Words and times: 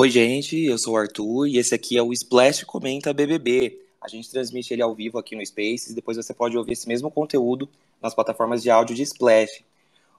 Oi, 0.00 0.10
gente, 0.10 0.56
eu 0.64 0.78
sou 0.78 0.94
o 0.94 0.96
Arthur 0.96 1.48
e 1.48 1.58
esse 1.58 1.74
aqui 1.74 1.98
é 1.98 2.02
o 2.04 2.12
Splash 2.12 2.62
Comenta 2.62 3.12
BBB. 3.12 3.80
A 4.00 4.06
gente 4.06 4.30
transmite 4.30 4.72
ele 4.72 4.80
ao 4.80 4.94
vivo 4.94 5.18
aqui 5.18 5.34
no 5.34 5.44
Spaces, 5.44 5.92
depois 5.92 6.16
você 6.16 6.32
pode 6.32 6.56
ouvir 6.56 6.74
esse 6.74 6.86
mesmo 6.86 7.10
conteúdo 7.10 7.68
nas 8.00 8.14
plataformas 8.14 8.62
de 8.62 8.70
áudio 8.70 8.94
de 8.94 9.02
Splash. 9.02 9.64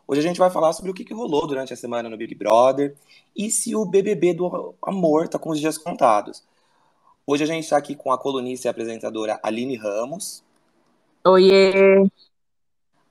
Hoje 0.05 0.19
a 0.19 0.21
gente 0.21 0.37
vai 0.37 0.49
falar 0.49 0.73
sobre 0.73 0.91
o 0.91 0.93
que 0.93 1.13
rolou 1.13 1.47
durante 1.47 1.71
a 1.71 1.77
semana 1.77 2.09
no 2.09 2.17
Big 2.17 2.35
Brother 2.35 2.93
e 3.33 3.49
se 3.49 3.73
o 3.73 3.85
BBB 3.85 4.33
do 4.33 4.75
amor 4.81 5.23
está 5.23 5.39
com 5.39 5.49
os 5.51 5.59
dias 5.61 5.77
contados. 5.77 6.43
Hoje 7.25 7.45
a 7.45 7.47
gente 7.47 7.63
está 7.63 7.77
aqui 7.77 7.95
com 7.95 8.11
a 8.11 8.17
colunista 8.17 8.67
e 8.67 8.69
apresentadora 8.69 9.39
Aline 9.41 9.77
Ramos. 9.77 10.43
Oiê! 11.25 12.05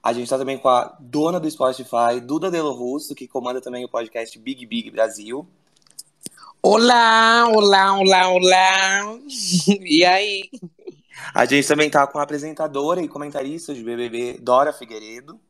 A 0.02 0.12
gente 0.12 0.24
está 0.24 0.36
também 0.36 0.58
com 0.58 0.68
a 0.68 0.94
dona 1.00 1.40
do 1.40 1.50
Spotify, 1.50 2.20
Duda 2.22 2.50
Delo 2.50 2.72
Russo, 2.72 3.14
que 3.14 3.26
comanda 3.26 3.58
também 3.58 3.86
o 3.86 3.88
podcast 3.88 4.38
Big 4.38 4.66
Big 4.66 4.90
Brasil. 4.90 5.48
Olá, 6.60 7.48
olá, 7.48 7.96
olá, 7.96 8.28
olá. 8.30 9.18
E 9.80 10.04
aí? 10.04 10.50
A 11.32 11.44
gente 11.44 11.68
também 11.68 11.88
tá 11.88 12.04
com 12.06 12.18
a 12.18 12.22
apresentadora 12.22 13.00
e 13.00 13.06
comentarista 13.06 13.72
de 13.72 13.82
BBB, 13.82 14.38
Dora 14.40 14.72
Figueiredo. 14.72 15.40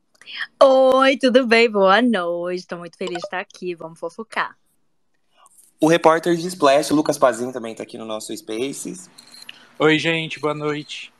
Oi, 0.63 1.17
tudo 1.17 1.47
bem? 1.47 1.71
Boa 1.71 2.03
noite. 2.03 2.61
Estou 2.61 2.79
muito 2.79 2.99
feliz 2.99 3.19
de 3.19 3.25
estar 3.25 3.41
aqui. 3.41 3.75
Vamos 3.75 3.99
fofocar. 3.99 4.55
O 5.81 5.89
repórter 5.89 6.37
de 6.37 6.47
Splash, 6.47 6.91
Lucas 6.91 7.17
Pazin, 7.17 7.53
também 7.53 7.73
está 7.73 7.85
aqui 7.85 7.97
no 7.97 8.05
nosso 8.05 8.37
Spaces. 8.37 9.09
Oi, 9.79 9.99
gente, 9.99 10.39
boa 10.39 10.55
noite. 10.55 11.11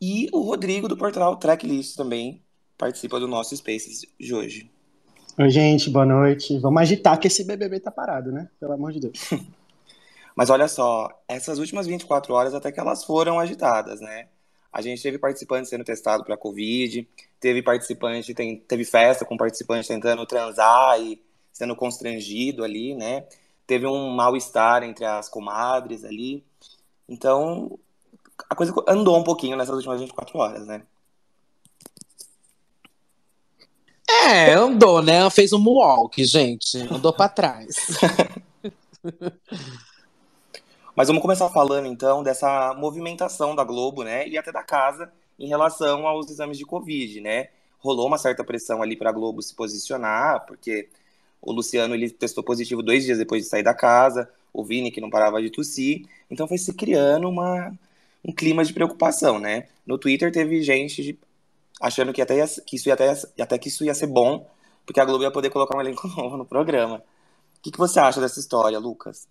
E 0.00 0.30
o 0.32 0.40
Rodrigo 0.40 0.88
do 0.88 0.96
portal 0.96 1.36
Tracklist 1.36 1.96
também 1.96 2.42
participa 2.78 3.20
do 3.20 3.28
nosso 3.28 3.54
Spaces 3.54 4.06
de 4.18 4.34
hoje. 4.34 4.73
Oi, 5.36 5.50
gente, 5.50 5.90
boa 5.90 6.06
noite. 6.06 6.56
Vamos 6.60 6.80
agitar 6.80 7.18
que 7.18 7.26
esse 7.26 7.42
BBB 7.42 7.80
tá 7.80 7.90
parado, 7.90 8.30
né? 8.30 8.48
Pelo 8.60 8.72
amor 8.72 8.92
de 8.92 9.00
Deus. 9.00 9.18
Mas 10.36 10.48
olha 10.48 10.68
só, 10.68 11.08
essas 11.26 11.58
últimas 11.58 11.88
24 11.88 12.32
horas 12.32 12.54
até 12.54 12.70
que 12.70 12.78
elas 12.78 13.02
foram 13.02 13.40
agitadas, 13.40 14.00
né? 14.00 14.28
A 14.72 14.80
gente 14.80 15.02
teve 15.02 15.18
participante 15.18 15.68
sendo 15.68 15.82
testado 15.82 16.24
para 16.24 16.36
Covid, 16.36 17.08
teve 17.40 17.62
participante, 17.62 18.32
tem, 18.32 18.58
teve 18.58 18.84
festa 18.84 19.24
com 19.24 19.36
participante 19.36 19.88
tentando 19.88 20.24
transar 20.24 21.00
e 21.00 21.20
sendo 21.52 21.74
constrangido 21.74 22.62
ali, 22.62 22.94
né? 22.94 23.26
Teve 23.66 23.88
um 23.88 24.10
mal-estar 24.10 24.84
entre 24.84 25.04
as 25.04 25.28
comadres 25.28 26.04
ali. 26.04 26.44
Então, 27.08 27.76
a 28.48 28.54
coisa 28.54 28.72
andou 28.86 29.18
um 29.18 29.24
pouquinho 29.24 29.56
nessas 29.56 29.74
últimas 29.74 30.00
24 30.00 30.38
horas, 30.38 30.64
né? 30.64 30.82
É, 34.08 34.52
andou, 34.52 35.02
né? 35.02 35.28
Fez 35.30 35.52
um 35.52 35.64
walk, 35.64 36.22
gente. 36.24 36.78
Andou 36.90 37.12
para 37.12 37.28
trás. 37.28 37.76
Mas 40.96 41.08
vamos 41.08 41.22
começar 41.22 41.48
falando 41.48 41.86
então 41.86 42.22
dessa 42.22 42.72
movimentação 42.74 43.54
da 43.56 43.64
Globo, 43.64 44.04
né, 44.04 44.28
e 44.28 44.38
até 44.38 44.52
da 44.52 44.62
casa 44.62 45.10
em 45.36 45.48
relação 45.48 46.06
aos 46.06 46.30
exames 46.30 46.56
de 46.56 46.64
Covid, 46.64 47.20
né? 47.20 47.48
Rolou 47.80 48.06
uma 48.06 48.16
certa 48.16 48.44
pressão 48.44 48.80
ali 48.80 48.94
para 48.94 49.10
a 49.10 49.12
Globo 49.12 49.42
se 49.42 49.52
posicionar, 49.54 50.46
porque 50.46 50.88
o 51.42 51.50
Luciano 51.52 51.94
ele 51.94 52.08
testou 52.10 52.44
positivo 52.44 52.80
dois 52.80 53.04
dias 53.04 53.18
depois 53.18 53.42
de 53.42 53.48
sair 53.48 53.64
da 53.64 53.74
casa, 53.74 54.30
o 54.52 54.64
Vini 54.64 54.92
que 54.92 55.00
não 55.00 55.10
parava 55.10 55.42
de 55.42 55.50
tossir, 55.50 56.06
então 56.30 56.46
foi 56.46 56.58
se 56.58 56.72
criando 56.72 57.28
uma, 57.28 57.72
um 58.24 58.32
clima 58.32 58.64
de 58.64 58.72
preocupação, 58.72 59.40
né? 59.40 59.66
No 59.84 59.98
Twitter 59.98 60.30
teve 60.30 60.62
gente 60.62 61.18
achando 61.80 62.12
que 62.12 62.22
até, 62.22 62.36
ia, 62.36 62.46
que 62.66 62.76
isso 62.76 62.88
ia 62.88 62.94
até, 62.94 63.12
até 63.40 63.58
que 63.58 63.68
isso 63.68 63.84
ia 63.84 63.94
ser 63.94 64.06
bom, 64.06 64.48
porque 64.86 65.00
a 65.00 65.04
Globo 65.04 65.24
ia 65.24 65.30
poder 65.30 65.50
colocar 65.50 65.76
um 65.76 65.80
elenco 65.80 66.06
novo 66.16 66.36
no 66.36 66.44
programa. 66.44 66.96
O 67.58 67.62
que, 67.62 67.70
que 67.70 67.78
você 67.78 67.98
acha 67.98 68.20
dessa 68.20 68.40
história, 68.40 68.78
Lucas? 68.78 69.26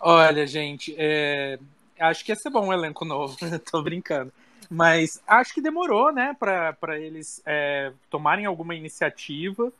Olha, 0.00 0.46
gente, 0.46 0.94
é... 0.96 1.58
acho 1.98 2.24
que 2.24 2.32
ia 2.32 2.36
ser 2.36 2.50
bom 2.50 2.66
um 2.66 2.72
elenco 2.72 3.04
novo, 3.04 3.36
tô 3.70 3.82
brincando. 3.82 4.32
Mas 4.70 5.20
acho 5.26 5.54
que 5.54 5.62
demorou, 5.62 6.12
né, 6.12 6.36
para 6.38 6.98
eles 6.98 7.40
é, 7.46 7.90
tomarem 8.10 8.44
alguma 8.44 8.74
iniciativa. 8.74 9.72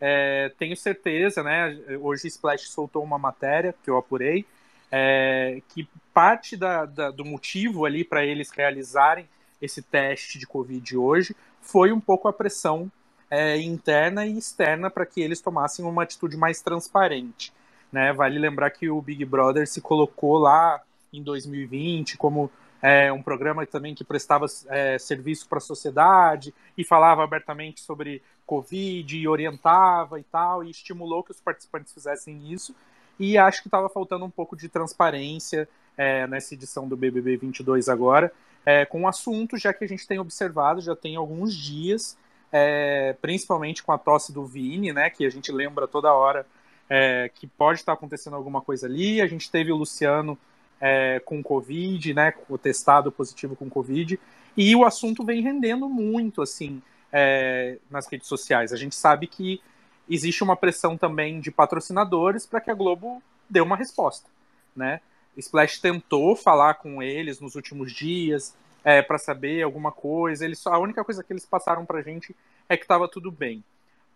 É, 0.00 0.52
tenho 0.58 0.76
certeza, 0.76 1.42
né? 1.42 1.76
Hoje 2.00 2.28
Splash 2.28 2.68
soltou 2.68 3.02
uma 3.02 3.18
matéria 3.18 3.74
que 3.82 3.90
eu 3.90 3.96
apurei, 3.96 4.46
é, 4.92 5.60
que 5.70 5.88
parte 6.14 6.56
da, 6.56 6.84
da, 6.84 7.10
do 7.10 7.24
motivo 7.24 7.84
ali 7.84 8.04
para 8.04 8.24
eles 8.24 8.50
realizarem 8.50 9.26
esse 9.60 9.82
teste 9.82 10.38
de 10.38 10.46
Covid 10.46 10.96
hoje 10.96 11.34
foi 11.60 11.92
um 11.92 12.00
pouco 12.00 12.28
a 12.28 12.32
pressão 12.32 12.90
é, 13.30 13.58
interna 13.58 14.26
e 14.26 14.38
externa 14.38 14.90
para 14.90 15.06
que 15.06 15.20
eles 15.20 15.40
tomassem 15.40 15.84
uma 15.84 16.02
atitude 16.02 16.36
mais 16.36 16.60
transparente. 16.60 17.52
Né? 17.90 18.12
Vale 18.12 18.38
lembrar 18.38 18.70
que 18.70 18.88
o 18.88 19.00
Big 19.00 19.24
Brother 19.24 19.66
se 19.66 19.80
colocou 19.80 20.38
lá 20.38 20.80
em 21.12 21.22
2020 21.22 22.16
como 22.16 22.50
é, 22.80 23.10
um 23.12 23.22
programa 23.22 23.66
também 23.66 23.94
que 23.94 24.04
prestava 24.04 24.46
é, 24.68 24.98
serviço 24.98 25.48
para 25.48 25.58
a 25.58 25.62
sociedade 25.62 26.54
e 26.76 26.84
falava 26.84 27.24
abertamente 27.24 27.80
sobre 27.80 28.22
Covid 28.44 29.16
e 29.16 29.26
orientava 29.26 30.20
e 30.20 30.22
tal, 30.24 30.62
e 30.62 30.70
estimulou 30.70 31.22
que 31.22 31.32
os 31.32 31.40
participantes 31.40 31.92
fizessem 31.92 32.52
isso. 32.52 32.74
E 33.18 33.38
acho 33.38 33.62
que 33.62 33.68
estava 33.68 33.88
faltando 33.88 34.24
um 34.24 34.30
pouco 34.30 34.54
de 34.54 34.68
transparência 34.68 35.68
é, 35.96 36.26
nessa 36.26 36.54
edição 36.54 36.86
do 36.86 36.96
BBB 36.96 37.38
22 37.38 37.88
agora 37.88 38.30
é, 38.66 38.84
com 38.84 39.02
o 39.02 39.08
assunto, 39.08 39.56
já 39.56 39.72
que 39.72 39.84
a 39.84 39.88
gente 39.88 40.06
tem 40.06 40.18
observado, 40.18 40.80
já 40.80 40.96
tem 40.96 41.14
alguns 41.14 41.54
dias, 41.54 42.18
é, 42.52 43.14
principalmente 43.22 43.82
com 43.82 43.92
a 43.92 43.98
tosse 43.98 44.32
do 44.32 44.44
Vini, 44.44 44.92
né, 44.92 45.08
que 45.08 45.24
a 45.24 45.30
gente 45.30 45.52
lembra 45.52 45.86
toda 45.86 46.12
hora 46.12 46.44
é, 46.90 47.30
que 47.32 47.46
pode 47.46 47.78
estar 47.78 47.92
acontecendo 47.92 48.34
alguma 48.34 48.60
coisa 48.60 48.86
ali. 48.86 49.20
A 49.20 49.26
gente 49.28 49.50
teve 49.50 49.70
o 49.70 49.76
Luciano 49.76 50.36
é, 50.80 51.20
com 51.24 51.42
Covid, 51.42 52.12
né, 52.12 52.34
o 52.48 52.58
testado 52.58 53.12
positivo 53.12 53.54
com 53.54 53.70
Covid, 53.70 54.18
e 54.56 54.74
o 54.74 54.84
assunto 54.84 55.24
vem 55.24 55.40
rendendo 55.40 55.88
muito, 55.88 56.42
assim, 56.42 56.82
é, 57.12 57.78
nas 57.88 58.10
redes 58.10 58.26
sociais. 58.26 58.72
A 58.72 58.76
gente 58.76 58.96
sabe 58.96 59.28
que 59.28 59.60
existe 60.08 60.42
uma 60.42 60.56
pressão 60.56 60.96
também 60.96 61.40
de 61.40 61.50
patrocinadores 61.50 62.46
para 62.46 62.60
que 62.60 62.70
a 62.70 62.74
Globo 62.74 63.22
dê 63.48 63.60
uma 63.60 63.76
resposta, 63.76 64.28
né? 64.74 65.00
Splash 65.36 65.80
tentou 65.80 66.34
falar 66.34 66.74
com 66.74 67.02
eles 67.02 67.40
nos 67.40 67.54
últimos 67.54 67.92
dias 67.92 68.54
é, 68.82 69.02
para 69.02 69.18
saber 69.18 69.62
alguma 69.62 69.92
coisa. 69.92 70.44
Eles 70.44 70.66
a 70.66 70.78
única 70.78 71.04
coisa 71.04 71.22
que 71.22 71.32
eles 71.32 71.44
passaram 71.44 71.84
para 71.84 71.98
a 71.98 72.02
gente 72.02 72.34
é 72.68 72.76
que 72.76 72.84
estava 72.84 73.08
tudo 73.08 73.30
bem. 73.30 73.62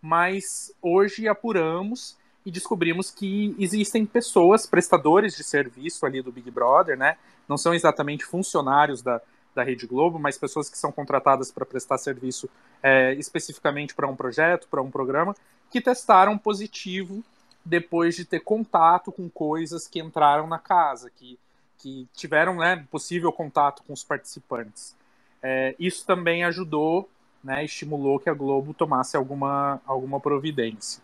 Mas 0.01 0.73
hoje 0.81 1.27
apuramos 1.27 2.17
e 2.45 2.51
descobrimos 2.51 3.11
que 3.11 3.55
existem 3.59 4.05
pessoas, 4.05 4.65
prestadores 4.65 5.35
de 5.35 5.43
serviço 5.43 6.05
ali 6.05 6.21
do 6.21 6.31
Big 6.31 6.49
Brother, 6.49 6.97
né? 6.97 7.17
Não 7.47 7.57
são 7.57 7.73
exatamente 7.73 8.25
funcionários 8.25 9.01
da, 9.01 9.21
da 9.53 9.63
Rede 9.63 9.85
Globo, 9.85 10.17
mas 10.17 10.37
pessoas 10.37 10.69
que 10.69 10.77
são 10.77 10.91
contratadas 10.91 11.51
para 11.51 11.65
prestar 11.65 11.97
serviço 11.97 12.49
é, 12.81 13.13
especificamente 13.13 13.93
para 13.93 14.07
um 14.07 14.15
projeto, 14.15 14.67
para 14.69 14.81
um 14.81 14.89
programa, 14.89 15.35
que 15.69 15.79
testaram 15.79 16.37
positivo 16.37 17.23
depois 17.63 18.15
de 18.15 18.25
ter 18.25 18.39
contato 18.39 19.11
com 19.11 19.29
coisas 19.29 19.87
que 19.87 19.99
entraram 19.99 20.47
na 20.47 20.57
casa, 20.57 21.09
que, 21.09 21.39
que 21.77 22.07
tiveram 22.13 22.55
né, 22.55 22.85
possível 22.89 23.31
contato 23.31 23.83
com 23.83 23.93
os 23.93 24.03
participantes. 24.03 24.95
É, 25.41 25.75
isso 25.79 26.05
também 26.05 26.43
ajudou, 26.43 27.09
né, 27.43 27.63
estimulou 27.63 28.19
que 28.19 28.29
a 28.29 28.33
Globo 28.33 28.73
tomasse 28.73 29.15
alguma, 29.15 29.81
alguma 29.85 30.19
providência. 30.19 31.01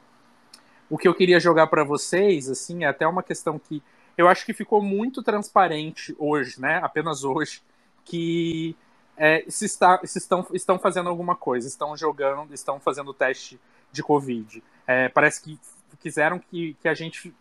O 0.89 0.97
que 0.97 1.07
eu 1.07 1.13
queria 1.13 1.39
jogar 1.39 1.67
para 1.67 1.83
vocês, 1.83 2.49
assim, 2.49 2.83
é 2.83 2.87
até 2.87 3.07
uma 3.07 3.23
questão 3.23 3.59
que 3.59 3.81
eu 4.17 4.27
acho 4.27 4.45
que 4.45 4.53
ficou 4.53 4.81
muito 4.81 5.21
transparente 5.21 6.15
hoje, 6.17 6.59
né, 6.59 6.79
apenas 6.81 7.23
hoje, 7.23 7.61
que 8.03 8.75
é, 9.15 9.43
se, 9.47 9.65
está, 9.65 9.99
se 10.03 10.17
estão, 10.17 10.45
estão 10.53 10.79
fazendo 10.79 11.09
alguma 11.09 11.35
coisa, 11.35 11.67
estão 11.67 11.95
jogando, 11.95 12.53
estão 12.53 12.79
fazendo 12.79 13.13
teste 13.13 13.59
de 13.91 14.01
Covid. 14.01 14.63
É, 14.85 15.09
parece 15.09 15.41
que 15.41 15.59
quiseram 15.97 16.39
que, 16.39 16.75
que 16.81 16.87
a 16.87 16.93
gente 16.93 17.33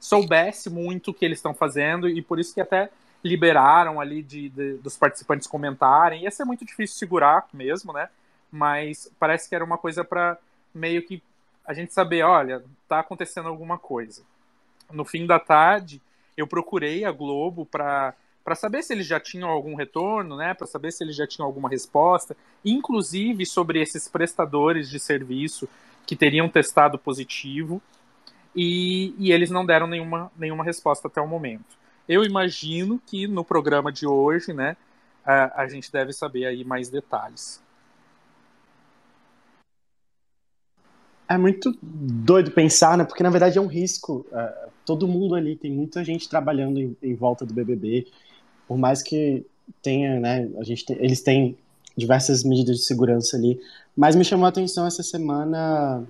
soubesse 0.00 0.70
muito 0.70 1.10
o 1.10 1.14
que 1.14 1.24
eles 1.24 1.38
estão 1.38 1.54
fazendo 1.54 2.08
e 2.08 2.22
por 2.22 2.38
isso 2.38 2.54
que 2.54 2.60
até 2.60 2.90
liberaram 3.24 4.00
ali 4.00 4.22
de, 4.22 4.48
de, 4.48 4.74
dos 4.74 4.96
participantes 4.96 5.46
comentarem. 5.46 6.22
Ia 6.22 6.30
ser 6.30 6.44
muito 6.44 6.64
difícil 6.64 6.96
segurar 6.96 7.46
mesmo, 7.52 7.92
né? 7.92 8.08
Mas 8.50 9.10
parece 9.18 9.48
que 9.48 9.54
era 9.54 9.64
uma 9.64 9.76
coisa 9.76 10.04
para 10.04 10.38
meio 10.74 11.02
que 11.02 11.22
a 11.66 11.74
gente 11.74 11.92
saber, 11.92 12.22
olha, 12.22 12.64
tá 12.86 13.00
acontecendo 13.00 13.48
alguma 13.48 13.78
coisa. 13.78 14.22
No 14.90 15.04
fim 15.04 15.26
da 15.26 15.38
tarde, 15.38 16.00
eu 16.36 16.46
procurei 16.46 17.04
a 17.04 17.12
Globo 17.12 17.66
para 17.66 18.14
para 18.44 18.54
saber 18.54 18.82
se 18.82 18.94
eles 18.94 19.06
já 19.06 19.20
tinham 19.20 19.50
algum 19.50 19.74
retorno, 19.74 20.34
né, 20.34 20.54
para 20.54 20.66
saber 20.66 20.90
se 20.90 21.04
eles 21.04 21.14
já 21.14 21.26
tinham 21.26 21.44
alguma 21.44 21.68
resposta, 21.68 22.34
inclusive 22.64 23.44
sobre 23.44 23.78
esses 23.78 24.08
prestadores 24.08 24.88
de 24.88 24.98
serviço 24.98 25.68
que 26.06 26.16
teriam 26.16 26.48
testado 26.48 26.98
positivo 26.98 27.82
e, 28.60 29.14
e 29.20 29.30
eles 29.30 29.50
não 29.50 29.64
deram 29.64 29.86
nenhuma, 29.86 30.32
nenhuma 30.36 30.64
resposta 30.64 31.06
até 31.06 31.20
o 31.20 31.28
momento. 31.28 31.78
Eu 32.08 32.24
imagino 32.24 33.00
que 33.06 33.28
no 33.28 33.44
programa 33.44 33.92
de 33.92 34.04
hoje, 34.04 34.52
né, 34.52 34.76
a, 35.24 35.62
a 35.62 35.68
gente 35.68 35.92
deve 35.92 36.12
saber 36.12 36.44
aí 36.44 36.64
mais 36.64 36.88
detalhes. 36.88 37.62
É 41.28 41.38
muito 41.38 41.78
doido 41.80 42.50
pensar, 42.50 42.98
né? 42.98 43.04
Porque 43.04 43.22
na 43.22 43.30
verdade 43.30 43.58
é 43.58 43.60
um 43.60 43.68
risco. 43.68 44.26
Uh, 44.32 44.70
todo 44.84 45.06
mundo 45.06 45.36
ali, 45.36 45.54
tem 45.54 45.70
muita 45.70 46.02
gente 46.02 46.28
trabalhando 46.28 46.80
em, 46.80 46.96
em, 47.00 47.14
volta 47.14 47.46
do 47.46 47.54
BBB. 47.54 48.08
Por 48.66 48.76
mais 48.76 49.04
que 49.04 49.46
tenha, 49.80 50.18
né? 50.18 50.50
A 50.58 50.64
gente 50.64 50.84
tem, 50.84 50.96
eles 50.96 51.22
têm 51.22 51.56
diversas 51.96 52.42
medidas 52.42 52.78
de 52.78 52.84
segurança 52.84 53.36
ali. 53.36 53.60
Mas 53.96 54.16
me 54.16 54.24
chamou 54.24 54.46
a 54.46 54.48
atenção 54.48 54.84
essa 54.84 55.04
semana 55.04 56.04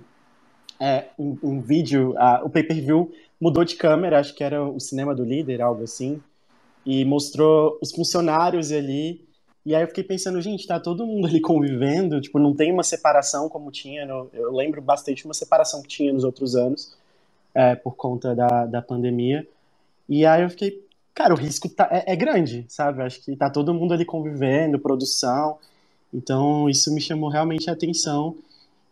é, 0.79 1.05
um, 1.17 1.37
um 1.43 1.61
vídeo, 1.61 2.11
uh, 2.11 2.45
o 2.45 2.49
pay-per-view 2.49 3.11
mudou 3.39 3.63
de 3.63 3.75
câmera, 3.75 4.19
acho 4.19 4.33
que 4.33 4.43
era 4.43 4.63
o 4.63 4.79
cinema 4.79 5.13
do 5.13 5.23
líder, 5.23 5.61
algo 5.61 5.83
assim, 5.83 6.21
e 6.85 7.03
mostrou 7.05 7.77
os 7.81 7.91
funcionários 7.91 8.71
ali 8.71 9.27
e 9.65 9.75
aí 9.75 9.83
eu 9.83 9.87
fiquei 9.87 10.03
pensando, 10.03 10.41
gente, 10.41 10.65
tá 10.65 10.79
todo 10.79 11.05
mundo 11.05 11.27
ali 11.27 11.39
convivendo, 11.41 12.19
tipo, 12.21 12.39
não 12.39 12.55
tem 12.55 12.71
uma 12.71 12.83
separação 12.83 13.49
como 13.49 13.71
tinha, 13.71 14.05
no, 14.05 14.29
eu 14.33 14.51
lembro 14.51 14.81
bastante 14.81 15.25
uma 15.25 15.33
separação 15.33 15.81
que 15.81 15.87
tinha 15.87 16.13
nos 16.13 16.23
outros 16.23 16.55
anos, 16.55 16.97
é, 17.53 17.75
por 17.75 17.95
conta 17.95 18.35
da, 18.35 18.65
da 18.65 18.81
pandemia. 18.81 19.47
E 20.07 20.25
aí 20.25 20.41
eu 20.43 20.49
fiquei, 20.49 20.83
cara, 21.13 21.33
o 21.33 21.37
risco 21.37 21.67
tá, 21.69 21.87
é, 21.91 22.13
é 22.13 22.15
grande, 22.15 22.65
sabe? 22.67 23.03
Acho 23.03 23.21
que 23.21 23.35
tá 23.35 23.49
todo 23.49 23.73
mundo 23.73 23.93
ali 23.93 24.05
convivendo, 24.05 24.79
produção. 24.79 25.57
Então 26.13 26.69
isso 26.69 26.91
me 26.93 27.01
chamou 27.01 27.29
realmente 27.29 27.69
a 27.69 27.73
atenção. 27.73 28.35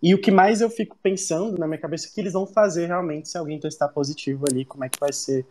E 0.02 0.14
o 0.14 0.22
que 0.22 0.32
mais 0.32 0.62
eu 0.62 0.70
fico 0.70 0.96
pensando 1.02 1.58
na 1.58 1.68
minha 1.68 1.80
cabeça 1.80 2.08
é 2.08 2.10
o 2.10 2.14
que 2.14 2.22
eles 2.22 2.34
vão 2.34 2.46
fazer 2.46 2.86
realmente 2.86 3.30
se 3.30 3.38
alguém 3.38 3.60
testar 3.60 3.88
positivo 3.88 4.46
ali, 4.50 4.64
como 4.64 4.84
é 4.84 4.90
que 4.90 5.00
vai 5.00 5.12
ser. 5.12 5.46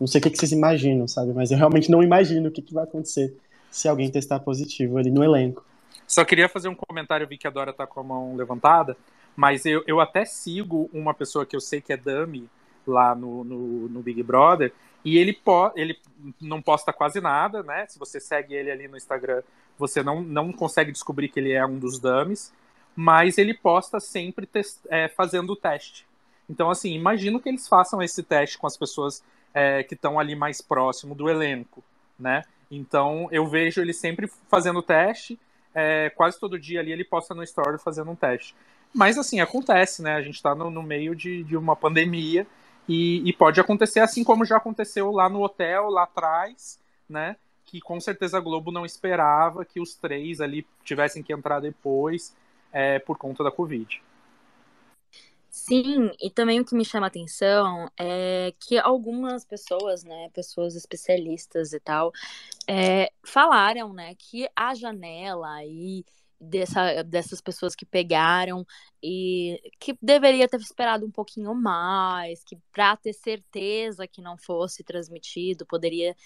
Não 0.00 0.06
sei 0.06 0.20
o 0.20 0.24
que, 0.24 0.36
vocês 0.36 0.50
imaginam, 0.50 1.06
sabe? 1.06 1.32
Mas 1.32 1.52
eu 1.52 1.58
realmente 1.58 1.90
não 1.90 2.02
imagino 2.02 2.48
o 2.48 2.52
que, 2.52 2.60
que 2.60 2.74
vai 2.74 2.84
acontecer 2.84 3.36
se 3.70 3.88
alguém 3.88 4.10
testar 4.10 4.40
positivo 4.40 4.98
ali 4.98 5.10
no 5.10 5.22
elenco. 5.22 5.64
Só 6.06 6.24
queria 6.24 6.48
fazer 6.48 6.68
um 6.68 6.74
comentário, 6.74 7.24
eu 7.24 7.28
vi 7.28 7.38
que 7.38 7.46
a 7.46 7.50
Dora 7.50 7.72
tá 7.72 7.86
com 7.86 8.00
a 8.00 8.02
mão 8.02 8.34
levantada, 8.34 8.96
mas 9.36 9.64
eu, 9.64 9.82
eu 9.86 10.00
até 10.00 10.24
sigo 10.24 10.90
uma 10.92 11.14
pessoa 11.14 11.46
que 11.46 11.54
eu 11.54 11.60
sei 11.60 11.80
que 11.80 11.92
é 11.92 11.96
dummy 11.96 12.48
lá 12.86 13.14
no, 13.14 13.44
no, 13.44 13.88
no 13.88 14.02
Big 14.02 14.22
Brother, 14.22 14.72
e 15.04 15.16
ele, 15.16 15.32
po 15.32 15.72
ele 15.74 15.96
não 16.40 16.60
posta 16.60 16.92
quase 16.92 17.20
nada, 17.20 17.62
né? 17.62 17.86
Se 17.88 17.98
você 17.98 18.20
segue 18.20 18.54
ele 18.54 18.70
ali 18.70 18.88
no 18.88 18.96
Instagram, 18.96 19.42
você 19.78 20.02
não, 20.02 20.20
não 20.20 20.52
consegue 20.52 20.92
descobrir 20.92 21.28
que 21.28 21.40
ele 21.40 21.52
é 21.52 21.64
um 21.64 21.78
dos 21.78 21.98
dummies, 21.98 22.52
mas 22.94 23.38
ele 23.38 23.54
posta 23.54 24.00
sempre 24.00 24.48
é, 24.88 25.08
fazendo 25.08 25.52
o 25.52 25.56
teste. 25.56 26.06
Então, 26.48 26.70
assim, 26.70 26.92
imagino 26.92 27.40
que 27.40 27.48
eles 27.48 27.68
façam 27.68 28.02
esse 28.02 28.22
teste 28.22 28.58
com 28.58 28.66
as 28.66 28.76
pessoas 28.76 29.24
é, 29.54 29.82
que 29.82 29.94
estão 29.94 30.18
ali 30.18 30.34
mais 30.34 30.60
próximo 30.60 31.14
do 31.14 31.28
elenco, 31.28 31.82
né? 32.18 32.42
Então 32.70 33.28
eu 33.30 33.46
vejo 33.46 33.80
ele 33.80 33.92
sempre 33.92 34.30
fazendo 34.48 34.82
teste, 34.82 35.38
é, 35.74 36.10
quase 36.10 36.40
todo 36.40 36.58
dia 36.58 36.80
ali 36.80 36.90
ele 36.90 37.04
posta 37.04 37.34
no 37.34 37.42
story 37.42 37.78
fazendo 37.78 38.10
um 38.10 38.16
teste. 38.16 38.54
Mas 38.94 39.18
assim, 39.18 39.40
acontece, 39.40 40.02
né? 40.02 40.14
A 40.14 40.22
gente 40.22 40.36
está 40.36 40.54
no, 40.54 40.70
no, 40.70 40.82
meio 40.82 41.14
de, 41.14 41.44
de 41.44 41.56
uma 41.56 41.76
pandemia 41.76 42.46
e, 42.88 43.28
e, 43.28 43.32
pode 43.32 43.60
acontecer 43.60 44.00
assim 44.00 44.24
como 44.24 44.44
já 44.44 44.56
aconteceu 44.56 45.10
lá 45.10 45.28
no 45.28 45.42
hotel, 45.42 45.88
lá 45.88 46.04
atrás, 46.04 46.78
né? 47.08 47.36
Que 47.64 47.80
com 47.80 48.00
certeza 48.00 48.38
a 48.38 48.40
Globo 48.40 48.72
não 48.72 48.84
esperava 48.84 49.64
que 49.64 49.80
os 49.80 49.94
três 49.94 50.40
ali 50.40 50.66
tivessem 50.84 51.22
que 51.22 51.32
entrar 51.32 51.60
depois 51.60 52.34
é, 52.72 52.98
por 52.98 53.18
conta 53.18 53.44
da 53.44 53.50
Covid. 53.50 54.02
Sim, 55.50 56.10
e 56.18 56.30
também 56.30 56.60
o 56.60 56.64
que 56.64 56.74
me 56.74 56.84
chama 56.84 57.06
a 57.06 57.08
atenção 57.08 57.86
é 57.98 58.54
que 58.58 58.78
algumas 58.78 59.44
pessoas, 59.44 60.02
né, 60.02 60.30
pessoas 60.30 60.74
especialistas 60.74 61.74
e 61.74 61.78
tal, 61.78 62.10
é, 62.66 63.12
falaram, 63.22 63.92
né, 63.92 64.14
que 64.16 64.48
a 64.56 64.74
janela 64.74 65.52
aí 65.52 66.04
dessa, 66.40 67.02
dessas 67.04 67.40
pessoas 67.40 67.74
que 67.74 67.84
pegaram 67.84 68.66
e 69.02 69.60
que 69.78 69.96
deveria 70.02 70.48
ter 70.48 70.60
esperado 70.60 71.06
um 71.06 71.10
pouquinho 71.10 71.54
mais, 71.54 72.42
que 72.42 72.56
para 72.72 72.96
ter 72.96 73.12
certeza 73.12 74.08
que 74.08 74.20
não 74.22 74.36
fosse 74.36 74.82
transmitido, 74.82 75.66
poderia 75.66 76.16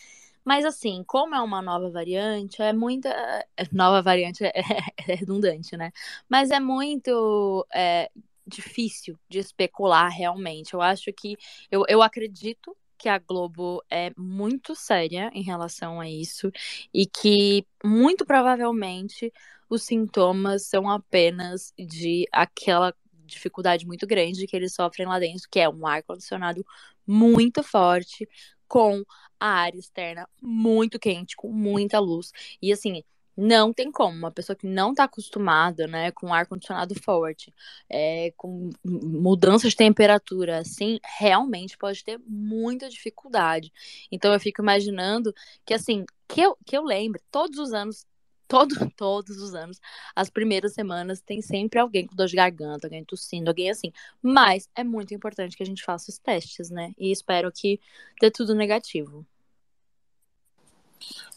mas 0.47 0.65
assim, 0.65 1.03
como 1.05 1.35
é 1.35 1.41
uma 1.43 1.61
nova 1.61 1.91
variante, 1.91 2.63
é 2.63 2.73
muita. 2.73 3.11
Nova 3.73 4.01
variante 4.01 4.45
é, 4.45 4.53
é 4.97 5.03
redundante, 5.17 5.77
né? 5.77 5.91
Mas 6.29 6.53
é 6.53 6.61
muito 6.61 7.67
é, 7.75 8.09
difícil 8.47 9.19
de 9.29 9.41
especular 9.41 10.09
realmente. 10.09 10.73
Eu 10.73 10.81
acho 10.81 11.13
que. 11.13 11.37
Eu, 11.69 11.83
eu 11.89 12.01
acredito 12.01 12.77
que 12.97 13.09
a 13.09 13.19
Globo 13.19 13.83
é 13.91 14.13
muito 14.17 14.75
séria 14.77 15.31
em 15.35 15.43
relação 15.43 16.01
a 16.01 16.09
isso 16.09 16.51
e 16.95 17.07
que 17.07 17.67
muito 17.85 18.25
provavelmente 18.25 19.33
os 19.69 19.83
sintomas 19.83 20.67
são 20.69 20.89
apenas 20.89 21.75
de 21.77 22.25
aquela 22.31 22.95
dificuldade 23.25 23.85
muito 23.85 24.07
grande 24.07 24.47
que 24.47 24.55
eles 24.57 24.75
sofrem 24.75 25.09
lá 25.09 25.19
dentro, 25.19 25.49
que 25.51 25.59
é 25.59 25.69
um 25.69 25.87
ar 25.87 26.05
condicionado 26.05 26.65
muito 27.07 27.63
forte 27.63 28.29
com 28.69 29.05
a 29.39 29.49
área 29.49 29.79
externa 29.79 30.29
muito 30.41 30.99
quente, 30.99 31.37
com 31.37 31.49
muita 31.53 31.99
luz. 31.99 32.33
E 32.61 32.73
assim, 32.73 33.03
não 33.37 33.73
tem 33.73 33.93
como. 33.93 34.17
Uma 34.17 34.31
pessoa 34.31 34.57
que 34.57 34.67
não 34.67 34.91
está 34.91 35.05
acostumada, 35.05 35.87
né, 35.87 36.11
com 36.11 36.33
ar-condicionado 36.33 36.95
forte, 36.95 37.53
é, 37.89 38.33
com 38.37 38.71
mudança 38.85 39.69
de 39.69 39.77
temperatura, 39.77 40.59
assim, 40.59 40.99
realmente 41.19 41.77
pode 41.77 42.03
ter 42.03 42.19
muita 42.27 42.89
dificuldade. 42.89 43.73
Então 44.11 44.33
eu 44.33 44.41
fico 44.41 44.63
imaginando 44.63 45.35
que, 45.65 45.75
assim, 45.75 46.05
que 46.27 46.41
eu, 46.41 46.57
que 46.65 46.77
eu 46.77 46.83
lembre, 46.83 47.21
todos 47.31 47.59
os 47.59 47.73
anos, 47.73 48.07
todo, 48.49 48.75
todos 48.97 49.37
os 49.39 49.55
anos, 49.55 49.81
as 50.15 50.31
primeiras 50.31 50.75
semanas 50.75 51.21
tem 51.21 51.43
sempre 51.43 51.79
alguém 51.79 52.07
com 52.07 52.15
dor 52.15 52.27
de 52.27 52.37
garganta, 52.37 52.87
alguém 52.87 53.05
tossindo, 53.05 53.51
alguém 53.51 53.71
assim. 53.71 53.93
Mas 54.23 54.69
é 54.75 54.85
muito 54.85 55.15
importante 55.15 55.57
que 55.57 55.63
a 55.63 55.67
gente 55.67 55.83
faça 55.83 56.11
os 56.11 56.19
testes, 56.19 56.71
né? 56.71 56.93
E 56.99 57.11
espero 57.11 57.51
que 57.53 57.81
dê 58.21 58.31
tudo 58.31 58.55
negativo. 58.55 59.27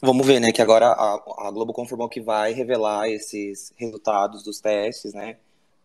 Vamos 0.00 0.26
ver, 0.26 0.40
né? 0.40 0.52
Que 0.52 0.62
agora 0.62 0.86
a, 0.86 1.46
a, 1.46 1.50
Globo 1.50 1.72
confirmou 1.72 2.08
que 2.08 2.20
vai 2.20 2.52
revelar 2.52 3.08
esses 3.08 3.72
resultados 3.76 4.42
dos 4.42 4.60
testes, 4.60 5.12
né? 5.12 5.36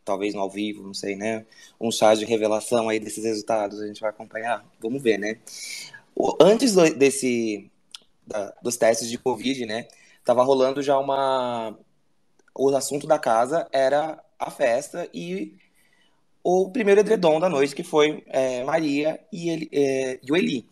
Talvez 0.04 0.34
no 0.34 0.42
ao 0.42 0.50
vivo, 0.50 0.84
não 0.84 0.94
sei, 0.94 1.16
né? 1.16 1.46
Um 1.80 1.92
chá 1.92 2.16
de 2.16 2.26
revelação 2.26 2.90
aí 2.90 3.00
desses 3.00 3.24
resultados, 3.24 3.82
a 3.82 3.88
gente 3.88 4.00
vai 4.00 4.10
acompanhar. 4.10 4.66
Vamos 4.80 5.02
ver, 5.02 5.18
né? 5.18 5.40
Antes 6.40 6.76
desse 6.96 7.70
da, 8.26 8.54
dos 8.62 8.78
testes 8.78 9.10
de 9.10 9.18
Covid, 9.18 9.66
né? 9.66 9.88
Tava 10.26 10.44
rolando 10.44 10.82
já 10.82 10.98
uma. 10.98 11.78
O 12.54 12.76
assunto 12.76 13.06
da 13.06 13.20
casa 13.20 13.68
era 13.72 14.22
a 14.40 14.50
festa 14.50 15.08
e 15.14 15.56
o 16.44 16.70
primeiro 16.72 17.02
edredom 17.02 17.40
da 17.40 17.48
noite, 17.48 17.76
que 17.76 17.84
foi 17.84 18.24
é, 18.28 18.64
Maria 18.64 19.20
e, 19.32 19.50
ele, 19.50 19.70
é, 19.72 20.20
e 20.24 20.32
o 20.32 20.36
Eli. 20.36 20.68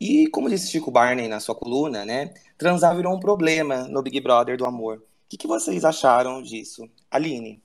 E 0.00 0.26
como 0.28 0.48
disse 0.48 0.70
Chico 0.70 0.90
Barney 0.90 1.28
na 1.28 1.40
sua 1.40 1.54
coluna, 1.54 2.04
né? 2.04 2.32
Transar 2.56 2.96
virou 2.96 3.14
um 3.14 3.20
problema 3.20 3.88
no 3.88 4.02
Big 4.02 4.20
Brother 4.20 4.56
do 4.56 4.66
amor. 4.66 4.98
O 4.98 5.02
que, 5.28 5.36
que 5.36 5.46
vocês 5.46 5.84
acharam 5.84 6.42
disso? 6.42 6.88
Aline? 7.10 7.62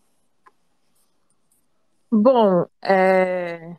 Bom, 2.11 2.65
é, 2.81 3.75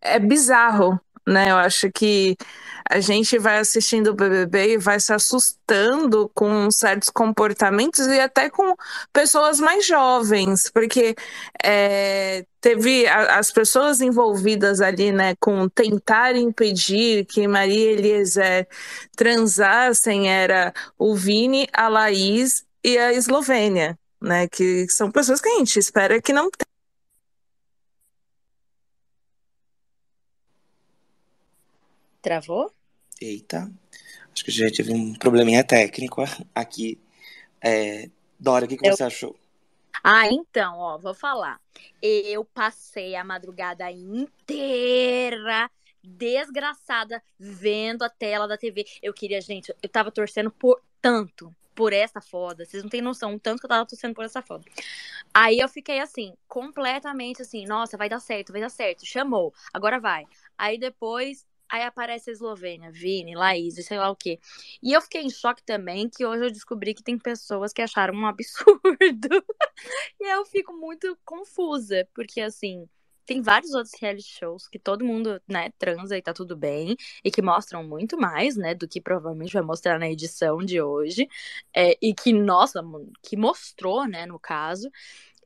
é 0.00 0.18
bizarro, 0.18 1.00
né? 1.26 1.50
Eu 1.50 1.56
acho 1.56 1.90
que 1.90 2.36
a 2.88 3.00
gente 3.00 3.38
vai 3.38 3.58
assistindo 3.58 4.08
o 4.08 4.14
BBB 4.14 4.74
e 4.74 4.78
vai 4.78 5.00
se 5.00 5.12
assustando 5.12 6.30
com 6.34 6.70
certos 6.70 7.08
comportamentos 7.08 8.06
e 8.06 8.20
até 8.20 8.50
com 8.50 8.74
pessoas 9.12 9.58
mais 9.58 9.86
jovens, 9.86 10.70
porque 10.70 11.14
é, 11.62 12.44
teve 12.60 13.06
a, 13.06 13.38
as 13.38 13.50
pessoas 13.50 14.00
envolvidas 14.00 14.80
ali, 14.82 15.12
né, 15.12 15.34
com 15.40 15.68
tentar 15.68 16.36
impedir 16.36 17.24
que 17.24 17.48
Maria 17.48 17.92
Eliezer 17.92 18.68
transassem 19.16 20.30
era 20.30 20.72
o 20.98 21.14
Vini, 21.14 21.66
a 21.72 21.88
Laís 21.88 22.64
e 22.82 22.98
a 22.98 23.12
Eslovênia, 23.14 23.98
né, 24.20 24.46
que 24.48 24.86
são 24.90 25.10
pessoas 25.10 25.40
que 25.40 25.48
a 25.48 25.56
gente 25.58 25.78
espera 25.78 26.20
que 26.20 26.32
não 26.34 26.50
Travou? 32.24 32.72
Eita, 33.20 33.70
acho 34.32 34.42
que 34.42 34.50
a 34.50 34.54
gente 34.54 34.78
teve 34.78 34.94
um 34.94 35.12
probleminha 35.12 35.62
técnico 35.62 36.22
aqui. 36.54 36.98
É, 37.60 38.08
Dora, 38.40 38.64
o 38.64 38.68
que, 38.68 38.78
que 38.78 38.88
Eu... 38.88 38.96
você 38.96 39.04
achou? 39.04 39.38
Ah, 40.02 40.26
então, 40.28 40.78
ó, 40.78 40.96
vou 40.96 41.12
falar. 41.12 41.60
Eu 42.00 42.42
passei 42.42 43.14
a 43.14 43.22
madrugada 43.22 43.90
inteira 43.90 45.70
desgraçada 46.02 47.22
vendo 47.38 48.02
a 48.02 48.08
tela 48.08 48.48
da 48.48 48.56
TV. 48.56 48.86
Eu 49.02 49.12
queria, 49.12 49.42
gente, 49.42 49.74
eu 49.82 49.88
tava 49.90 50.10
torcendo 50.10 50.50
por 50.50 50.80
tanto 51.02 51.54
por 51.74 51.92
essa 51.92 52.22
foda. 52.22 52.64
Vocês 52.64 52.82
não 52.82 52.88
têm 52.88 53.02
noção 53.02 53.38
tanto 53.38 53.60
que 53.60 53.66
eu 53.66 53.70
tava 53.70 53.84
torcendo 53.84 54.14
por 54.14 54.24
essa 54.24 54.40
foda. 54.40 54.64
Aí 55.34 55.58
eu 55.58 55.68
fiquei 55.68 56.00
assim, 56.00 56.32
completamente 56.48 57.42
assim, 57.42 57.66
nossa, 57.66 57.98
vai 57.98 58.08
dar 58.08 58.20
certo, 58.20 58.50
vai 58.50 58.62
dar 58.62 58.70
certo. 58.70 59.04
Chamou, 59.04 59.52
agora 59.74 60.00
vai. 60.00 60.24
Aí 60.56 60.78
depois 60.78 61.44
Aí 61.68 61.82
aparece 61.82 62.30
a 62.30 62.32
Eslovênia, 62.32 62.90
Vini, 62.92 63.34
Laís, 63.34 63.74
sei 63.84 63.98
lá 63.98 64.10
o 64.10 64.16
quê. 64.16 64.38
E 64.82 64.92
eu 64.92 65.00
fiquei 65.00 65.22
em 65.22 65.30
choque 65.30 65.62
também 65.64 66.08
que 66.08 66.24
hoje 66.24 66.44
eu 66.44 66.50
descobri 66.50 66.94
que 66.94 67.02
tem 67.02 67.18
pessoas 67.18 67.72
que 67.72 67.82
acharam 67.82 68.14
um 68.14 68.26
absurdo. 68.26 69.44
e 70.20 70.24
eu 70.34 70.44
fico 70.44 70.72
muito 70.72 71.18
confusa, 71.24 72.06
porque 72.14 72.40
assim, 72.40 72.88
tem 73.26 73.40
vários 73.40 73.72
outros 73.74 73.94
reality 74.00 74.28
shows 74.28 74.68
que 74.68 74.78
todo 74.78 75.04
mundo, 75.04 75.40
né, 75.48 75.70
transa 75.78 76.16
e 76.16 76.22
tá 76.22 76.32
tudo 76.32 76.56
bem, 76.56 76.96
e 77.24 77.30
que 77.30 77.42
mostram 77.42 77.82
muito 77.82 78.18
mais, 78.18 78.56
né, 78.56 78.74
do 78.74 78.86
que 78.86 79.00
provavelmente 79.00 79.52
vai 79.54 79.62
mostrar 79.62 79.98
na 79.98 80.08
edição 80.08 80.58
de 80.58 80.80
hoje, 80.80 81.28
é, 81.74 81.96
e 82.00 82.14
que, 82.14 82.32
nossa, 82.32 82.82
que 83.22 83.36
mostrou, 83.36 84.06
né, 84.06 84.26
no 84.26 84.38
caso. 84.38 84.90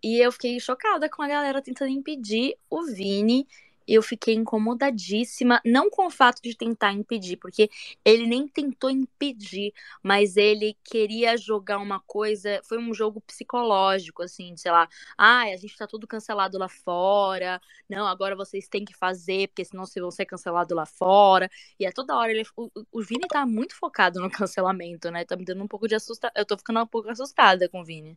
E 0.03 0.19
eu 0.19 0.31
fiquei 0.33 0.61
chocada 0.61 1.09
com 1.09 1.23
a 1.23 1.29
galera 1.29 1.63
tentando 1.63 1.91
impedir 1.91 2.57
o 2.71 2.85
Vini 2.85 3.47
eu 3.95 4.03
fiquei 4.03 4.35
incomodadíssima, 4.35 5.61
não 5.65 5.91
com 5.91 6.07
o 6.07 6.11
fato 6.11 6.43
de 6.43 6.57
tentar 6.57 6.93
impedir, 6.93 7.37
porque 7.37 7.71
ele 8.05 8.27
nem 8.27 8.47
tentou 8.47 8.91
impedir, 8.91 9.73
mas 10.03 10.37
ele 10.37 10.77
queria 10.85 11.37
jogar 11.37 11.79
uma 11.79 12.01
coisa, 12.01 12.61
foi 12.65 12.79
um 12.79 12.93
jogo 12.95 13.21
psicológico, 13.23 14.23
assim, 14.23 14.57
sei 14.57 14.71
lá, 14.73 14.89
ah, 15.17 15.43
a 15.43 15.57
gente 15.57 15.77
tá 15.77 15.87
tudo 15.87 16.07
cancelado 16.07 16.59
lá 16.59 16.69
fora, 16.69 17.61
não, 17.89 18.07
agora 18.07 18.37
vocês 18.37 18.69
têm 18.69 18.85
que 18.85 18.95
fazer, 18.95 19.49
porque 19.49 19.65
senão 19.65 19.87
vocês 19.87 20.03
vão 20.03 20.11
ser 20.11 20.27
cancelados 20.27 20.77
lá 20.77 20.87
fora, 20.87 21.51
e 21.79 21.87
é 21.87 21.93
toda 21.93 22.17
hora, 22.17 22.31
ele, 22.31 22.45
o, 22.57 22.71
o 22.93 23.03
Vini 23.03 23.27
tá 23.29 23.47
muito 23.47 23.75
focado 23.75 24.21
no 24.21 24.31
cancelamento, 24.31 25.11
né, 25.11 25.25
tá 25.25 25.37
me 25.37 25.45
dando 25.45 25.63
um 25.65 25.69
pouco 25.69 25.89
de 25.89 25.95
assustar, 25.95 26.31
eu 26.37 26.45
tô 26.47 26.57
ficando 26.57 26.81
um 26.81 26.87
pouco 26.87 27.09
assustada 27.11 27.69
com 27.69 27.81
o 27.81 27.85
Vini. 27.85 28.15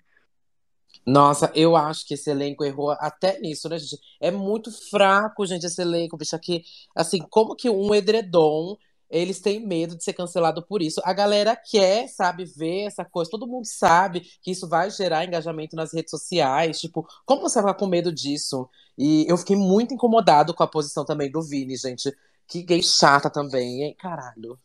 Nossa, 1.05 1.51
eu 1.55 1.75
acho 1.75 2.05
que 2.05 2.13
esse 2.13 2.29
elenco 2.29 2.63
errou 2.63 2.91
até 2.91 3.39
nisso, 3.39 3.67
né, 3.67 3.79
gente? 3.79 4.00
É 4.19 4.29
muito 4.29 4.71
fraco, 4.89 5.45
gente, 5.45 5.65
esse 5.65 5.81
elenco, 5.81 6.15
bicho, 6.15 6.36
aqui. 6.36 6.63
Assim, 6.95 7.19
como 7.29 7.55
que 7.55 7.69
um 7.69 7.93
edredom, 7.93 8.77
eles 9.10 9.39
têm 9.41 9.60
medo 9.65 9.95
de 9.95 10.03
ser 10.03 10.13
cancelado 10.13 10.63
por 10.65 10.81
isso. 10.81 11.01
A 11.03 11.12
galera 11.12 11.55
quer, 11.55 12.07
sabe, 12.07 12.45
ver 12.45 12.83
essa 12.83 13.03
coisa. 13.03 13.31
Todo 13.31 13.48
mundo 13.48 13.65
sabe 13.65 14.21
que 14.41 14.51
isso 14.51 14.69
vai 14.69 14.89
gerar 14.91 15.25
engajamento 15.25 15.75
nas 15.75 15.93
redes 15.93 16.12
sociais. 16.12 16.79
Tipo, 16.79 17.05
como 17.25 17.41
você 17.41 17.62
vai 17.62 17.74
com 17.74 17.88
medo 17.88 18.12
disso? 18.13 18.69
E 18.98 19.25
eu 19.27 19.38
fiquei 19.38 19.55
muito 19.55 19.93
incomodado 19.93 20.53
com 20.53 20.63
a 20.63 20.67
posição 20.67 21.03
também 21.03 21.31
do 21.31 21.41
Vini, 21.41 21.75
gente. 21.75 22.15
Que 22.48 22.62
gay 22.62 22.83
chata 22.83 23.29
também, 23.29 23.83
hein? 23.83 23.95
Caralho. 24.00 24.57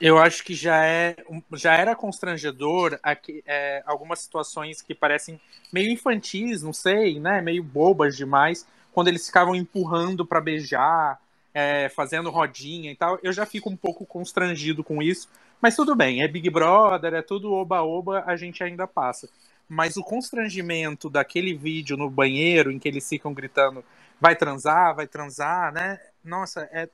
Eu 0.00 0.16
acho 0.16 0.44
que 0.44 0.54
já 0.54 0.84
é 0.84 1.16
já 1.54 1.74
era 1.74 1.96
constrangedor 1.96 2.98
aqui, 3.02 3.42
é, 3.44 3.82
algumas 3.84 4.20
situações 4.20 4.80
que 4.80 4.94
parecem 4.94 5.40
meio 5.72 5.90
infantis, 5.90 6.62
não 6.62 6.72
sei, 6.72 7.18
né, 7.18 7.40
meio 7.40 7.64
bobas 7.64 8.16
demais, 8.16 8.64
quando 8.92 9.08
eles 9.08 9.26
ficavam 9.26 9.56
empurrando 9.56 10.24
para 10.24 10.40
beijar, 10.40 11.20
é, 11.52 11.88
fazendo 11.88 12.30
rodinha 12.30 12.92
e 12.92 12.96
tal. 12.96 13.18
Eu 13.24 13.32
já 13.32 13.44
fico 13.44 13.68
um 13.68 13.76
pouco 13.76 14.06
constrangido 14.06 14.84
com 14.84 15.02
isso, 15.02 15.28
mas 15.60 15.74
tudo 15.74 15.96
bem, 15.96 16.22
é 16.22 16.28
Big 16.28 16.48
Brother, 16.48 17.14
é 17.14 17.22
tudo 17.22 17.52
oba-oba, 17.52 18.22
a 18.24 18.36
gente 18.36 18.62
ainda 18.62 18.86
passa. 18.86 19.28
Mas 19.68 19.96
o 19.96 20.04
constrangimento 20.04 21.10
daquele 21.10 21.54
vídeo 21.54 21.96
no 21.96 22.08
banheiro 22.08 22.70
em 22.70 22.78
que 22.78 22.88
eles 22.88 23.08
ficam 23.08 23.34
gritando 23.34 23.84
vai 24.20 24.36
transar, 24.36 24.94
vai 24.94 25.08
transar, 25.08 25.72
né? 25.72 26.00
Nossa, 26.24 26.68
é, 26.72 26.88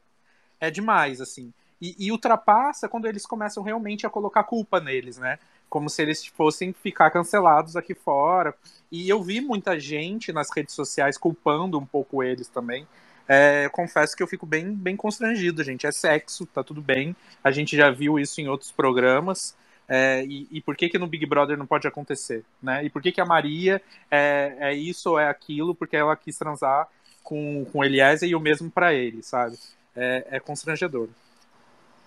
é 0.59 0.71
demais, 0.71 1.21
assim. 1.21 1.53
E, 1.85 1.95
e, 1.99 2.11
ultrapassa 2.11 2.89
quando 2.89 3.07
eles 3.07 3.27
começam 3.27 3.63
realmente 3.63 4.07
a 4.07 4.11
colocar 4.11 4.43
culpa 4.45 4.81
neles, 4.81 5.19
né? 5.19 5.39
Como 5.69 5.91
se 5.91 6.01
eles 6.01 6.25
fossem 6.25 6.73
ficar 6.73 7.11
cancelados 7.11 7.77
aqui 7.77 7.95
fora. 7.95 8.55
E 8.91 9.07
eu 9.07 9.23
vi 9.23 9.39
muita 9.43 9.79
gente 9.79 10.33
nas 10.33 10.49
redes 10.51 10.75
sociais 10.75 11.19
culpando 11.19 11.79
um 11.79 11.85
pouco 11.85 12.23
eles 12.23 12.49
também. 12.49 12.89
É, 13.29 13.69
confesso 13.69 14.17
que 14.17 14.23
eu 14.23 14.27
fico 14.27 14.47
bem, 14.47 14.73
bem 14.73 14.97
constrangido, 14.97 15.63
gente. 15.63 15.87
É 15.87 15.93
sexo, 15.93 16.47
tá 16.47 16.65
tudo 16.65 16.81
bem. 16.81 17.15
A 17.43 17.51
gente 17.51 17.77
já 17.77 17.91
viu 17.91 18.19
isso 18.19 18.41
em 18.41 18.49
outros 18.49 18.73
programas. 18.73 19.55
É, 19.87 20.25
e, 20.25 20.49
e, 20.51 20.63
por 20.63 20.75
que, 20.75 20.89
que 20.89 20.99
no 20.99 21.07
Big 21.07 21.27
Brother 21.27 21.59
não 21.59 21.67
pode 21.67 21.87
acontecer? 21.87 22.47
Né? 22.63 22.83
E 22.87 22.89
por 22.89 23.03
que, 23.03 23.13
que 23.13 23.21
a 23.21 23.27
Maria 23.27 23.83
é, 24.11 24.57
é 24.59 24.73
isso 24.73 25.11
ou 25.11 25.19
é 25.19 25.29
aquilo? 25.29 25.75
Porque 25.75 25.99
ela 25.99 26.17
quis 26.17 26.39
transar 26.39 26.89
com, 27.23 27.67
com 27.71 27.85
Eliezer 27.85 28.27
e 28.27 28.35
o 28.35 28.41
mesmo 28.41 28.71
para 28.71 28.95
ele, 28.95 29.23
sabe? 29.23 29.59
É, 29.95 30.29
é 30.31 30.41
constrangedor. 30.41 31.11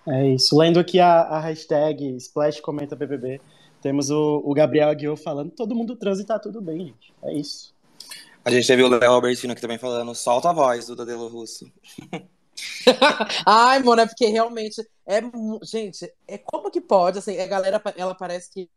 É 0.08 0.28
isso. 0.28 0.58
Lendo 0.58 0.80
aqui 0.80 1.00
a, 1.00 1.22
a 1.22 1.40
hashtag 1.40 2.16
Splash 2.16 2.62
Comenta 2.62 2.96
BBB, 2.96 3.42
temos 3.82 4.10
o, 4.10 4.42
o 4.46 4.54
Gabriel 4.54 4.90
Aguiar 4.90 5.18
falando 5.18 5.52
todo 5.52 5.76
mundo 5.76 5.96
transa 5.96 6.22
e 6.22 6.26
tá 6.26 6.40
tudo 6.40 6.62
bem, 6.62 6.86
gente. 6.88 7.14
É 7.22 7.34
isso. 7.34 7.76
A 8.44 8.50
gente 8.50 8.66
teve 8.66 8.82
o 8.82 8.88
Léo 8.88 9.12
Albertino 9.12 9.52
aqui 9.52 9.62
também 9.62 9.78
falando 9.78 10.16
solta 10.16 10.50
a 10.50 10.54
voz 10.54 10.88
do 10.88 10.96
Dadelo 10.96 11.28
Russo. 11.28 11.70
Ai, 13.46 13.84
mano, 13.84 14.02
é 14.02 14.06
porque 14.06 14.28
realmente 14.28 14.82
é. 15.06 15.22
Gente, 15.64 16.12
é 16.26 16.38
como 16.38 16.72
que 16.72 16.80
pode? 16.80 17.20
Assim, 17.20 17.38
a 17.40 17.46
galera, 17.46 17.82
ela 17.98 18.16
parece 18.16 18.50
que 18.50 18.70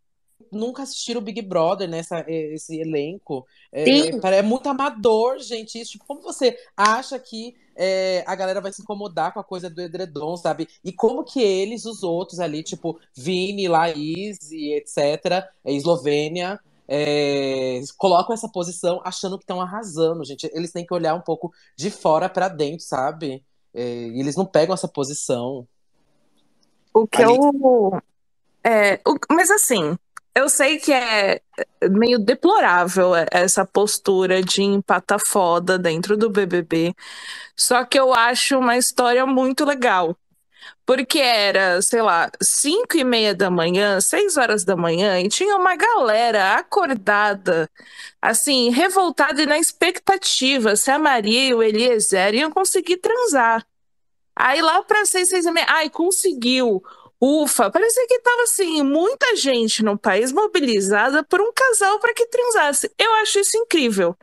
nunca 0.50 0.82
assistiram 0.82 1.20
o 1.20 1.25
Big 1.25 1.40
Brother, 1.42 1.88
nessa 1.88 2.16
né, 2.16 2.25
esse 2.28 2.80
elenco. 2.80 3.47
É, 3.73 3.88
é, 3.88 4.37
é, 4.38 4.42
muito 4.42 4.68
amador, 4.68 5.38
gente. 5.38 5.80
Isso, 5.80 5.92
tipo, 5.92 6.06
como 6.06 6.23
você 6.23 6.56
acha 6.76 7.18
que 7.18 7.54
é, 7.76 8.23
a 8.26 8.35
galera 8.35 8.61
vai 8.61 8.73
se 8.73 8.82
incomodar 8.82 9.32
com 9.32 9.40
a 9.40 9.44
coisa 9.44 9.70
do 9.70 9.80
edredom, 9.80 10.37
sabe? 10.37 10.68
E 10.85 10.92
como 10.92 11.25
que 11.25 11.42
eles, 11.42 11.85
os 11.85 12.02
outros 12.02 12.40
ali, 12.40 12.62
tipo, 12.62 12.99
Vini, 13.16 13.68
Laís 13.68 14.50
e 14.50 14.75
etc., 14.75 15.47
Eslovênia, 15.64 16.61
é, 16.92 17.80
colocam 17.97 18.35
essa 18.35 18.49
posição 18.49 19.00
achando 19.04 19.38
que 19.38 19.44
estão 19.44 19.61
arrasando, 19.61 20.25
gente. 20.25 20.50
Eles 20.52 20.73
têm 20.73 20.85
que 20.85 20.92
olhar 20.92 21.14
um 21.14 21.20
pouco 21.20 21.52
de 21.76 21.88
fora 21.88 22.28
para 22.28 22.49
dentro, 22.49 22.85
sabe? 22.85 23.44
É, 23.73 24.09
e 24.09 24.20
eles 24.20 24.35
não 24.35 24.44
pegam 24.44 24.75
essa 24.75 24.88
posição. 24.88 25.66
O 26.92 27.06
que 27.06 27.23
Ali... 27.23 27.37
eu. 27.37 28.02
É, 28.62 29.00
o, 29.06 29.16
mas 29.32 29.50
assim, 29.50 29.97
eu 30.35 30.49
sei 30.49 30.79
que 30.79 30.93
é 30.93 31.41
meio 31.91 32.19
deplorável 32.19 33.13
essa 33.31 33.65
postura 33.67 34.43
de 34.43 34.63
empatar 34.63 35.21
foda 35.27 35.79
dentro 35.79 36.17
do 36.17 36.31
BBB, 36.31 36.95
só 37.57 37.85
que 37.85 37.99
eu 37.99 38.15
acho 38.15 38.59
uma 38.59 38.77
história 38.77 39.27
muito 39.27 39.65
legal. 39.65 40.17
Porque 40.87 41.19
era, 41.21 41.81
sei 41.83 42.03
lá, 42.03 42.31
cinco 42.43 42.97
e 42.97 43.05
meia 43.05 43.35
da 43.35 43.51
manhã, 43.51 44.01
seis 44.01 44.37
horas 44.37 44.65
da 44.65 44.77
manhã, 44.77 45.21
e 45.21 45.29
tinha 45.29 45.57
uma 45.57 45.77
galera 45.77 46.57
acordada, 46.57 47.71
assim, 48.21 48.71
revoltada 48.71 49.43
e 49.43 49.47
na 49.47 49.59
expectativa 49.59 50.77
se 50.77 50.91
a 50.91 50.99
Maria 50.99 51.49
e 51.49 51.55
o 51.55 51.63
Eliezer 51.63 52.35
iam 52.35 52.51
conseguir 52.51 52.99
transar. 52.99 53.65
Aí 54.37 54.63
lá 54.63 54.83
para 54.83 55.05
seis, 55.07 55.29
seis 55.29 55.45
e 55.47 55.51
meia, 55.51 55.67
ai, 55.69 55.91
conseguiu. 55.91 56.83
Ufa, 57.23 57.71
parecia 57.71 58.07
que 58.07 58.19
tava 58.21 58.43
assim, 58.45 58.83
muita 58.83 59.37
gente 59.37 59.83
no 59.83 59.99
país 59.99 60.33
mobilizada 60.33 61.23
por 61.23 61.41
um 61.41 61.53
casal 61.53 61.99
para 61.99 62.15
que 62.15 62.27
transasse. 62.27 62.91
Eu 62.99 63.12
acho 63.17 63.41
isso 63.41 63.59
incrível. 63.59 64.17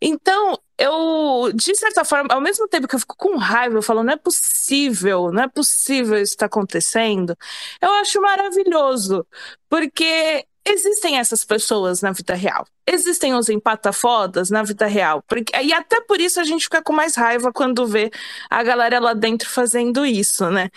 Então, 0.00 0.58
eu, 0.78 1.50
de 1.54 1.74
certa 1.74 2.04
forma, 2.04 2.34
ao 2.34 2.40
mesmo 2.42 2.68
tempo 2.68 2.86
que 2.86 2.94
eu 2.94 2.98
fico 3.00 3.16
com 3.16 3.36
raiva, 3.38 3.76
eu 3.78 3.82
falo, 3.82 4.02
não 4.02 4.12
é 4.12 4.16
possível, 4.16 5.30
não 5.32 5.44
é 5.44 5.48
possível 5.48 6.20
isso 6.20 6.36
tá 6.36 6.46
acontecendo, 6.46 7.36
eu 7.80 7.90
acho 7.94 8.20
maravilhoso, 8.20 9.26
porque 9.68 10.44
existem 10.66 11.18
essas 11.18 11.44
pessoas 11.44 12.00
na 12.02 12.12
vida 12.12 12.34
real. 12.34 12.66
Existem 12.86 13.34
os 13.34 13.48
empatafodas 13.48 14.50
na 14.50 14.62
vida 14.62 14.86
real. 14.86 15.22
Porque, 15.28 15.54
e 15.56 15.72
até 15.72 16.00
por 16.00 16.20
isso 16.20 16.40
a 16.40 16.44
gente 16.44 16.64
fica 16.64 16.82
com 16.82 16.92
mais 16.92 17.14
raiva 17.14 17.52
quando 17.52 17.86
vê 17.86 18.10
a 18.50 18.62
galera 18.62 18.98
lá 18.98 19.12
dentro 19.14 19.48
fazendo 19.48 20.04
isso, 20.06 20.48
né? 20.50 20.70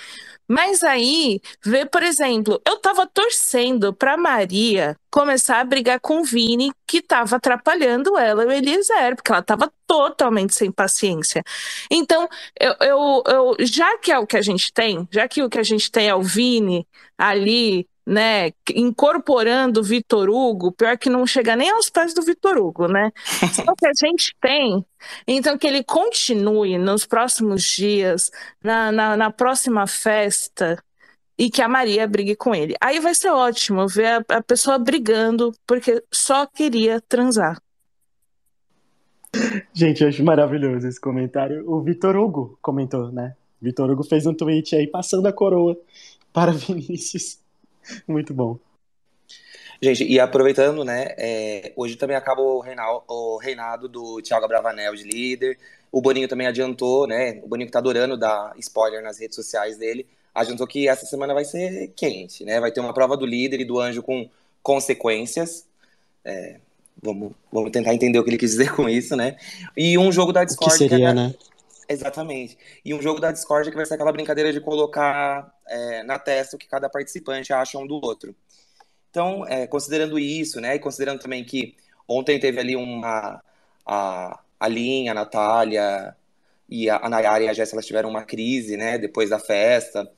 Mas 0.47 0.83
aí, 0.83 1.41
vê, 1.63 1.85
por 1.85 2.03
exemplo, 2.03 2.61
eu 2.65 2.77
tava 2.79 3.05
torcendo 3.05 3.93
pra 3.93 4.15
Maria 4.17 4.97
começar 5.11 5.59
a 5.59 5.63
brigar 5.65 5.99
com 5.99 6.21
o 6.21 6.23
Vini, 6.23 6.71
que 6.87 7.01
tava 7.01 7.35
atrapalhando 7.35 8.17
ela 8.17 8.43
e 8.43 8.47
o 8.47 8.51
Eliezer, 8.51 9.15
porque 9.15 9.31
ela 9.31 9.41
tava 9.41 9.71
totalmente 9.85 10.55
sem 10.55 10.71
paciência. 10.71 11.43
Então, 11.91 12.29
eu, 12.59 12.75
eu, 12.81 13.23
eu, 13.27 13.55
já 13.59 13.97
que 13.97 14.11
é 14.11 14.19
o 14.19 14.27
que 14.27 14.37
a 14.37 14.41
gente 14.41 14.71
tem, 14.71 15.07
já 15.11 15.27
que 15.27 15.43
o 15.43 15.49
que 15.49 15.59
a 15.59 15.63
gente 15.63 15.91
tem 15.91 16.07
é 16.07 16.15
o 16.15 16.21
Vini 16.21 16.87
ali 17.17 17.87
né, 18.07 18.53
incorporando 18.73 19.83
Vitor 19.83 20.29
Hugo, 20.29 20.71
pior 20.71 20.97
que 20.97 21.09
não 21.09 21.27
chega 21.27 21.57
nem 21.57 21.69
aos 21.69 21.89
pés 21.89 22.13
do 22.13 22.21
Vitor 22.21 22.57
Hugo, 22.57 22.87
né? 22.87 23.11
Só 23.53 23.75
que 23.75 23.85
a 23.85 23.91
gente 23.93 24.33
tem, 24.39 24.85
então 25.27 25.57
que 25.57 25.67
ele 25.67 25.83
continue 25.83 26.77
nos 26.77 27.05
próximos 27.05 27.63
dias, 27.63 28.31
na, 28.63 28.93
na, 28.93 29.17
na, 29.17 29.29
próxima 29.29 29.85
festa, 29.85 30.81
e 31.37 31.49
que 31.49 31.61
a 31.61 31.67
Maria 31.67 32.07
brigue 32.07 32.33
com 32.33 32.55
ele. 32.55 32.75
Aí 32.79 33.01
vai 33.01 33.13
ser 33.13 33.29
ótimo 33.29 33.85
ver 33.89 34.23
a, 34.29 34.37
a 34.37 34.41
pessoa 34.41 34.79
brigando 34.79 35.51
porque 35.67 36.01
só 36.09 36.45
queria 36.45 37.01
transar. 37.01 37.61
Gente, 39.73 40.01
eu 40.01 40.07
acho 40.07 40.23
maravilhoso 40.23 40.87
esse 40.87 40.99
comentário. 40.99 41.69
O 41.69 41.81
Vitor 41.81 42.15
Hugo 42.15 42.57
comentou, 42.61 43.11
né? 43.11 43.35
Vitor 43.61 43.91
Hugo 43.91 44.03
fez 44.05 44.25
um 44.25 44.33
tweet 44.33 44.77
aí 44.77 44.87
passando 44.87 45.27
a 45.27 45.33
coroa 45.33 45.77
para 46.31 46.53
Vinícius. 46.55 47.45
Muito 48.07 48.33
bom. 48.33 48.57
Gente, 49.81 50.03
e 50.03 50.19
aproveitando, 50.19 50.83
né, 50.83 51.13
é, 51.17 51.71
hoje 51.75 51.95
também 51.95 52.15
acaba 52.15 52.41
o 52.41 52.59
reinado, 52.59 53.03
o 53.07 53.37
reinado 53.37 53.87
do 53.87 54.21
Thiago 54.21 54.47
Bravanel 54.47 54.95
de 54.95 55.03
líder. 55.03 55.57
O 55.91 56.01
Boninho 56.01 56.27
também 56.27 56.47
adiantou, 56.47 57.07
né? 57.07 57.39
O 57.43 57.47
Boninho 57.47 57.67
que 57.67 57.71
tá 57.71 57.79
adorando 57.79 58.17
dar 58.17 58.53
spoiler 58.57 59.01
nas 59.01 59.19
redes 59.19 59.35
sociais 59.35 59.77
dele, 59.77 60.05
adiantou 60.33 60.67
que 60.67 60.87
essa 60.87 61.05
semana 61.05 61.33
vai 61.33 61.45
ser 61.45 61.93
quente, 61.95 62.43
né? 62.43 62.59
Vai 62.59 62.71
ter 62.71 62.81
uma 62.81 62.93
prova 62.93 63.15
do 63.15 63.25
líder 63.25 63.61
e 63.61 63.65
do 63.65 63.79
anjo 63.79 64.01
com 64.01 64.29
consequências. 64.61 65.65
É, 66.25 66.59
Vamos, 67.01 67.31
vamos 67.51 67.71
tentar 67.71 67.93
entender 67.93 68.17
o 68.17 68.23
que 68.23 68.29
ele 68.31 68.37
quis 68.37 68.51
dizer 68.51 68.73
com 68.73 68.89
isso, 68.89 69.15
né? 69.15 69.35
E 69.75 69.97
um 69.97 70.11
jogo 70.11 70.33
da 70.33 70.43
Discord. 70.43 70.73
O 70.73 70.77
que 70.77 70.77
seria, 70.77 70.97
que 70.97 71.03
é... 71.03 71.13
né? 71.13 71.35
Exatamente. 71.89 72.57
E 72.83 72.93
um 72.93 73.01
jogo 73.01 73.19
da 73.19 73.31
Discord 73.31 73.69
que 73.69 73.75
vai 73.75 73.85
ser 73.85 73.93
aquela 73.93 74.11
brincadeira 74.11 74.51
de 74.51 74.59
colocar 74.59 75.53
é, 75.67 76.03
na 76.03 76.19
testa 76.19 76.55
o 76.55 76.59
que 76.59 76.67
cada 76.67 76.89
participante 76.89 77.53
acha 77.53 77.77
um 77.77 77.87
do 77.87 77.95
outro. 77.95 78.35
Então, 79.09 79.45
é, 79.47 79.67
considerando 79.67 80.19
isso, 80.19 80.59
né, 80.61 80.75
e 80.75 80.79
considerando 80.79 81.19
também 81.21 81.43
que 81.45 81.75
ontem 82.07 82.39
teve 82.39 82.59
ali 82.59 82.75
uma. 82.75 83.41
A, 83.85 84.39
a 84.59 84.67
Linha, 84.67 85.11
a 85.11 85.15
Natália 85.15 86.15
e 86.69 86.89
a, 86.89 86.97
a 86.97 87.09
Nayara 87.09 87.43
e 87.45 87.49
a 87.49 87.53
Jéssica 87.53 87.81
tiveram 87.81 88.09
uma 88.09 88.23
crise, 88.25 88.75
né, 88.77 88.97
depois 88.97 89.29
da 89.29 89.39
festa. 89.39 90.11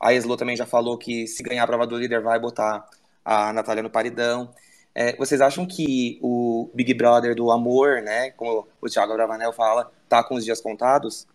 A 0.00 0.14
Eslo 0.14 0.36
também 0.36 0.56
já 0.56 0.66
falou 0.66 0.98
que 0.98 1.26
se 1.26 1.42
ganhar 1.42 1.64
a 1.64 1.66
prova 1.66 1.86
do 1.86 1.96
líder 1.98 2.22
vai 2.22 2.38
botar 2.40 2.86
a 3.24 3.52
Natália 3.52 3.82
no 3.82 3.90
paredão. 3.90 4.54
É, 4.94 5.16
vocês 5.16 5.40
acham 5.40 5.66
que 5.66 6.18
o 6.22 6.70
Big 6.74 6.92
Brother 6.94 7.34
do 7.34 7.50
amor, 7.50 8.02
né, 8.02 8.30
como 8.32 8.68
o 8.80 8.88
Thiago 8.88 9.14
Bravanel 9.14 9.52
fala, 9.52 9.90
tá 10.08 10.22
com 10.22 10.34
os 10.34 10.44
dias 10.44 10.60
contados? 10.60 11.26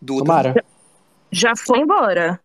Duda. 0.00 0.24
Tomara. 0.24 0.64
Já 1.32 1.56
foi 1.56 1.80
embora. 1.80 2.40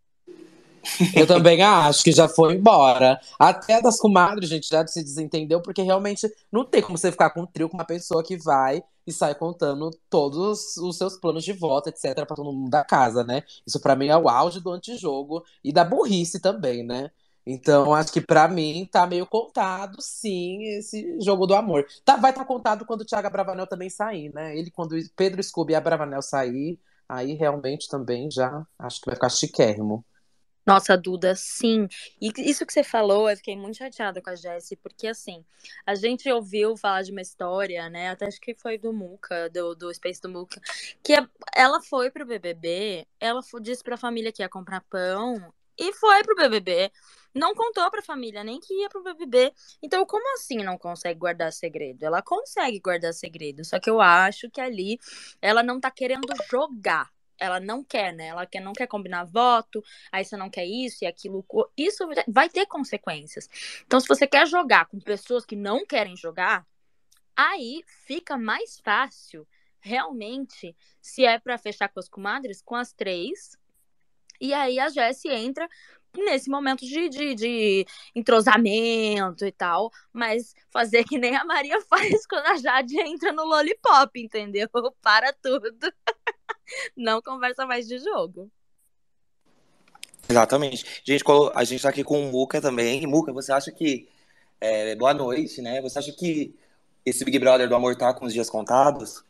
Eu 1.16 1.28
também 1.28 1.62
acho 1.62 2.04
que 2.04 2.12
já 2.12 2.28
foi 2.28 2.56
embora. 2.56 3.20
Até 3.38 3.82
das 3.82 4.00
comadres, 4.00 4.50
gente, 4.50 4.68
já 4.68 4.86
se 4.88 5.04
desentendeu, 5.04 5.62
porque 5.62 5.82
realmente 5.82 6.28
não 6.52 6.66
tem 6.66 6.82
como 6.82 6.98
você 6.98 7.12
ficar 7.12 7.30
com 7.32 7.42
um 7.42 7.46
trio 7.46 7.70
com 7.70 7.78
uma 7.78 7.86
pessoa 7.86 8.24
que 8.24 8.38
vai 8.38 8.82
e 9.06 9.12
sai 9.12 9.36
contando 9.36 9.92
todos 10.10 10.78
os 10.78 10.98
seus 10.98 11.18
planos 11.18 11.44
de 11.44 11.54
voto, 11.54 11.90
etc., 11.90 12.14
para 12.16 12.36
todo 12.36 12.52
mundo 12.52 12.70
da 12.70 12.84
casa, 12.84 13.24
né? 13.24 13.44
Isso 13.66 13.80
para 13.80 13.96
mim 13.96 14.08
é 14.08 14.18
o 14.18 14.30
auge 14.30 14.60
do 14.60 14.72
antijogo 14.72 15.44
e 15.64 15.72
da 15.72 15.84
burrice 15.84 16.40
também, 16.40 16.84
né? 16.84 17.12
Então, 17.52 17.96
acho 17.96 18.14
que 18.14 18.22
para 18.22 18.48
mim 18.48 18.88
tá 18.92 19.08
meio 19.08 19.26
contado, 19.26 20.00
sim, 20.00 20.62
esse 20.78 21.20
jogo 21.20 21.48
do 21.48 21.56
amor. 21.56 21.84
Tá, 22.06 22.16
vai 22.16 22.30
estar 22.30 22.44
tá 22.44 22.48
contado 22.48 22.86
quando 22.86 23.02
o 23.02 23.06
Thiago 23.06 23.28
Bravanel 23.32 23.66
também 23.66 23.90
sair, 23.90 24.32
né? 24.32 24.56
Ele, 24.56 24.70
quando 24.70 24.96
Pedro 25.16 25.42
Scooby 25.42 25.74
e 25.74 25.76
a 25.76 25.82
Bravanel 25.82 26.22
sair, 26.22 26.80
aí 27.08 27.34
realmente 27.34 27.90
também 27.90 28.30
já 28.30 28.64
acho 28.78 29.02
que 29.02 29.08
vai 29.08 29.16
ficar 29.16 29.30
chiquérrimo. 29.30 30.06
Nossa, 30.64 30.96
Duda, 30.96 31.34
sim. 31.36 31.88
E 32.22 32.32
isso 32.38 32.68
que 32.68 32.72
você 32.72 32.84
falou, 32.84 33.28
eu 33.28 33.36
fiquei 33.36 33.58
muito 33.58 33.78
chateada 33.80 34.22
com 34.22 34.30
a 34.30 34.36
Jessie, 34.36 34.78
porque 34.78 35.08
assim, 35.08 35.44
a 35.84 35.96
gente 35.96 36.32
ouviu 36.32 36.78
falar 36.78 37.02
de 37.02 37.12
uma 37.12 37.22
história, 37.22 37.90
né? 37.90 38.12
Até 38.12 38.28
acho 38.28 38.40
que 38.40 38.54
foi 38.54 38.78
do 38.78 38.94
Muca, 38.94 39.50
do, 39.50 39.74
do 39.74 39.92
Space 39.92 40.22
do 40.22 40.30
Muca, 40.30 40.62
que 41.04 41.14
ela 41.56 41.82
foi 41.82 42.12
pro 42.12 42.28
BBB, 42.28 43.08
ela 43.20 43.42
disse 43.60 43.84
pra 43.84 43.98
família 43.98 44.32
que 44.32 44.44
ia 44.44 44.50
comprar 44.50 44.82
pão 44.82 45.52
e 45.76 45.92
foi 45.94 46.24
pro 46.24 46.36
BBB. 46.36 46.92
Não 47.34 47.54
contou 47.54 47.90
pra 47.92 48.02
família 48.02 48.44
nem 48.44 48.60
que 48.60 48.74
ia 48.74 48.90
pro 48.90 49.04
BBB. 49.04 49.54
Então, 49.82 50.06
como 50.06 50.34
assim 50.36 50.64
não 50.64 50.78
consegue 50.78 51.20
guardar 51.20 51.52
segredo? 51.54 52.04
Ela 52.04 52.22
consegue 52.22 52.80
guardar 52.80 53.14
segredo, 53.14 53.64
só 53.64 53.80
que 53.80 53.90
eu 53.90 54.02
acho 54.02 54.50
que 54.50 54.60
ali 54.62 55.00
ela 55.42 55.62
não 55.64 55.80
tá 55.80 55.92
querendo 55.92 56.28
jogar 56.50 57.10
ela 57.40 57.60
não 57.60 57.84
quer, 57.84 58.14
né? 58.14 58.28
Ela 58.28 58.46
quer, 58.46 58.60
não 58.60 58.74
quer 58.74 58.88
combinar 58.88 59.24
voto, 59.24 59.84
aí 60.12 60.26
você 60.26 60.36
não 60.36 60.50
quer 60.50 60.66
isso 60.66 61.04
e 61.04 61.08
aquilo. 61.08 61.46
Isso 61.78 62.06
vai 62.28 62.50
ter 62.50 62.66
consequências. 62.66 63.50
Então, 63.86 64.00
se 64.00 64.08
você 64.08 64.28
quer 64.28 64.46
jogar 64.46 64.86
com 64.88 65.00
pessoas 65.00 65.46
que 65.46 65.56
não 65.56 65.86
querem 65.86 66.16
jogar, 66.16 66.68
aí 67.36 67.84
fica 68.06 68.38
mais 68.38 68.80
fácil, 68.80 69.48
realmente, 69.80 70.76
se 71.02 71.26
é 71.26 71.40
para 71.40 71.58
fechar 71.58 71.88
com 71.88 72.00
as 72.00 72.10
comadres, 72.10 72.62
com 72.62 72.76
as 72.76 72.92
três. 72.92 73.58
E 74.42 74.54
aí 74.54 74.80
a 74.80 74.90
Jessie 74.90 75.32
entra 75.32 75.68
nesse 76.18 76.50
momento 76.50 76.86
de, 76.86 77.10
de, 77.10 77.36
de, 77.36 77.88
entrosamento 78.16 79.46
e 79.46 79.52
tal, 79.52 79.92
mas 80.12 80.54
fazer 80.70 81.04
que 81.04 81.18
nem 81.18 81.36
a 81.36 81.46
Maria 81.46 81.80
faz 81.88 82.26
quando 82.26 82.46
a 82.46 82.58
Jade 82.58 83.00
entra 83.00 83.32
no 83.32 83.46
Lollipop, 83.46 84.20
entendeu? 84.20 84.68
Para 85.02 85.34
tudo. 85.34 85.70
não 86.96 87.22
conversa 87.22 87.66
mais 87.66 87.88
de 87.88 87.98
jogo. 88.00 88.50
Exatamente. 90.28 91.02
Gente, 91.04 91.24
a 91.56 91.64
gente 91.64 91.82
tá 91.82 91.90
aqui 91.90 92.04
com 92.04 92.28
o 92.28 92.32
Muca 92.32 92.62
também. 92.62 93.06
Muca, 93.08 93.34
você 93.34 93.52
acha 93.52 93.72
que. 93.72 94.08
É, 94.62 94.96
boa 94.96 95.14
noite, 95.14 95.62
né? 95.62 95.82
Você 95.82 95.98
acha 95.98 96.12
que 96.12 96.54
esse 97.06 97.24
Big 97.26 97.40
Brother 97.40 97.68
do 97.68 97.76
amor 97.76 97.96
tá 97.96 98.14
com 98.14 98.26
os 98.26 98.34
dias 98.34 98.50
contados? 98.50 99.24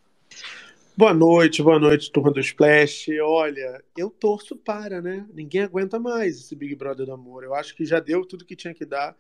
Boa 1.00 1.14
noite, 1.14 1.64
boa 1.64 1.80
noite, 1.80 2.12
turma 2.12 2.30
do 2.30 2.42
Splash. 2.42 3.08
Olha, 3.24 3.82
eu 3.98 4.10
torço 4.10 4.54
para, 4.54 5.02
né? 5.02 5.26
Ninguém 5.34 5.62
aguenta 5.62 5.98
mais 5.98 6.38
esse 6.38 6.54
Big 6.54 6.76
Brother 6.76 7.06
do 7.06 7.14
amor. 7.14 7.46
Eu 7.46 7.56
acho 7.56 7.74
que 7.74 7.86
já 7.86 8.02
deu 8.02 8.26
tudo 8.26 8.44
que 8.44 8.54
tinha 8.54 8.74
que 8.74 8.86
dar. 8.86 9.14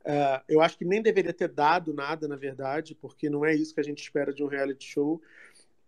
Uh, 0.00 0.40
eu 0.48 0.62
acho 0.62 0.78
que 0.78 0.84
nem 0.86 1.02
deveria 1.02 1.34
ter 1.34 1.48
dado 1.48 1.92
nada, 1.92 2.26
na 2.26 2.36
verdade, 2.36 2.94
porque 2.94 3.28
não 3.28 3.44
é 3.44 3.54
isso 3.54 3.74
que 3.74 3.80
a 3.80 3.84
gente 3.84 4.00
espera 4.00 4.32
de 4.32 4.42
um 4.42 4.46
reality 4.46 4.86
show 4.86 5.20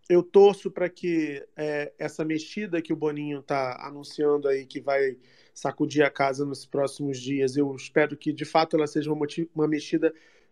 eu 0.09 0.23
torço 0.23 0.71
para 0.71 0.89
que 0.89 1.45
é, 1.55 1.93
essa 1.99 2.25
mexida 2.25 2.81
que 2.81 2.91
o 2.91 2.95
Boninho 2.95 3.41
está 3.41 3.85
anunciando 3.85 4.47
aí, 4.47 4.65
que 4.65 4.81
vai 4.81 5.15
sacudir 5.53 6.01
a 6.01 6.09
casa 6.09 6.43
nos 6.43 6.65
próximos 6.65 7.19
dias, 7.19 7.55
eu 7.55 7.75
espero 7.75 8.17
que 8.17 8.33
de 8.33 8.43
fato 8.43 8.75
ela 8.75 8.87
seja 8.87 9.13
uma, 9.13 9.27
uma 9.53 9.67
mexida 9.67 10.11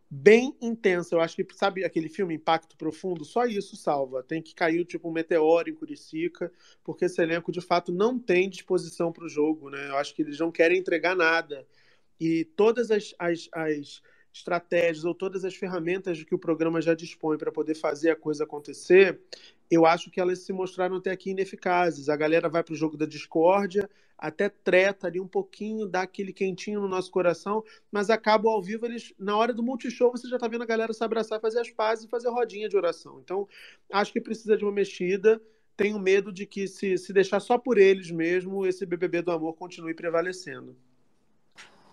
bem 0.09 0.55
intensa. 0.61 1.15
Eu 1.15 1.21
acho 1.21 1.35
que, 1.35 1.45
sabe 1.53 1.83
aquele 1.83 2.09
filme 2.09 2.35
Impacto 2.35 2.77
Profundo? 2.77 3.25
Só 3.25 3.45
isso 3.45 3.75
salva. 3.75 4.23
Tem 4.23 4.41
que 4.41 4.55
cair 4.55 4.85
tipo 4.85 5.09
um 5.09 5.11
meteoro 5.11 5.69
em 5.69 5.75
Curicica, 5.75 6.51
porque 6.83 7.05
esse 7.05 7.21
elenco 7.21 7.51
de 7.51 7.61
fato 7.61 7.91
não 7.91 8.17
tem 8.17 8.49
disposição 8.49 9.11
para 9.11 9.25
o 9.25 9.29
jogo, 9.29 9.69
né? 9.69 9.89
Eu 9.89 9.97
acho 9.97 10.13
que 10.13 10.21
eles 10.21 10.39
não 10.39 10.51
querem 10.51 10.77
entregar 10.79 11.15
nada. 11.15 11.65
E 12.19 12.45
todas 12.55 12.89
as, 12.89 13.13
as, 13.19 13.49
as 13.51 14.01
estratégias 14.33 15.03
ou 15.03 15.13
todas 15.13 15.43
as 15.43 15.55
ferramentas 15.55 16.23
que 16.23 16.35
o 16.35 16.39
programa 16.39 16.81
já 16.81 16.93
dispõe 16.93 17.37
para 17.37 17.51
poder 17.51 17.75
fazer 17.75 18.11
a 18.11 18.15
coisa 18.15 18.43
acontecer, 18.43 19.19
eu 19.69 19.85
acho 19.85 20.09
que 20.09 20.19
elas 20.19 20.39
se 20.39 20.53
mostraram 20.53 20.97
até 20.97 21.11
aqui 21.11 21.31
ineficazes. 21.31 22.09
A 22.09 22.15
galera 22.15 22.47
vai 22.47 22.63
para 22.63 22.73
o 22.73 22.77
jogo 22.77 22.95
da 22.95 23.05
discórdia, 23.05 23.89
até 24.17 24.49
treta 24.49 25.07
ali 25.07 25.19
um 25.19 25.27
pouquinho, 25.27 25.87
dá 25.87 26.01
aquele 26.01 26.33
quentinho 26.33 26.81
no 26.81 26.87
nosso 26.87 27.11
coração, 27.11 27.63
mas 27.91 28.09
acaba 28.09 28.49
ao 28.49 28.61
vivo, 28.61 28.85
eles 28.85 29.13
na 29.19 29.37
hora 29.37 29.53
do 29.53 29.61
multishow 29.61 30.11
você 30.11 30.27
já 30.27 30.37
está 30.37 30.47
vendo 30.47 30.63
a 30.63 30.67
galera 30.67 30.91
se 30.91 31.03
abraçar, 31.03 31.39
fazer 31.39 31.59
as 31.59 31.69
pazes 31.69 32.05
e 32.05 32.09
fazer 32.09 32.29
rodinha 32.29 32.67
de 32.67 32.75
oração. 32.75 33.19
Então, 33.23 33.47
acho 33.91 34.11
que 34.11 34.21
precisa 34.21 34.57
de 34.57 34.63
uma 34.63 34.71
mexida. 34.71 35.41
Tenho 35.75 35.99
medo 35.99 36.33
de 36.33 36.47
que 36.47 36.67
se, 36.67 36.97
se 36.97 37.13
deixar 37.13 37.39
só 37.39 37.57
por 37.57 37.77
eles 37.77 38.09
mesmo, 38.09 38.65
esse 38.65 38.85
BBB 38.85 39.21
do 39.21 39.31
amor 39.31 39.53
continue 39.53 39.93
prevalecendo. 39.93 40.75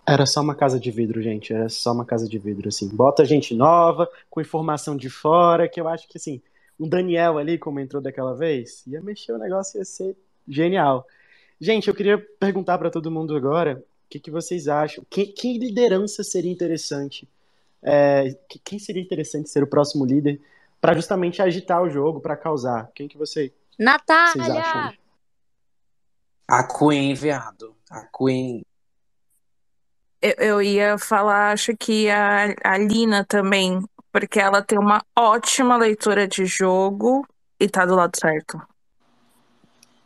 Era 0.07 0.25
só 0.25 0.41
uma 0.41 0.55
casa 0.55 0.79
de 0.79 0.91
vidro, 0.91 1.21
gente. 1.21 1.51
Era 1.51 1.67
só 1.67 1.91
uma 1.91 2.05
casa 2.05 2.27
de 2.27 2.37
vidro, 2.37 2.67
assim. 2.67 2.87
Bota 2.87 3.25
gente 3.25 3.55
nova, 3.55 4.07
com 4.29 4.39
informação 4.39 4.95
de 4.95 5.09
fora, 5.09 5.67
que 5.67 5.81
eu 5.81 5.87
acho 5.87 6.07
que, 6.07 6.17
assim, 6.17 6.41
um 6.79 6.87
Daniel 6.87 7.37
ali, 7.37 7.57
como 7.57 7.79
entrou 7.79 8.01
daquela 8.01 8.35
vez, 8.35 8.85
ia 8.85 9.01
mexer 9.01 9.33
o 9.33 9.37
negócio, 9.39 9.79
ia 9.79 9.85
ser 9.85 10.15
genial. 10.47 11.07
Gente, 11.59 11.87
eu 11.87 11.95
queria 11.95 12.17
perguntar 12.39 12.77
para 12.77 12.89
todo 12.89 13.11
mundo 13.11 13.35
agora, 13.35 13.83
o 14.05 14.09
que, 14.09 14.19
que 14.19 14.31
vocês 14.31 14.67
acham? 14.67 15.03
Que, 15.09 15.25
que 15.27 15.57
liderança 15.57 16.23
seria 16.23 16.51
interessante? 16.51 17.27
É, 17.81 18.35
quem 18.63 18.79
seria 18.79 19.01
interessante 19.01 19.49
ser 19.49 19.63
o 19.63 19.67
próximo 19.67 20.05
líder 20.05 20.41
para 20.81 20.93
justamente 20.93 21.41
agitar 21.41 21.81
o 21.81 21.89
jogo, 21.89 22.19
para 22.19 22.35
causar? 22.35 22.91
Quem 22.93 23.07
que 23.07 23.17
você, 23.17 23.53
Natália! 23.79 24.43
vocês 24.43 24.49
acham? 24.49 25.05
A 26.47 26.63
Queen, 26.63 27.13
viado. 27.13 27.75
A 27.89 28.05
Queen. 28.05 28.63
Eu, 30.21 30.33
eu 30.37 30.61
ia 30.61 30.97
falar, 30.97 31.51
acho 31.51 31.75
que 31.77 32.09
a, 32.09 32.53
a 32.63 32.77
Lina 32.77 33.23
também, 33.25 33.83
porque 34.11 34.39
ela 34.39 34.61
tem 34.61 34.77
uma 34.77 35.03
ótima 35.15 35.77
leitura 35.77 36.27
de 36.27 36.45
jogo 36.45 37.25
e 37.59 37.69
tá 37.69 37.85
do 37.85 37.95
lado 37.95 38.17
certo. 38.17 38.61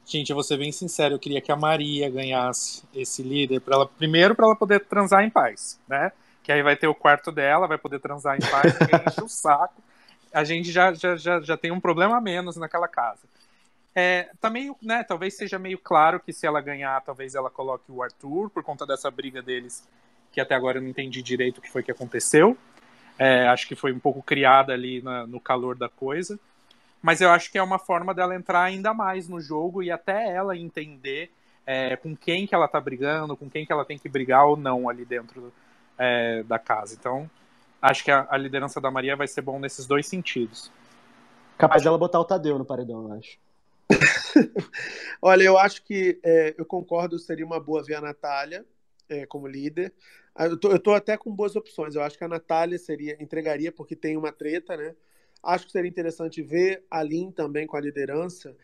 Gente, 0.09 0.31
eu 0.31 0.35
vou 0.35 0.43
ser 0.43 0.57
bem 0.57 0.71
sincero, 0.71 1.13
eu 1.13 1.19
queria 1.19 1.39
que 1.39 1.51
a 1.51 1.55
Maria 1.55 2.09
ganhasse 2.09 2.83
esse 2.95 3.21
líder, 3.21 3.61
para 3.61 3.75
ela 3.75 3.85
primeiro 3.85 4.33
para 4.33 4.47
ela 4.47 4.55
poder 4.55 4.79
transar 4.79 5.23
em 5.23 5.29
paz, 5.29 5.79
né? 5.87 6.11
Que 6.41 6.51
aí 6.51 6.63
vai 6.63 6.75
ter 6.75 6.87
o 6.87 6.95
quarto 6.95 7.31
dela, 7.31 7.67
vai 7.67 7.77
poder 7.77 7.99
transar 7.99 8.35
em 8.35 8.39
paz, 8.39 8.73
enche 9.07 9.21
o 9.23 9.29
saco. 9.29 9.79
A 10.33 10.43
gente 10.43 10.71
já, 10.71 10.91
já, 10.93 11.15
já, 11.15 11.39
já 11.41 11.55
tem 11.55 11.71
um 11.71 11.79
problema 11.79 12.17
a 12.17 12.21
menos 12.21 12.57
naquela 12.57 12.87
casa. 12.87 13.21
É, 13.93 14.31
também, 14.41 14.75
né, 14.81 15.03
talvez 15.03 15.37
seja 15.37 15.59
meio 15.59 15.77
claro 15.77 16.19
que 16.19 16.33
se 16.33 16.47
ela 16.47 16.59
ganhar, 16.59 16.99
talvez 17.01 17.35
ela 17.35 17.51
coloque 17.51 17.91
o 17.91 18.01
Arthur, 18.01 18.49
por 18.49 18.63
conta 18.63 18.87
dessa 18.87 19.11
briga 19.11 19.43
deles 19.43 19.87
que 20.31 20.41
até 20.41 20.55
agora 20.55 20.79
eu 20.79 20.81
não 20.81 20.89
entendi 20.89 21.21
direito 21.21 21.59
o 21.59 21.61
que 21.61 21.69
foi 21.71 21.83
que 21.83 21.91
aconteceu. 21.91 22.57
É, 23.19 23.47
acho 23.47 23.67
que 23.67 23.75
foi 23.75 23.93
um 23.93 23.99
pouco 23.99 24.23
criada 24.23 24.73
ali 24.73 25.03
na, 25.03 25.27
no 25.27 25.39
calor 25.39 25.75
da 25.75 25.87
coisa. 25.87 26.39
Mas 27.01 27.21
eu 27.21 27.29
acho 27.29 27.51
que 27.51 27.57
é 27.57 27.63
uma 27.63 27.79
forma 27.79 28.13
dela 28.13 28.35
entrar 28.35 28.63
ainda 28.63 28.93
mais 28.93 29.27
no 29.27 29.39
jogo 29.39 29.81
e 29.81 29.89
até 29.89 30.29
ela 30.33 30.57
entender 30.57 31.31
é, 31.65 31.95
com 31.95 32.15
quem 32.15 32.45
que 32.45 32.53
ela 32.53 32.67
tá 32.67 32.79
brigando, 32.81 33.37
com 33.37 33.49
quem 33.49 33.65
que 33.65 33.71
ela 33.71 33.85
tem 33.85 33.97
que 33.97 34.09
brigar 34.09 34.45
ou 34.45 34.57
não 34.57 34.89
ali 34.89 35.05
dentro 35.05 35.53
é, 35.97 36.43
da 36.43 36.57
casa. 36.57 36.95
Então, 36.99 37.29
acho 37.81 38.03
que 38.03 38.11
a, 38.11 38.27
a, 38.29 38.37
liderança 38.37 38.81
da 38.81 38.89
Maria 38.89 39.15
vai 39.15 39.27
ser 39.27 39.41
bom 39.41 39.59
nesses 39.59 39.85
dois 39.85 40.07
sentidos. 40.07 40.71
Capaz 41.57 41.83
dela 41.83 41.97
botar 41.97 42.19
o 42.19 42.25
Tadeu 42.25 42.57
no 42.57 42.65
paredão, 42.65 43.09
eu 43.09 43.13
acho. 43.19 43.37
Olha, 45.21 45.43
eu 45.43 45.57
acho 45.57 45.83
que 45.83 46.19
é, 46.23 46.55
eu 46.57 46.65
concordo, 46.65 47.19
seria 47.19 47.45
uma 47.45 47.59
boa 47.59 47.83
ver 47.83 47.95
a 47.95 48.01
Natália 48.01 48.65
é, 49.07 49.25
como 49.25 49.47
líder. 49.47 49.93
Ah, 50.33 50.45
eu 50.45 50.57
tô, 50.57 50.71
eu 50.71 50.79
tô 50.79 50.93
até 50.93 51.17
com 51.17 51.35
boas 51.35 51.55
opções. 51.55 51.95
Eu 51.95 52.01
acho 52.01 52.17
que 52.17 52.23
a 52.23 52.27
Natália 52.27 52.77
seria 52.77 53.21
entregaria 53.21 53.71
porque 53.71 53.95
tem 53.95 54.15
uma 54.15 54.31
treta, 54.31 54.77
né? 54.77 54.95
Acho 55.41 55.65
que 55.65 55.71
seria 55.71 55.89
interessante 55.89 56.41
ver 56.41 56.83
a 56.89 57.01
Lin 57.01 57.31
também 57.31 57.65
com 57.65 57.77
a 57.77 57.81
liderança. 57.81 58.55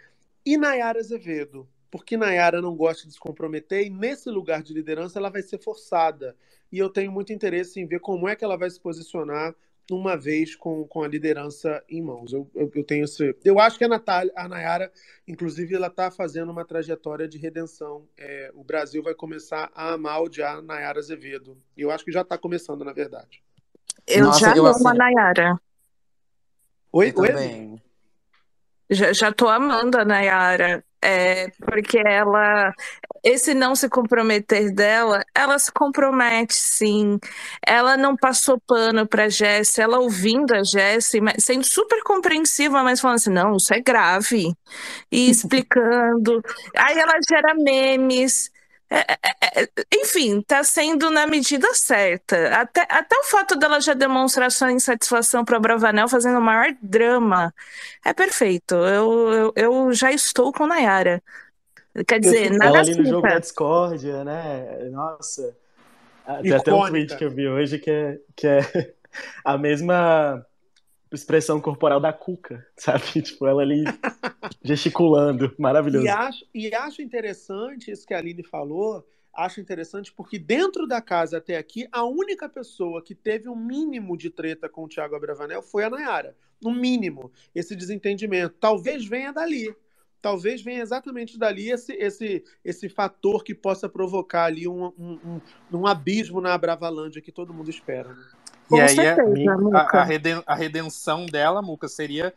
E 0.45 0.57
Nayara 0.57 0.99
Azevedo, 0.99 1.67
porque 1.89 2.17
Nayara 2.17 2.61
não 2.61 2.75
gosta 2.75 3.07
de 3.07 3.13
se 3.13 3.19
comprometer 3.19 3.85
e 3.85 3.89
nesse 3.89 4.29
lugar 4.29 4.61
de 4.61 4.73
liderança 4.73 5.17
ela 5.17 5.29
vai 5.29 5.41
ser 5.41 5.57
forçada. 5.57 6.35
E 6.71 6.77
eu 6.77 6.89
tenho 6.89 7.11
muito 7.11 7.31
interesse 7.31 7.79
em 7.79 7.85
ver 7.85 7.99
como 7.99 8.27
é 8.27 8.35
que 8.35 8.43
ela 8.43 8.57
vai 8.57 8.69
se 8.69 8.79
posicionar 8.79 9.55
uma 9.91 10.17
vez 10.17 10.55
com, 10.55 10.85
com 10.87 11.03
a 11.03 11.07
liderança 11.07 11.83
em 11.87 12.01
mãos. 12.01 12.33
Eu, 12.33 12.49
eu, 12.55 12.71
eu 12.73 12.83
tenho 12.83 13.05
esse. 13.05 13.35
Eu 13.43 13.59
acho 13.59 13.77
que 13.77 13.83
a 13.83 13.87
Natália, 13.87 14.31
a 14.35 14.47
Nayara, 14.47 14.91
inclusive, 15.27 15.75
ela 15.75 15.87
está 15.87 16.09
fazendo 16.09 16.51
uma 16.51 16.65
trajetória 16.65 17.27
de 17.27 17.37
redenção. 17.37 18.07
É, 18.17 18.51
o 18.55 18.63
Brasil 18.63 19.03
vai 19.03 19.13
começar 19.13 19.71
a 19.75 19.93
amar 19.93 20.21
odiar 20.21 20.57
a 20.57 20.61
Nayara 20.61 20.99
Azevedo. 20.99 21.57
E 21.77 21.81
eu 21.81 21.91
acho 21.91 22.03
que 22.03 22.11
já 22.11 22.21
está 22.21 22.37
começando, 22.37 22.83
na 22.83 22.93
verdade. 22.93 23.43
Eu 24.07 24.25
Nossa, 24.25 24.39
já 24.39 24.55
eu 24.55 24.65
amo 24.65 24.87
a 24.87 24.93
Nayara. 24.93 25.59
Oi, 26.95 27.11
eu 27.13 27.21
Oi? 27.21 27.81
Já, 28.89 29.11
já 29.11 29.29
tô 29.29 29.49
amando 29.49 29.97
a 29.97 30.05
Nayara. 30.05 30.81
É, 31.03 31.49
porque 31.59 31.97
ela, 31.99 32.73
esse 33.21 33.53
não 33.53 33.75
se 33.75 33.89
comprometer 33.89 34.73
dela, 34.73 35.25
ela 35.35 35.59
se 35.59 35.71
compromete 35.73 36.55
sim. 36.55 37.19
Ela 37.67 37.97
não 37.97 38.15
passou 38.15 38.59
pano 38.65 39.05
para 39.05 39.27
Jess, 39.27 39.77
ela 39.77 39.99
ouvindo 39.99 40.53
a 40.55 40.63
Jess, 40.63 41.11
sendo 41.37 41.65
super 41.65 42.01
compreensiva, 42.01 42.81
mas 42.81 43.01
falando 43.01 43.17
assim: 43.17 43.29
não, 43.29 43.57
isso 43.57 43.73
é 43.73 43.81
grave. 43.81 44.55
E 45.11 45.29
explicando. 45.29 46.41
Aí 46.77 46.97
ela 46.97 47.19
gera 47.29 47.53
memes. 47.55 48.49
É, 48.89 48.99
é, 48.99 49.17
é, 49.23 49.63
é, 49.63 49.69
enfim, 49.95 50.39
está 50.39 50.63
sendo 50.63 51.09
na 51.09 51.25
medida 51.25 51.73
certa. 51.73 52.55
Até, 52.55 52.81
até 52.89 53.17
o 53.17 53.23
fato 53.23 53.55
dela 53.55 53.81
já 53.81 53.93
demonstrar 53.93 54.51
sua 54.51 54.71
insatisfação 54.71 55.43
para 55.43 55.59
Bravanel 55.59 56.07
fazendo 56.07 56.37
o 56.37 56.41
maior 56.41 56.75
drama 56.81 57.53
é 58.03 58.13
perfeito. 58.13 58.75
Eu, 58.75 59.33
eu, 59.33 59.53
eu 59.55 59.93
já 59.93 60.11
estou 60.11 60.51
com 60.53 60.67
Nayara. 60.67 61.21
Quer 62.07 62.19
dizer, 62.19 62.51
eu, 62.51 62.57
nada 62.57 62.65
ela 62.65 62.79
ali 62.79 62.95
no 62.95 63.05
jogo 63.05 63.27
da 63.27 63.39
discórdia, 63.39 64.23
né? 64.23 64.89
Nossa. 64.91 65.55
Tem 66.41 66.53
até 66.53 66.73
um 66.73 66.87
tweet 66.87 67.15
que 67.15 67.23
eu 67.23 67.29
vi 67.31 67.47
hoje 67.47 67.79
que 67.79 67.89
é, 67.89 68.19
que 68.35 68.47
é 68.47 68.59
a 69.43 69.57
mesma 69.57 70.45
expressão 71.11 71.61
corporal 71.61 71.99
da 71.99 72.11
Cuca, 72.11 72.65
sabe? 72.75 73.21
Tipo, 73.21 73.47
ela 73.47 73.61
ali 73.61 73.83
gesticulando, 74.63 75.53
maravilhoso. 75.57 76.05
E 76.05 76.09
acho, 76.09 76.45
e 76.53 76.73
acho 76.73 77.01
interessante 77.01 77.91
isso 77.91 78.05
que 78.05 78.13
a 78.13 78.17
Aline 78.17 78.43
falou, 78.43 79.05
acho 79.33 79.59
interessante 79.59 80.11
porque 80.11 80.39
dentro 80.39 80.87
da 80.87 81.01
casa 81.01 81.37
até 81.37 81.57
aqui, 81.57 81.87
a 81.91 82.03
única 82.03 82.47
pessoa 82.47 83.01
que 83.01 83.13
teve 83.13 83.49
um 83.49 83.55
mínimo 83.55 84.17
de 84.17 84.29
treta 84.29 84.69
com 84.69 84.85
o 84.85 84.87
Thiago 84.87 85.15
Abravanel 85.15 85.61
foi 85.61 85.83
a 85.83 85.89
Nayara. 85.89 86.35
No 86.61 86.71
mínimo, 86.71 87.31
esse 87.53 87.75
desentendimento. 87.75 88.55
Talvez 88.59 89.05
venha 89.05 89.31
dali. 89.31 89.75
Talvez 90.21 90.63
venha 90.63 90.81
exatamente 90.81 91.37
dali 91.37 91.69
esse, 91.69 91.93
esse, 91.93 92.43
esse 92.63 92.89
fator 92.89 93.43
que 93.43 93.53
possa 93.53 93.87
provocar 93.87 94.45
ali 94.45 94.67
um, 94.67 94.85
um, 94.97 95.19
um, 95.23 95.41
um 95.71 95.85
abismo 95.85 96.41
na 96.41 96.57
Bravalândia 96.57 97.21
que 97.21 97.31
todo 97.31 97.53
mundo 97.53 97.69
espera. 97.69 98.11
Né? 98.11 98.25
Com 98.67 98.77
e 98.77 98.81
aí 98.81 98.95
certeza, 98.95 99.51
a, 99.73 99.99
a, 99.99 100.03
reden, 100.03 100.43
a, 100.45 100.55
redenção 100.55 101.25
dela, 101.25 101.61
Muca, 101.61 101.87
seria 101.87 102.33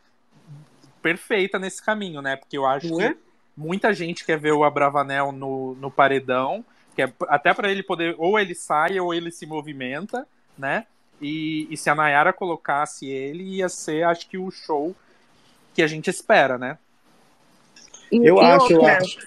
perfeita 1.01 1.57
nesse 1.57 1.83
caminho, 1.83 2.21
né? 2.21 2.35
Porque 2.35 2.57
eu 2.57 2.65
acho 2.65 2.95
que 2.95 3.03
é? 3.03 3.15
muita 3.57 3.93
gente 3.93 4.25
quer 4.25 4.37
ver 4.37 4.53
o 4.53 4.63
Abravanel 4.63 5.31
no, 5.31 5.75
no 5.75 5.89
paredão, 5.89 6.63
que 6.95 7.01
é, 7.01 7.11
até 7.27 7.53
para 7.53 7.71
ele 7.71 7.81
poder, 7.81 8.15
ou 8.17 8.39
ele 8.39 8.53
sai 8.53 8.99
ou 8.99 9.13
ele 9.13 9.31
se 9.31 9.45
movimenta, 9.45 10.27
né? 10.57 10.85
E, 11.21 11.67
e 11.69 11.75
se 11.75 11.89
a 11.89 11.95
Nayara 11.95 12.31
colocasse 12.31 13.07
ele, 13.07 13.43
ia 13.43 13.67
ser, 13.67 14.03
acho 14.03 14.29
que, 14.29 14.37
o 14.37 14.51
show 14.51 14.95
que 15.73 15.81
a 15.81 15.87
gente 15.87 16.09
espera, 16.09 16.57
né? 16.57 16.77
Eu 18.11 18.39
acho, 18.39 18.73
eu 18.73 18.85
acho. 18.85 19.19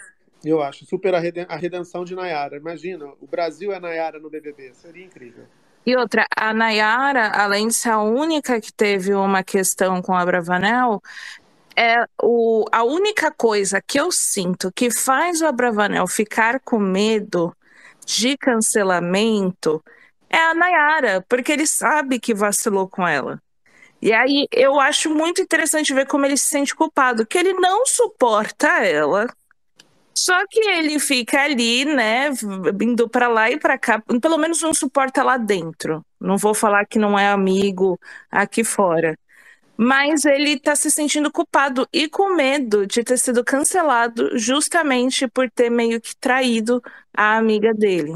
Eu 0.44 0.62
acho. 0.62 0.84
Super 0.86 1.14
a 1.14 1.56
redenção 1.56 2.04
de 2.04 2.16
Nayara. 2.16 2.56
Imagina, 2.56 3.06
o 3.20 3.26
Brasil 3.26 3.72
é 3.72 3.78
Nayara 3.78 4.18
no 4.18 4.28
BBB. 4.28 4.72
Seria 4.74 5.04
incrível. 5.04 5.44
E 5.84 5.96
outra, 5.96 6.26
a 6.36 6.54
Nayara, 6.54 7.28
além 7.28 7.68
de 7.68 7.74
ser 7.74 7.90
a 7.90 7.98
única 7.98 8.60
que 8.60 8.72
teve 8.72 9.14
uma 9.14 9.42
questão 9.42 10.00
com 10.00 10.14
a 10.14 10.24
Bravanel, 10.24 11.02
é 11.76 12.04
o, 12.22 12.64
a 12.70 12.84
única 12.84 13.30
coisa 13.30 13.80
que 13.80 13.98
eu 13.98 14.12
sinto 14.12 14.70
que 14.72 14.90
faz 14.90 15.40
o 15.40 15.46
Abravanel 15.46 16.06
ficar 16.06 16.60
com 16.60 16.78
medo 16.78 17.54
de 18.06 18.36
cancelamento 18.36 19.82
é 20.28 20.38
a 20.38 20.54
Nayara, 20.54 21.24
porque 21.28 21.52
ele 21.52 21.66
sabe 21.66 22.18
que 22.18 22.34
vacilou 22.34 22.88
com 22.88 23.06
ela. 23.06 23.40
E 24.00 24.12
aí 24.12 24.48
eu 24.50 24.80
acho 24.80 25.10
muito 25.10 25.40
interessante 25.40 25.94
ver 25.94 26.06
como 26.06 26.26
ele 26.26 26.36
se 26.36 26.48
sente 26.48 26.74
culpado, 26.74 27.26
que 27.26 27.38
ele 27.38 27.52
não 27.54 27.86
suporta 27.86 28.66
ela, 28.84 29.26
só 30.14 30.46
que 30.46 30.60
ele 30.60 30.98
fica 30.98 31.42
ali, 31.42 31.84
né, 31.84 32.30
indo 32.80 33.08
para 33.08 33.28
lá 33.28 33.50
e 33.50 33.58
para 33.58 33.78
cá, 33.78 34.02
pelo 34.20 34.38
menos 34.38 34.60
não 34.62 34.74
suporta 34.74 35.22
lá 35.22 35.36
dentro. 35.36 36.04
Não 36.20 36.36
vou 36.36 36.54
falar 36.54 36.86
que 36.86 36.98
não 36.98 37.18
é 37.18 37.28
amigo 37.28 37.98
aqui 38.30 38.62
fora. 38.64 39.18
Mas 39.76 40.24
ele 40.24 40.58
tá 40.60 40.76
se 40.76 40.90
sentindo 40.90 41.32
culpado 41.32 41.88
e 41.92 42.08
com 42.08 42.34
medo 42.36 42.86
de 42.86 43.02
ter 43.04 43.18
sido 43.18 43.44
cancelado 43.44 44.38
justamente 44.38 45.26
por 45.28 45.50
ter 45.50 45.70
meio 45.70 46.00
que 46.00 46.14
traído 46.16 46.82
a 47.14 47.36
amiga 47.38 47.74
dele. 47.74 48.12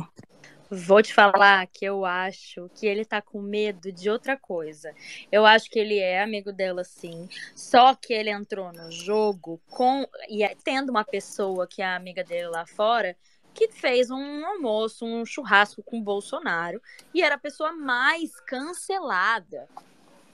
Vou 0.68 1.00
te 1.00 1.14
falar 1.14 1.64
que 1.68 1.84
eu 1.84 2.04
acho 2.04 2.68
que 2.74 2.86
ele 2.86 3.04
tá 3.04 3.22
com 3.22 3.40
medo 3.40 3.92
de 3.92 4.10
outra 4.10 4.36
coisa. 4.36 4.92
Eu 5.30 5.46
acho 5.46 5.70
que 5.70 5.78
ele 5.78 5.98
é 5.98 6.20
amigo 6.22 6.52
dela, 6.52 6.82
sim. 6.82 7.28
Só 7.54 7.94
que 7.94 8.12
ele 8.12 8.30
entrou 8.30 8.72
no 8.72 8.90
jogo 8.90 9.60
com. 9.68 10.06
E 10.28 10.42
é, 10.42 10.56
tendo 10.64 10.90
uma 10.90 11.04
pessoa 11.04 11.66
que 11.68 11.82
é 11.82 11.86
amiga 11.86 12.24
dele 12.24 12.48
lá 12.48 12.66
fora, 12.66 13.16
que 13.54 13.68
fez 13.68 14.10
um 14.10 14.44
almoço, 14.44 15.06
um 15.06 15.24
churrasco 15.24 15.82
com 15.84 16.02
Bolsonaro. 16.02 16.82
E 17.14 17.22
era 17.22 17.36
a 17.36 17.38
pessoa 17.38 17.72
mais 17.72 18.40
cancelada 18.40 19.68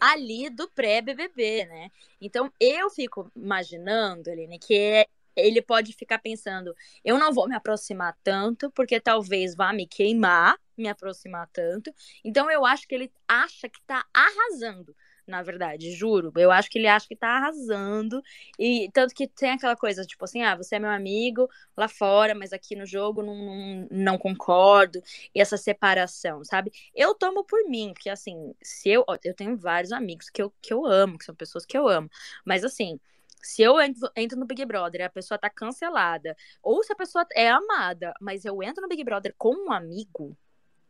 ali 0.01 0.49
do 0.51 0.67
pré-BBB, 0.69 1.67
né? 1.67 1.91
Então 2.21 2.51
eu 2.59 2.91
fico 2.91 3.31
imaginando, 3.37 4.31
Aline, 4.31 4.59
que 4.59 4.75
é 4.75 5.07
ele 5.37 5.63
pode 5.63 5.93
ficar 5.93 6.19
pensando, 6.19 6.75
eu 7.05 7.19
não 7.19 7.33
vou 7.33 7.49
me 7.49 7.55
aproximar 7.55 8.17
tanto, 8.23 8.71
porque 8.71 9.01
talvez 9.01 9.55
vá 9.55 9.73
me 9.73 9.87
queimar 9.87 10.57
me 10.77 10.89
aproximar 10.89 11.49
tanto. 11.53 11.95
Então 12.25 12.51
eu 12.51 12.65
acho 12.65 12.87
que 12.87 12.95
ele 12.95 13.13
acha 13.29 13.69
que 13.69 13.81
tá 13.83 14.05
arrasando, 14.13 14.95
na 15.27 15.43
verdade, 15.43 15.93
juro. 15.93 16.33
Eu 16.37 16.51
acho 16.51 16.69
que 16.69 16.79
ele 16.79 16.89
acha 16.89 17.07
que 17.07 17.17
tá 17.17 17.29
arrasando. 17.37 18.23
E 18.59 18.91
tanto 18.93 19.15
que 19.15 19.29
tem 19.29 19.51
aquela 19.51 19.77
coisa, 19.77 20.05
tipo 20.05 20.25
assim, 20.25 20.43
ah, 20.43 20.57
você 20.57 20.77
é 20.77 20.79
meu 20.79 20.91
amigo 20.91 21.49
lá 21.77 21.89
fora, 21.89 22.35
mas 22.35 22.53
aqui 22.53 22.75
no 22.75 22.85
jogo 22.87 23.23
não, 23.23 23.37
não, 23.37 23.89
não 23.91 24.19
concordo. 24.19 25.01
E 25.35 25.41
essa 25.41 25.57
separação, 25.57 26.45
sabe? 26.45 26.73
Eu 26.95 27.15
tomo 27.15 27.45
por 27.45 27.65
mim, 27.69 27.93
porque 27.95 28.11
assim, 28.11 28.55
se 28.63 28.91
eu. 28.91 29.05
Eu 29.25 29.35
tenho 29.35 29.57
vários 29.57 29.93
amigos 29.93 30.29
que 30.31 30.43
eu, 30.43 30.53
que 30.61 30.73
eu 30.73 30.85
amo, 30.87 31.19
que 31.19 31.25
são 31.25 31.35
pessoas 31.35 31.65
que 31.65 31.79
eu 31.79 31.89
amo. 31.89 32.11
Mas 32.45 32.65
assim, 32.65 32.99
se 33.43 33.63
eu 33.63 33.81
entro, 33.81 34.39
no 34.39 34.47
Big 34.47 34.65
Brother 34.65 35.05
a 35.05 35.11
pessoa 35.11 35.39
tá 35.39 35.51
cancelada, 35.51 36.37
ou 36.63 36.83
se 36.83 36.93
a 36.93 36.97
pessoa 36.97 37.27
é 37.35 37.51
amada, 37.51 38.15
mas 38.21 38.45
eu 38.45 38.63
entro 38.63 38.83
no 38.83 38.89
Big 38.89 39.03
Brother 39.05 39.35
com 39.37 39.55
um 39.55 39.73
amigo, 39.73 40.37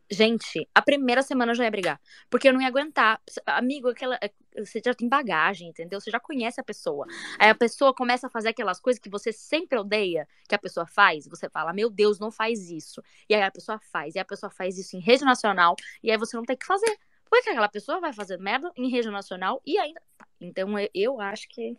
gente, 0.09 0.69
a 0.73 0.81
primeira 0.81 1.21
semana 1.21 1.51
eu 1.51 1.55
já 1.55 1.63
ia 1.63 1.71
brigar. 1.71 1.99
Porque 2.29 2.47
eu 2.47 2.53
não 2.53 2.61
ia 2.61 2.67
aguentar. 2.67 3.21
Amigo, 3.45 3.89
aquela. 3.89 4.17
É, 4.21 4.31
você 4.63 4.81
já 4.85 4.93
tem 4.93 5.09
bagagem, 5.09 5.69
entendeu? 5.69 5.99
Você 5.99 6.11
já 6.11 6.19
conhece 6.19 6.61
a 6.61 6.63
pessoa. 6.63 7.07
Aí 7.39 7.49
a 7.49 7.55
pessoa 7.55 7.93
começa 7.93 8.27
a 8.27 8.29
fazer 8.29 8.49
aquelas 8.49 8.79
coisas 8.79 8.99
que 8.99 9.09
você 9.09 9.31
sempre 9.33 9.77
odeia 9.77 10.27
que 10.47 10.55
a 10.55 10.59
pessoa 10.59 10.85
faz. 10.85 11.27
Você 11.27 11.49
fala, 11.49 11.73
meu 11.73 11.89
Deus, 11.89 12.19
não 12.19 12.31
faz 12.31 12.69
isso. 12.69 13.01
E 13.27 13.33
aí 13.33 13.41
a 13.41 13.51
pessoa 13.51 13.79
faz. 13.91 14.15
E 14.15 14.19
a 14.19 14.25
pessoa 14.25 14.49
faz 14.49 14.77
isso 14.77 14.95
em 14.95 14.99
rede 14.99 15.25
nacional. 15.25 15.75
E 16.03 16.11
aí 16.11 16.17
você 16.17 16.37
não 16.37 16.43
tem 16.43 16.55
que 16.55 16.65
fazer. 16.65 16.97
Porque 17.33 17.49
aquela 17.49 17.67
pessoa 17.67 17.99
vai 17.99 18.13
fazer 18.13 18.37
merda 18.37 18.71
em 18.77 18.91
rede 18.91 19.09
nacional 19.09 19.59
e 19.65 19.75
ainda. 19.79 19.99
Então 20.39 20.69
eu 20.93 21.19
acho 21.19 21.49
que 21.49 21.75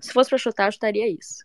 se 0.00 0.10
fosse 0.10 0.30
pra 0.30 0.38
chutar, 0.38 0.68
eu 0.68 0.72
chutaria 0.72 1.06
isso. 1.06 1.44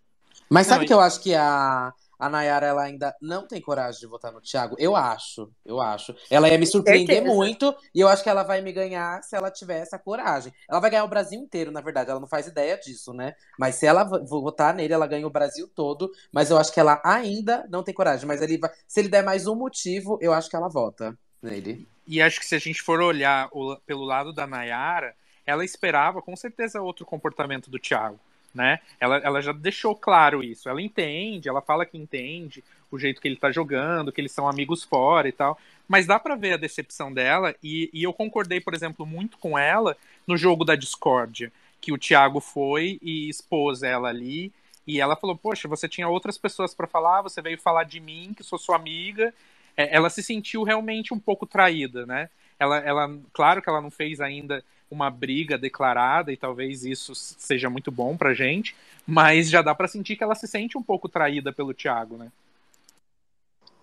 Mas 0.49 0.67
sabe 0.67 0.79
não, 0.79 0.87
que 0.87 0.93
eu 0.93 1.01
acho 1.01 1.19
que 1.19 1.35
a, 1.35 1.93
a 2.17 2.29
Nayara 2.29 2.67
ela 2.67 2.83
ainda 2.83 3.13
não 3.21 3.45
tem 3.45 3.59
coragem 3.59 3.99
de 3.99 4.07
votar 4.07 4.31
no 4.31 4.39
Thiago? 4.39 4.77
Eu 4.79 4.95
acho, 4.95 5.51
eu 5.65 5.81
acho. 5.81 6.15
Ela 6.29 6.47
ia 6.47 6.57
me 6.57 6.65
surpreender 6.65 7.17
Certeza. 7.17 7.35
muito 7.35 7.75
e 7.93 7.99
eu 7.99 8.07
acho 8.07 8.23
que 8.23 8.29
ela 8.29 8.43
vai 8.43 8.61
me 8.61 8.71
ganhar 8.71 9.21
se 9.21 9.35
ela 9.35 9.51
tiver 9.51 9.79
essa 9.79 9.99
coragem. 9.99 10.53
Ela 10.69 10.79
vai 10.79 10.89
ganhar 10.89 11.03
o 11.03 11.09
Brasil 11.09 11.37
inteiro, 11.37 11.73
na 11.73 11.81
verdade. 11.81 12.09
Ela 12.09 12.21
não 12.21 12.27
faz 12.27 12.47
ideia 12.47 12.77
disso, 12.77 13.13
né? 13.13 13.35
Mas 13.59 13.75
se 13.75 13.85
ela 13.85 14.05
votar 14.05 14.73
nele, 14.73 14.93
ela 14.93 15.07
ganha 15.07 15.27
o 15.27 15.31
Brasil 15.31 15.69
todo. 15.75 16.09
Mas 16.31 16.49
eu 16.49 16.57
acho 16.57 16.73
que 16.73 16.79
ela 16.79 17.01
ainda 17.03 17.67
não 17.69 17.83
tem 17.83 17.93
coragem. 17.93 18.25
Mas 18.25 18.41
ele 18.41 18.57
vai, 18.57 18.71
se 18.87 19.01
ele 19.01 19.09
der 19.09 19.25
mais 19.25 19.45
um 19.45 19.55
motivo, 19.55 20.17
eu 20.21 20.31
acho 20.31 20.49
que 20.49 20.55
ela 20.55 20.69
vota 20.69 21.17
nele. 21.41 21.87
E 22.07 22.21
acho 22.21 22.39
que 22.39 22.45
se 22.45 22.55
a 22.55 22.59
gente 22.59 22.81
for 22.81 22.99
olhar 23.01 23.47
o, 23.51 23.75
pelo 23.85 24.03
lado 24.03 24.33
da 24.33 24.45
Nayara, 24.45 25.15
ela 25.45 25.63
esperava 25.63 26.21
com 26.21 26.35
certeza 26.35 26.81
outro 26.81 27.05
comportamento 27.05 27.69
do 27.69 27.79
Thiago 27.79 28.19
né? 28.53 28.79
Ela, 28.99 29.17
ela 29.17 29.41
já 29.41 29.51
deixou 29.51 29.95
claro 29.95 30.43
isso. 30.43 30.69
Ela 30.69 30.81
entende, 30.81 31.49
ela 31.49 31.61
fala 31.61 31.85
que 31.85 31.97
entende 31.97 32.63
o 32.91 32.99
jeito 32.99 33.21
que 33.21 33.27
ele 33.27 33.37
tá 33.37 33.51
jogando, 33.51 34.11
que 34.11 34.19
eles 34.19 34.31
são 34.31 34.47
amigos 34.47 34.83
fora 34.83 35.27
e 35.27 35.31
tal. 35.31 35.57
Mas 35.87 36.05
dá 36.05 36.19
para 36.19 36.35
ver 36.35 36.53
a 36.53 36.57
decepção 36.57 37.13
dela, 37.13 37.55
e, 37.63 37.89
e 37.93 38.03
eu 38.03 38.13
concordei, 38.13 38.59
por 38.59 38.73
exemplo, 38.73 39.05
muito 39.05 39.37
com 39.37 39.57
ela 39.57 39.95
no 40.27 40.37
jogo 40.37 40.63
da 40.63 40.75
discórdia, 40.75 41.51
que 41.79 41.91
o 41.91 41.97
Thiago 41.97 42.39
foi 42.39 42.99
e 43.01 43.29
expôs 43.29 43.83
ela 43.83 44.09
ali, 44.09 44.51
e 44.85 44.99
ela 44.99 45.15
falou: 45.15 45.35
Poxa, 45.35 45.67
você 45.67 45.87
tinha 45.87 46.07
outras 46.07 46.37
pessoas 46.37 46.73
para 46.73 46.87
falar, 46.87 47.21
você 47.21 47.41
veio 47.41 47.59
falar 47.59 47.83
de 47.83 47.99
mim, 47.99 48.33
que 48.35 48.43
sou 48.43 48.59
sua 48.59 48.75
amiga. 48.75 49.33
É, 49.75 49.95
ela 49.95 50.09
se 50.09 50.21
sentiu 50.21 50.63
realmente 50.63 51.13
um 51.13 51.19
pouco 51.19 51.45
traída, 51.45 52.05
né? 52.05 52.29
Ela, 52.59 52.77
ela, 52.79 53.19
claro 53.33 53.61
que 53.61 53.69
ela 53.69 53.81
não 53.81 53.89
fez 53.89 54.21
ainda 54.21 54.63
uma 54.89 55.09
briga 55.09 55.57
declarada 55.57 56.31
e 56.31 56.37
talvez 56.37 56.83
isso 56.83 57.15
seja 57.15 57.69
muito 57.69 57.89
bom 57.89 58.17
pra 58.17 58.33
gente, 58.33 58.75
mas 59.07 59.49
já 59.49 59.61
dá 59.61 59.73
para 59.73 59.87
sentir 59.87 60.15
que 60.15 60.23
ela 60.23 60.35
se 60.35 60.47
sente 60.47 60.77
um 60.77 60.83
pouco 60.83 61.07
traída 61.07 61.53
pelo 61.53 61.73
Thiago, 61.73 62.17
né? 62.17 62.31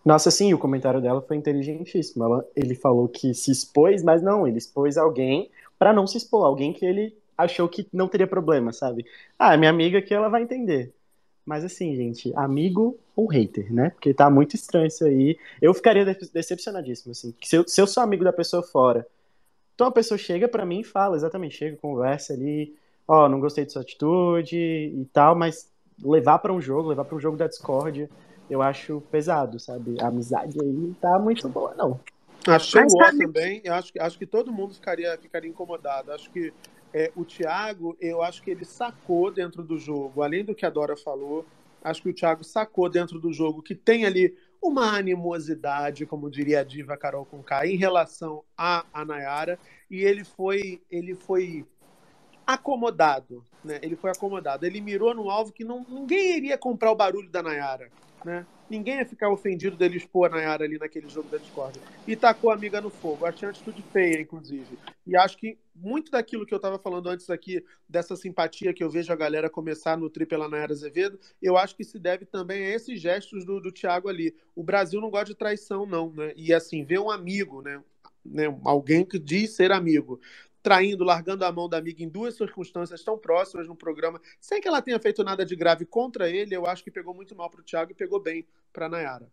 Nossa, 0.04 0.30
sim, 0.30 0.54
o 0.54 0.58
comentário 0.58 1.00
dela 1.00 1.20
foi 1.20 1.36
inteligentíssimo. 1.36 2.24
Ela, 2.24 2.46
ele 2.54 2.74
falou 2.74 3.08
que 3.08 3.34
se 3.34 3.50
expôs, 3.50 4.02
mas 4.02 4.22
não, 4.22 4.46
ele 4.46 4.58
expôs 4.58 4.96
alguém 4.96 5.50
para 5.78 5.92
não 5.92 6.06
se 6.06 6.16
expor, 6.16 6.44
alguém 6.44 6.72
que 6.72 6.84
ele 6.84 7.16
achou 7.36 7.68
que 7.68 7.86
não 7.92 8.08
teria 8.08 8.26
problema, 8.26 8.72
sabe? 8.72 9.06
Ah, 9.38 9.56
minha 9.56 9.70
amiga 9.70 10.02
que 10.02 10.12
ela 10.12 10.28
vai 10.28 10.42
entender. 10.42 10.92
Mas 11.48 11.64
assim, 11.64 11.96
gente, 11.96 12.30
amigo 12.36 12.98
ou 13.16 13.26
hater, 13.26 13.72
né? 13.72 13.88
Porque 13.88 14.12
tá 14.12 14.28
muito 14.28 14.54
estranho 14.54 14.86
isso 14.86 15.02
aí. 15.02 15.38
Eu 15.62 15.72
ficaria 15.72 16.04
decepcionadíssimo, 16.04 17.12
assim. 17.12 17.34
Se 17.42 17.56
eu, 17.56 17.66
se 17.66 17.80
eu 17.80 17.86
sou 17.86 18.02
amigo 18.02 18.22
da 18.22 18.34
pessoa 18.34 18.62
fora, 18.62 19.06
então 19.74 19.86
a 19.86 19.90
pessoa 19.90 20.18
chega 20.18 20.46
para 20.46 20.66
mim 20.66 20.80
e 20.80 20.84
fala, 20.84 21.16
exatamente, 21.16 21.56
chega, 21.56 21.74
conversa 21.78 22.34
ali, 22.34 22.76
ó, 23.08 23.24
oh, 23.24 23.28
não 23.30 23.40
gostei 23.40 23.64
de 23.64 23.72
sua 23.72 23.80
atitude 23.80 24.58
e 24.58 25.08
tal, 25.10 25.34
mas 25.34 25.72
levar 26.04 26.38
para 26.40 26.52
um 26.52 26.60
jogo, 26.60 26.90
levar 26.90 27.06
para 27.06 27.16
um 27.16 27.20
jogo 27.20 27.38
da 27.38 27.46
Discord, 27.46 28.10
eu 28.50 28.60
acho 28.60 29.00
pesado, 29.10 29.58
sabe? 29.58 29.96
A 30.02 30.08
amizade 30.08 30.58
aí 30.60 30.92
tá 31.00 31.18
muito 31.18 31.48
boa, 31.48 31.74
não. 31.74 31.98
Achei 32.46 32.82
o 32.82 32.88
também, 33.18 33.62
eu 33.64 33.72
acho, 33.72 33.90
acho 33.98 34.18
que 34.18 34.26
todo 34.26 34.52
mundo 34.52 34.74
ficaria, 34.74 35.16
ficaria 35.16 35.48
incomodado. 35.48 36.12
Acho 36.12 36.30
que 36.30 36.52
é, 36.92 37.12
o 37.14 37.24
Thiago, 37.24 37.96
eu 38.00 38.22
acho 38.22 38.42
que 38.42 38.50
ele 38.50 38.64
sacou 38.64 39.30
dentro 39.30 39.62
do 39.62 39.78
jogo, 39.78 40.22
além 40.22 40.44
do 40.44 40.54
que 40.54 40.64
a 40.64 40.70
Dora 40.70 40.96
falou, 40.96 41.46
acho 41.82 42.02
que 42.02 42.08
o 42.08 42.14
Thiago 42.14 42.44
sacou 42.44 42.88
dentro 42.88 43.20
do 43.20 43.32
jogo 43.32 43.62
que 43.62 43.74
tem 43.74 44.04
ali 44.04 44.36
uma 44.60 44.96
animosidade, 44.96 46.06
como 46.06 46.30
diria 46.30 46.60
a 46.60 46.64
diva 46.64 46.96
Carol 46.96 47.24
Conká, 47.24 47.66
em 47.66 47.76
relação 47.76 48.42
a, 48.56 48.84
a 48.92 49.04
Nayara, 49.04 49.58
e 49.90 50.02
ele 50.02 50.24
foi, 50.24 50.82
ele 50.90 51.14
foi 51.14 51.64
acomodado, 52.46 53.44
né? 53.62 53.78
Ele 53.82 53.94
foi 53.94 54.10
acomodado. 54.10 54.64
Ele 54.64 54.80
mirou 54.80 55.14
no 55.14 55.30
alvo 55.30 55.52
que 55.52 55.64
não, 55.64 55.84
ninguém 55.88 56.38
iria 56.38 56.58
comprar 56.58 56.90
o 56.90 56.96
barulho 56.96 57.30
da 57.30 57.42
Nayara, 57.42 57.90
né? 58.24 58.46
Ninguém 58.68 58.98
ia 58.98 59.06
ficar 59.06 59.30
ofendido 59.30 59.76
dele 59.76 59.96
expor 59.96 60.26
a 60.26 60.36
Nayara 60.36 60.64
ali 60.64 60.78
naquele 60.78 61.08
jogo 61.08 61.30
da 61.30 61.38
Discord. 61.38 61.80
E 62.06 62.14
tacou 62.14 62.50
a 62.50 62.54
amiga 62.54 62.80
no 62.80 62.90
fogo. 62.90 63.24
Achei 63.24 63.48
uma 63.48 63.52
atitude 63.52 63.82
feia, 63.90 64.20
inclusive. 64.20 64.78
E 65.06 65.16
acho 65.16 65.38
que 65.38 65.58
muito 65.74 66.10
daquilo 66.10 66.44
que 66.44 66.52
eu 66.52 66.56
estava 66.56 66.78
falando 66.78 67.08
antes 67.08 67.30
aqui, 67.30 67.64
dessa 67.88 68.14
simpatia 68.14 68.74
que 68.74 68.84
eu 68.84 68.90
vejo 68.90 69.10
a 69.10 69.16
galera 69.16 69.48
começar 69.48 69.92
a 69.92 69.96
nutrir 69.96 70.28
pela 70.28 70.48
Nayara 70.48 70.72
Azevedo, 70.72 71.18
eu 71.40 71.56
acho 71.56 71.74
que 71.74 71.84
se 71.84 71.98
deve 71.98 72.26
também 72.26 72.66
a 72.66 72.74
esses 72.74 73.00
gestos 73.00 73.44
do, 73.44 73.58
do 73.58 73.72
Thiago 73.72 74.08
ali. 74.08 74.34
O 74.54 74.62
Brasil 74.62 75.00
não 75.00 75.10
gosta 75.10 75.26
de 75.26 75.34
traição, 75.34 75.86
não, 75.86 76.12
né? 76.12 76.34
E 76.36 76.52
assim, 76.52 76.84
ver 76.84 76.98
um 76.98 77.10
amigo, 77.10 77.62
né? 77.62 77.82
né? 78.24 78.44
Alguém 78.64 79.04
que 79.04 79.18
diz 79.18 79.56
ser 79.56 79.72
amigo, 79.72 80.20
traindo, 80.68 81.02
largando 81.02 81.46
a 81.46 81.50
mão 81.50 81.66
da 81.66 81.78
amiga 81.78 82.04
em 82.04 82.08
duas 82.10 82.36
circunstâncias 82.36 83.02
tão 83.02 83.16
próximas 83.16 83.66
no 83.66 83.74
programa, 83.74 84.20
sem 84.38 84.60
que 84.60 84.68
ela 84.68 84.82
tenha 84.82 85.00
feito 85.00 85.24
nada 85.24 85.42
de 85.42 85.56
grave 85.56 85.86
contra 85.86 86.28
ele, 86.28 86.54
eu 86.54 86.66
acho 86.66 86.84
que 86.84 86.90
pegou 86.90 87.14
muito 87.14 87.34
mal 87.34 87.48
para 87.48 87.62
o 87.62 87.64
Thiago 87.64 87.92
e 87.92 87.94
pegou 87.94 88.20
bem 88.20 88.46
para 88.70 88.84
a 88.84 88.88
Nayara. 88.90 89.32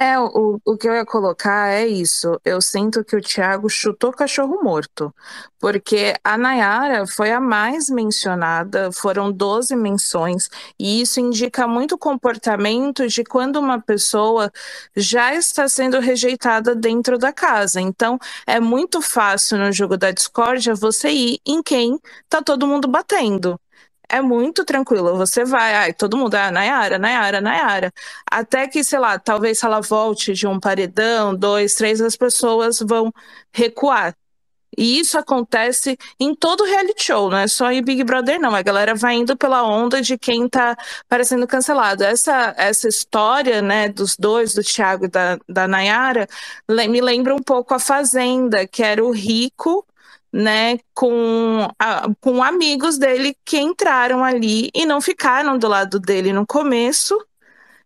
É, 0.00 0.16
o, 0.16 0.60
o 0.64 0.76
que 0.76 0.88
eu 0.88 0.94
ia 0.94 1.04
colocar 1.04 1.68
é 1.70 1.84
isso. 1.86 2.40
Eu 2.44 2.60
sinto 2.60 3.04
que 3.04 3.16
o 3.16 3.20
Thiago 3.20 3.68
chutou 3.68 4.12
cachorro 4.12 4.62
morto, 4.62 5.12
porque 5.58 6.14
a 6.22 6.38
Nayara 6.38 7.04
foi 7.04 7.32
a 7.32 7.40
mais 7.40 7.90
mencionada, 7.90 8.92
foram 8.92 9.32
12 9.32 9.74
menções, 9.74 10.48
e 10.78 11.00
isso 11.00 11.18
indica 11.18 11.66
muito 11.66 11.98
comportamento 11.98 13.08
de 13.08 13.24
quando 13.24 13.56
uma 13.56 13.80
pessoa 13.80 14.52
já 14.94 15.34
está 15.34 15.68
sendo 15.68 15.98
rejeitada 15.98 16.76
dentro 16.76 17.18
da 17.18 17.32
casa. 17.32 17.80
Então, 17.80 18.18
é 18.46 18.60
muito 18.60 19.02
fácil 19.02 19.58
no 19.58 19.72
jogo 19.72 19.96
da 19.96 20.12
discórdia 20.12 20.76
você 20.76 21.10
ir 21.10 21.40
em 21.44 21.60
quem 21.60 21.98
tá 22.28 22.40
todo 22.40 22.68
mundo 22.68 22.86
batendo 22.86 23.58
é 24.08 24.20
muito 24.22 24.64
tranquilo. 24.64 25.16
Você 25.16 25.44
vai, 25.44 25.74
ai, 25.74 25.92
todo 25.92 26.16
mundo, 26.16 26.34
ah, 26.34 26.50
Nayara, 26.50 26.98
Nayara, 26.98 27.40
Nayara. 27.40 27.92
Até 28.30 28.66
que, 28.68 28.82
sei 28.84 28.98
lá, 28.98 29.18
talvez 29.18 29.58
se 29.58 29.66
ela 29.66 29.80
volte 29.80 30.32
de 30.32 30.46
um 30.46 30.58
paredão, 30.58 31.34
dois, 31.34 31.74
três, 31.74 32.00
as 32.00 32.16
pessoas 32.16 32.78
vão 32.80 33.12
recuar. 33.52 34.14
E 34.76 35.00
isso 35.00 35.18
acontece 35.18 35.98
em 36.20 36.34
todo 36.34 36.64
reality 36.64 37.02
show, 37.02 37.28
não 37.28 37.38
é 37.38 37.48
só 37.48 37.72
em 37.72 37.82
Big 37.82 38.04
Brother, 38.04 38.38
não. 38.40 38.54
A 38.54 38.62
galera 38.62 38.94
vai 38.94 39.16
indo 39.16 39.36
pela 39.36 39.64
onda 39.64 40.00
de 40.00 40.16
quem 40.16 40.48
tá 40.48 40.76
parecendo 41.08 41.46
cancelado. 41.48 42.04
Essa, 42.04 42.54
essa 42.56 42.86
história, 42.88 43.60
né, 43.60 43.88
dos 43.88 44.16
dois, 44.16 44.54
do 44.54 44.62
Thiago 44.62 45.06
e 45.06 45.08
da, 45.08 45.38
da 45.48 45.66
Nayara, 45.66 46.28
me 46.68 47.00
lembra 47.00 47.34
um 47.34 47.42
pouco 47.42 47.74
a 47.74 47.78
Fazenda, 47.80 48.68
que 48.68 48.82
era 48.82 49.04
o 49.04 49.10
rico 49.10 49.84
né, 50.32 50.78
com, 50.94 51.68
a, 51.78 52.08
com 52.20 52.42
amigos 52.42 52.98
dele 52.98 53.36
que 53.44 53.58
entraram 53.58 54.24
ali 54.24 54.70
e 54.74 54.84
não 54.84 55.00
ficaram 55.00 55.58
do 55.58 55.68
lado 55.68 55.98
dele 55.98 56.32
no 56.32 56.46
começo 56.46 57.18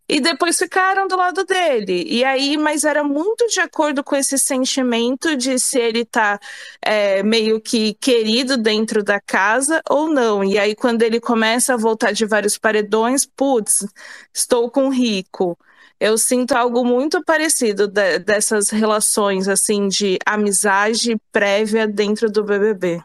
e 0.08 0.20
depois 0.20 0.58
ficaram 0.58 1.06
do 1.08 1.16
lado 1.16 1.44
dele. 1.44 2.04
E 2.06 2.24
aí, 2.24 2.58
mas 2.58 2.84
era 2.84 3.02
muito 3.02 3.46
de 3.46 3.60
acordo 3.60 4.04
com 4.04 4.14
esse 4.14 4.36
sentimento 4.38 5.36
de 5.36 5.58
se 5.58 5.78
ele 5.78 6.04
tá 6.04 6.38
é, 6.82 7.22
meio 7.22 7.60
que 7.60 7.94
querido 7.94 8.56
dentro 8.56 9.02
da 9.02 9.20
casa 9.20 9.80
ou 9.88 10.08
não. 10.12 10.44
E 10.44 10.58
aí, 10.58 10.74
quando 10.74 11.02
ele 11.02 11.20
começa 11.20 11.74
a 11.74 11.78
voltar 11.78 12.12
de 12.12 12.26
vários 12.26 12.58
paredões, 12.58 13.24
putz, 13.24 13.86
estou 14.34 14.70
com 14.70 14.90
rico 14.90 15.56
eu 16.02 16.18
sinto 16.18 16.50
algo 16.56 16.84
muito 16.84 17.22
parecido 17.22 17.86
de, 17.86 18.18
dessas 18.18 18.70
relações 18.70 19.46
assim 19.46 19.86
de 19.86 20.18
amizade 20.26 21.16
prévia 21.30 21.86
dentro 21.86 22.28
do 22.28 22.42
BBB. 22.42 23.00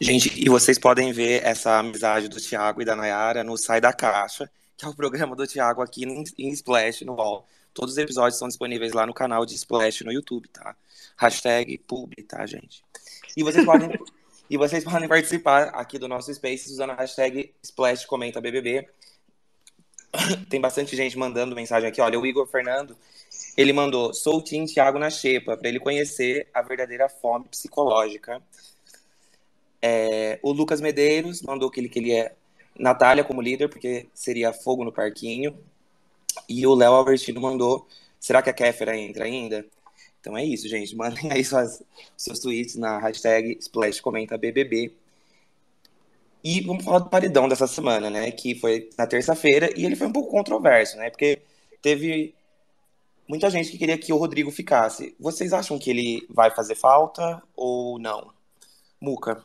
Gente, 0.00 0.40
e 0.40 0.48
vocês 0.48 0.78
podem 0.78 1.12
ver 1.12 1.44
essa 1.44 1.80
amizade 1.80 2.28
do 2.28 2.40
Thiago 2.40 2.80
e 2.80 2.84
da 2.84 2.94
Nayara 2.94 3.42
no 3.42 3.58
Sai 3.58 3.80
da 3.80 3.92
Caixa, 3.92 4.48
que 4.76 4.84
é 4.84 4.88
o 4.88 4.94
programa 4.94 5.34
do 5.34 5.48
Thiago 5.48 5.82
aqui 5.82 6.04
em 6.04 6.48
Splash 6.50 7.04
no 7.04 7.14
UOL. 7.14 7.44
Todos 7.74 7.94
os 7.94 7.98
episódios 7.98 8.34
estão 8.34 8.46
disponíveis 8.46 8.92
lá 8.92 9.04
no 9.04 9.12
canal 9.12 9.44
de 9.44 9.56
Splash 9.56 10.04
no 10.04 10.12
YouTube, 10.12 10.46
tá? 10.46 10.76
Hashtag 11.16 11.76
publi, 11.78 12.22
tá, 12.22 12.46
gente? 12.46 12.84
E 13.36 13.42
vocês 13.42 13.64
podem, 13.64 13.98
e 14.48 14.56
vocês 14.56 14.84
podem 14.84 15.08
participar 15.08 15.70
aqui 15.70 15.98
do 15.98 16.06
nosso 16.06 16.32
Space 16.32 16.70
usando 16.70 16.90
a 16.90 16.94
hashtag 16.94 17.52
Splash 17.64 18.06
Comenta 18.06 18.40
BBB 18.40 18.86
tem 20.48 20.60
bastante 20.60 20.96
gente 20.96 21.16
mandando 21.18 21.54
mensagem 21.54 21.88
aqui. 21.88 22.00
Olha, 22.00 22.18
o 22.18 22.26
Igor 22.26 22.46
Fernando, 22.46 22.96
ele 23.56 23.72
mandou: 23.72 24.12
sou 24.14 24.38
o 24.38 24.42
Tim 24.42 24.64
Thiago 24.64 24.98
na 24.98 25.10
Xepa, 25.10 25.56
para 25.56 25.68
ele 25.68 25.80
conhecer 25.80 26.48
a 26.52 26.62
verdadeira 26.62 27.08
fome 27.08 27.46
psicológica. 27.48 28.42
É, 29.80 30.38
o 30.42 30.52
Lucas 30.52 30.80
Medeiros 30.80 31.42
mandou 31.42 31.70
que 31.70 31.80
ele 31.80 31.88
queria 31.88 32.32
Natália 32.78 33.24
como 33.24 33.42
líder, 33.42 33.68
porque 33.68 34.08
seria 34.14 34.52
fogo 34.52 34.84
no 34.84 34.92
parquinho. 34.92 35.56
E 36.48 36.66
o 36.66 36.74
Léo 36.74 36.92
Albertino 36.92 37.40
mandou: 37.40 37.86
será 38.18 38.42
que 38.42 38.50
a 38.50 38.54
Kéfera 38.54 38.96
entra 38.96 39.24
ainda? 39.24 39.64
Então 40.20 40.36
é 40.36 40.44
isso, 40.44 40.68
gente. 40.68 40.94
Mandem 40.96 41.30
aí 41.32 41.44
suas, 41.44 41.82
seus 42.16 42.38
tweets 42.38 42.76
na 42.76 42.98
hashtag 42.98 43.56
Splash 43.60 44.00
Comenta 44.00 44.38
BBB. 44.38 44.92
E 46.42 46.60
vamos 46.60 46.84
falar 46.84 47.00
do 47.00 47.10
paredão 47.10 47.48
dessa 47.48 47.66
semana, 47.66 48.08
né? 48.08 48.30
Que 48.30 48.54
foi 48.54 48.90
na 48.96 49.06
terça-feira 49.06 49.70
e 49.76 49.84
ele 49.84 49.96
foi 49.96 50.06
um 50.06 50.12
pouco 50.12 50.30
controverso, 50.30 50.96
né? 50.96 51.10
Porque 51.10 51.42
teve 51.82 52.34
muita 53.28 53.50
gente 53.50 53.70
que 53.70 53.78
queria 53.78 53.98
que 53.98 54.12
o 54.12 54.16
Rodrigo 54.16 54.50
ficasse. 54.50 55.14
Vocês 55.18 55.52
acham 55.52 55.78
que 55.78 55.90
ele 55.90 56.26
vai 56.30 56.50
fazer 56.50 56.74
falta 56.74 57.42
ou 57.56 57.98
não? 57.98 58.32
Muca. 59.00 59.44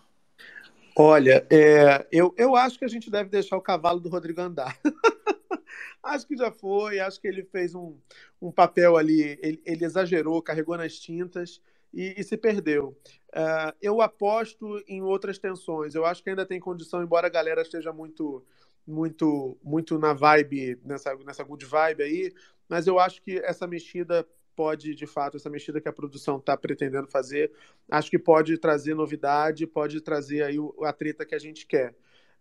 Olha, 0.95 1.45
é, 1.49 2.05
eu, 2.11 2.33
eu 2.37 2.55
acho 2.55 2.77
que 2.77 2.85
a 2.85 2.87
gente 2.89 3.09
deve 3.09 3.29
deixar 3.29 3.57
o 3.57 3.61
cavalo 3.61 3.99
do 3.99 4.09
Rodrigo 4.09 4.41
andar. 4.41 4.79
acho 6.03 6.27
que 6.27 6.37
já 6.37 6.51
foi, 6.51 6.99
acho 6.99 7.19
que 7.19 7.27
ele 7.27 7.43
fez 7.43 7.73
um, 7.73 7.97
um 8.39 8.51
papel 8.51 8.95
ali, 8.95 9.39
ele, 9.41 9.61
ele 9.65 9.85
exagerou, 9.85 10.41
carregou 10.41 10.77
nas 10.77 10.93
tintas 10.99 11.59
e, 11.93 12.15
e 12.17 12.23
se 12.23 12.35
perdeu. 12.35 12.97
Uh, 13.29 13.73
eu 13.81 14.01
aposto 14.01 14.83
em 14.87 15.01
outras 15.01 15.37
tensões. 15.37 15.95
Eu 15.95 16.05
acho 16.05 16.23
que 16.23 16.29
ainda 16.29 16.45
tem 16.45 16.59
condição, 16.59 17.03
embora 17.03 17.27
a 17.27 17.29
galera 17.29 17.61
esteja 17.61 17.91
muito, 17.93 18.43
muito, 18.85 19.57
muito 19.63 19.97
na 19.97 20.13
vibe, 20.13 20.79
nessa, 20.83 21.15
nessa 21.17 21.43
good 21.43 21.65
vibe 21.65 22.03
aí, 22.03 22.33
mas 22.67 22.87
eu 22.87 22.99
acho 22.99 23.21
que 23.21 23.37
essa 23.39 23.67
mexida 23.67 24.27
pode, 24.55 24.93
de 24.93 25.07
fato, 25.07 25.37
essa 25.37 25.49
mexida 25.49 25.81
que 25.81 25.89
a 25.89 25.93
produção 25.93 26.37
está 26.37 26.55
pretendendo 26.55 27.07
fazer, 27.07 27.51
acho 27.89 28.09
que 28.09 28.19
pode 28.19 28.57
trazer 28.57 28.93
novidade, 28.93 29.65
pode 29.65 29.99
trazer 30.01 30.43
aí 30.43 30.57
a 30.83 30.93
treta 30.93 31.25
que 31.25 31.35
a 31.35 31.39
gente 31.39 31.65
quer. 31.65 31.95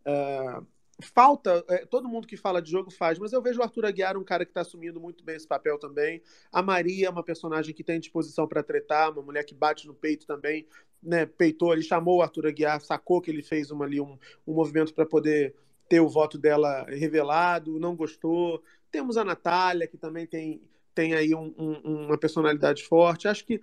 Uh, 0.06 0.66
falta, 1.02 1.64
é, 1.68 1.84
todo 1.84 2.08
mundo 2.08 2.26
que 2.26 2.36
fala 2.36 2.62
de 2.62 2.70
jogo 2.70 2.90
faz, 2.90 3.18
mas 3.18 3.32
eu 3.32 3.42
vejo 3.42 3.60
o 3.60 3.62
Arthur 3.62 3.86
Aguiar 3.86 4.16
um 4.16 4.24
cara 4.24 4.44
que 4.44 4.50
está 4.50 4.62
assumindo 4.62 5.00
muito 5.00 5.24
bem 5.24 5.36
esse 5.36 5.46
papel 5.46 5.78
também. 5.78 6.22
A 6.50 6.62
Maria 6.62 7.08
é 7.08 7.10
uma 7.10 7.22
personagem 7.22 7.74
que 7.74 7.84
tem 7.84 8.00
disposição 8.00 8.46
para 8.46 8.62
tretar, 8.62 9.10
uma 9.10 9.22
mulher 9.22 9.44
que 9.44 9.54
bate 9.54 9.86
no 9.86 9.94
peito 9.94 10.26
também, 10.26 10.66
né? 11.02 11.26
Peitou 11.26 11.72
ali, 11.72 11.82
chamou 11.82 12.18
o 12.18 12.22
Arthur 12.22 12.46
Aguiar, 12.46 12.80
sacou 12.80 13.20
que 13.20 13.30
ele 13.30 13.42
fez 13.42 13.70
uma, 13.70 13.84
ali 13.84 14.00
um, 14.00 14.18
um 14.46 14.54
movimento 14.54 14.94
para 14.94 15.04
poder 15.04 15.54
ter 15.88 16.00
o 16.00 16.08
voto 16.08 16.38
dela 16.38 16.84
revelado, 16.88 17.78
não 17.78 17.94
gostou. 17.94 18.62
Temos 18.90 19.16
a 19.16 19.24
Natália, 19.24 19.86
que 19.86 19.98
também 19.98 20.26
tem, 20.26 20.62
tem 20.94 21.14
aí 21.14 21.34
um, 21.34 21.52
um, 21.58 22.06
uma 22.06 22.16
personalidade 22.16 22.82
forte. 22.84 23.28
Acho 23.28 23.44
que 23.44 23.60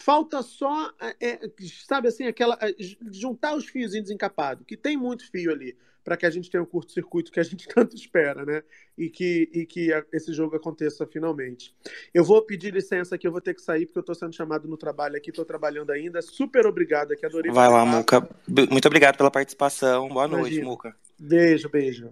falta 0.00 0.42
só, 0.42 0.92
é, 1.00 1.14
é 1.20 1.40
sabe 1.86 2.08
assim, 2.08 2.24
aquela 2.24 2.58
é, 2.60 2.74
juntar 3.12 3.54
os 3.54 3.66
fios 3.66 3.92
desencapados, 3.92 4.64
que 4.66 4.76
tem 4.76 4.96
muito 4.96 5.30
fio 5.30 5.52
ali 5.52 5.76
para 6.02 6.16
que 6.16 6.26
a 6.26 6.30
gente 6.30 6.50
tenha 6.50 6.62
o 6.62 6.66
um 6.66 6.68
curto-circuito 6.68 7.30
que 7.30 7.40
a 7.40 7.42
gente 7.42 7.68
tanto 7.72 7.94
espera, 7.94 8.44
né? 8.44 8.62
E 8.96 9.08
que, 9.08 9.48
e 9.52 9.66
que 9.66 9.90
esse 10.12 10.32
jogo 10.32 10.56
aconteça 10.56 11.06
finalmente. 11.06 11.74
Eu 12.12 12.24
vou 12.24 12.42
pedir 12.42 12.72
licença 12.72 13.14
aqui, 13.14 13.26
eu 13.26 13.32
vou 13.32 13.40
ter 13.40 13.54
que 13.54 13.62
sair, 13.62 13.86
porque 13.86 13.98
eu 13.98 14.02
estou 14.02 14.14
sendo 14.14 14.34
chamado 14.34 14.66
no 14.66 14.76
trabalho 14.76 15.16
aqui, 15.16 15.30
estou 15.30 15.44
trabalhando 15.44 15.90
ainda. 15.90 16.20
Super 16.22 16.66
obrigado 16.66 17.12
aqui, 17.12 17.24
adorei. 17.24 17.52
Vai 17.52 17.68
lá, 17.68 17.84
Muca. 17.84 18.28
Muito 18.48 18.86
obrigado 18.86 19.16
pela 19.16 19.30
participação. 19.30 20.08
Boa 20.08 20.26
Imagina. 20.26 20.40
noite, 20.40 20.62
Muca. 20.62 20.96
Beijo, 21.18 21.68
beijo. 21.68 22.10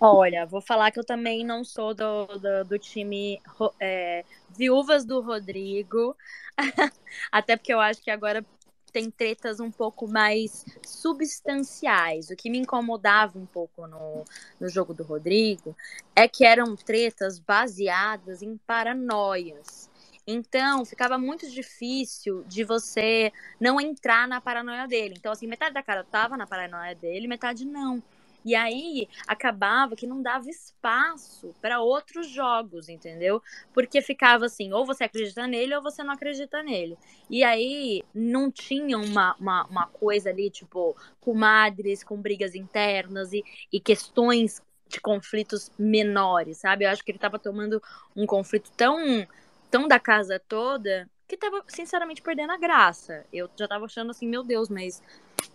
Olha, 0.00 0.46
vou 0.46 0.60
falar 0.60 0.92
que 0.92 1.00
eu 1.00 1.04
também 1.04 1.44
não 1.44 1.64
sou 1.64 1.92
do, 1.92 2.26
do, 2.26 2.64
do 2.64 2.78
time 2.78 3.40
é, 3.80 4.24
Viúvas 4.56 5.04
do 5.04 5.20
Rodrigo. 5.20 6.16
Até 7.32 7.56
porque 7.56 7.72
eu 7.72 7.80
acho 7.80 8.00
que 8.00 8.10
agora 8.10 8.44
tem 8.92 9.10
tretas 9.10 9.58
um 9.58 9.70
pouco 9.70 10.06
mais 10.06 10.64
substanciais. 10.86 12.30
O 12.30 12.36
que 12.36 12.48
me 12.48 12.58
incomodava 12.58 13.38
um 13.38 13.46
pouco 13.46 13.86
no, 13.88 14.24
no 14.60 14.68
jogo 14.68 14.94
do 14.94 15.02
Rodrigo 15.02 15.76
é 16.14 16.28
que 16.28 16.44
eram 16.44 16.76
tretas 16.76 17.40
baseadas 17.40 18.40
em 18.40 18.56
paranoias. 18.56 19.90
Então, 20.26 20.84
ficava 20.84 21.18
muito 21.18 21.50
difícil 21.50 22.44
de 22.44 22.62
você 22.62 23.32
não 23.58 23.80
entrar 23.80 24.28
na 24.28 24.40
paranoia 24.40 24.86
dele. 24.86 25.14
Então, 25.16 25.32
assim, 25.32 25.46
metade 25.46 25.74
da 25.74 25.82
cara 25.82 26.04
tava 26.04 26.36
na 26.36 26.46
paranoia 26.46 26.94
dele, 26.94 27.26
metade 27.26 27.64
não. 27.64 28.02
E 28.48 28.54
aí 28.54 29.06
acabava 29.26 29.94
que 29.94 30.06
não 30.06 30.22
dava 30.22 30.48
espaço 30.48 31.54
para 31.60 31.82
outros 31.82 32.30
jogos, 32.30 32.88
entendeu? 32.88 33.42
Porque 33.74 34.00
ficava 34.00 34.46
assim, 34.46 34.72
ou 34.72 34.86
você 34.86 35.04
acredita 35.04 35.46
nele 35.46 35.76
ou 35.76 35.82
você 35.82 36.02
não 36.02 36.14
acredita 36.14 36.62
nele. 36.62 36.96
E 37.28 37.44
aí 37.44 38.02
não 38.14 38.50
tinha 38.50 38.96
uma, 38.96 39.36
uma, 39.38 39.66
uma 39.66 39.86
coisa 39.88 40.30
ali, 40.30 40.48
tipo, 40.48 40.96
comadres 41.20 42.02
com 42.02 42.16
brigas 42.16 42.54
internas 42.54 43.34
e, 43.34 43.44
e 43.70 43.78
questões 43.78 44.62
de 44.88 44.98
conflitos 44.98 45.70
menores, 45.78 46.56
sabe? 46.56 46.86
Eu 46.86 46.88
acho 46.88 47.04
que 47.04 47.10
ele 47.10 47.18
estava 47.18 47.38
tomando 47.38 47.82
um 48.16 48.24
conflito 48.24 48.72
tão, 48.74 49.26
tão 49.70 49.86
da 49.86 50.00
casa 50.00 50.40
toda 50.48 51.06
que 51.28 51.36
tava, 51.36 51.62
sinceramente, 51.68 52.22
perdendo 52.22 52.52
a 52.52 52.56
graça. 52.56 53.26
Eu 53.30 53.50
já 53.54 53.68
tava 53.68 53.84
achando 53.84 54.10
assim, 54.10 54.26
meu 54.26 54.42
Deus, 54.42 54.70
mas 54.70 55.02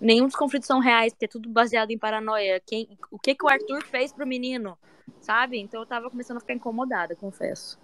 nenhum 0.03 0.27
dos 0.27 0.35
conflitos 0.35 0.67
são 0.67 0.79
reais, 0.79 1.13
porque 1.13 1.25
é 1.25 1.29
tudo 1.29 1.49
baseado 1.49 1.91
em 1.91 1.97
paranoia. 1.97 2.61
Quem, 2.65 2.87
o 3.09 3.17
que, 3.17 3.33
que 3.33 3.45
o 3.45 3.49
Arthur 3.49 3.83
fez 3.85 4.11
pro 4.11 4.27
menino, 4.27 4.77
sabe? 5.21 5.59
Então 5.59 5.79
eu 5.79 5.85
tava 5.85 6.09
começando 6.09 6.37
a 6.37 6.39
ficar 6.41 6.53
incomodada, 6.53 7.15
confesso. 7.15 7.79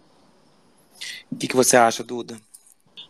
O 1.31 1.35
que, 1.35 1.47
que 1.47 1.55
você 1.55 1.77
acha, 1.77 2.03
Duda? 2.03 2.39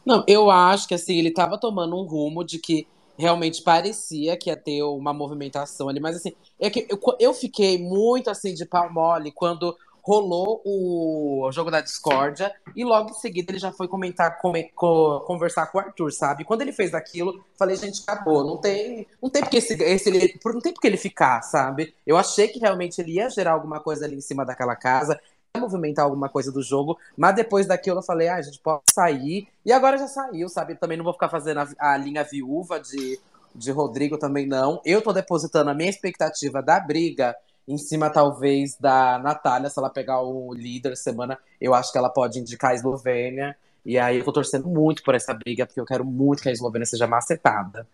Não, 0.05 0.23
eu 0.27 0.49
acho 0.49 0.87
que 0.87 0.93
assim, 0.93 1.17
ele 1.17 1.31
tava 1.31 1.57
tomando 1.57 1.95
um 1.95 2.03
rumo 2.03 2.43
de 2.43 2.59
que 2.59 2.87
realmente 3.17 3.61
parecia 3.61 4.37
que 4.37 4.49
ia 4.49 4.55
ter 4.55 4.81
uma 4.83 5.13
movimentação 5.13 5.89
ali, 5.89 5.99
mas 5.99 6.15
assim, 6.15 6.31
é 6.57 6.69
que 6.69 6.87
eu, 6.89 6.99
eu 7.19 7.33
fiquei 7.33 7.77
muito 7.77 8.29
assim 8.29 8.53
de 8.53 8.65
pau 8.65 8.91
mole 8.93 9.31
quando 9.31 9.75
rolou 10.01 10.61
o 10.65 11.51
jogo 11.51 11.71
da 11.71 11.81
discórdia 11.81 12.53
e 12.75 12.83
logo 12.83 13.11
em 13.11 13.13
seguida 13.13 13.51
ele 13.51 13.59
já 13.59 13.71
foi 13.71 13.87
comentar, 13.87 14.39
come, 14.39 14.71
co, 14.75 15.21
conversar 15.21 15.67
com 15.67 15.77
o 15.77 15.81
Arthur, 15.81 16.11
sabe? 16.11 16.43
Quando 16.43 16.61
ele 16.61 16.71
fez 16.71 16.93
aquilo, 16.93 17.43
falei, 17.57 17.75
gente, 17.75 18.01
acabou, 18.05 18.43
não 18.43 18.57
tem, 18.57 19.07
não 19.21 19.29
tem 19.29 19.41
porque 19.41 19.57
esse, 19.57 19.73
esse 19.83 20.39
não 20.45 20.61
tem 20.61 20.73
porque 20.73 20.87
ele 20.87 20.97
ficar, 20.97 21.41
sabe? 21.41 21.93
Eu 22.05 22.17
achei 22.17 22.47
que 22.47 22.59
realmente 22.59 22.99
ele 22.99 23.13
ia 23.13 23.29
gerar 23.29 23.53
alguma 23.53 23.79
coisa 23.79 24.05
ali 24.05 24.15
em 24.15 24.21
cima 24.21 24.45
daquela 24.45 24.75
casa, 24.75 25.19
ia 25.55 25.61
movimentar 25.61 26.05
alguma 26.05 26.29
coisa 26.29 26.51
do 26.51 26.61
jogo, 26.61 26.97
mas 27.17 27.35
depois 27.35 27.65
daquilo 27.67 27.99
eu 27.99 28.03
falei, 28.03 28.27
ah, 28.27 28.35
a 28.35 28.41
gente 28.41 28.59
pode 28.59 28.83
sair. 28.93 29.47
E 29.65 29.71
agora 29.71 29.97
já 29.97 30.07
saiu, 30.07 30.49
sabe? 30.49 30.75
Também 30.75 30.97
não 30.97 31.03
vou 31.03 31.13
ficar 31.13 31.29
fazendo 31.29 31.59
a, 31.59 31.67
a 31.79 31.97
linha 31.97 32.23
viúva 32.23 32.79
de 32.79 33.19
de 33.53 33.71
Rodrigo 33.71 34.17
também 34.17 34.47
não. 34.47 34.81
Eu 34.85 35.01
tô 35.01 35.11
depositando 35.11 35.69
a 35.69 35.73
minha 35.73 35.89
expectativa 35.89 36.61
da 36.61 36.79
briga 36.79 37.35
em 37.69 37.77
cima, 37.77 38.09
talvez, 38.09 38.75
da 38.75 39.19
Natália, 39.19 39.69
se 39.69 39.77
ela 39.77 39.91
pegar 39.91 40.21
o 40.21 40.51
líder 40.55 40.97
semana, 40.97 41.37
eu 41.61 41.75
acho 41.75 41.91
que 41.91 41.99
ela 41.99 42.09
pode 42.09 42.39
indicar 42.39 42.71
a 42.71 42.73
Eslovênia. 42.73 43.55
E 43.85 43.97
aí 43.99 44.17
eu 44.17 44.25
tô 44.25 44.33
torcendo 44.33 44.67
muito 44.67 45.03
por 45.03 45.13
essa 45.13 45.35
briga, 45.35 45.67
porque 45.67 45.79
eu 45.79 45.85
quero 45.85 46.03
muito 46.03 46.41
que 46.41 46.49
a 46.49 46.51
Eslovênia 46.51 46.87
seja 46.87 47.05
macetada. 47.05 47.87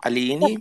Aline? 0.00 0.56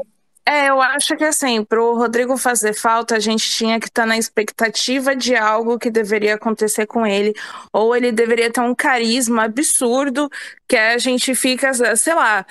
É, 0.45 0.69
eu 0.69 0.81
acho 0.81 1.15
que 1.15 1.23
assim, 1.23 1.63
para 1.63 1.81
o 1.81 1.95
Rodrigo 1.95 2.35
fazer 2.37 2.73
falta, 2.73 3.15
a 3.15 3.19
gente 3.19 3.49
tinha 3.49 3.79
que 3.79 3.85
estar 3.85 4.01
tá 4.01 4.07
na 4.07 4.17
expectativa 4.17 5.15
de 5.15 5.35
algo 5.35 5.79
que 5.79 5.91
deveria 5.91 6.35
acontecer 6.35 6.85
com 6.85 7.05
ele, 7.05 7.33
ou 7.71 7.95
ele 7.95 8.11
deveria 8.11 8.51
ter 8.51 8.59
um 8.61 8.75
carisma 8.75 9.43
absurdo 9.43 10.29
que 10.67 10.75
a 10.75 10.97
gente 10.97 11.33
fica, 11.35 11.71
sei 11.95 12.15
lá, 12.15 12.45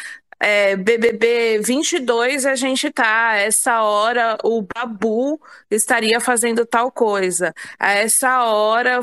é, 0.45 0.75
BBB 0.75 1.61
22 1.61 2.47
a 2.47 2.57
gente 2.57 2.91
tá, 2.91 3.37
essa 3.37 3.83
hora 3.83 4.37
o 4.43 4.61
Babu 4.61 5.41
estaria 5.71 6.19
fazendo 6.19 6.67
tal 6.67 6.91
coisa, 6.91 7.55
a 7.79 7.93
essa 7.93 8.43
hora 8.45 8.99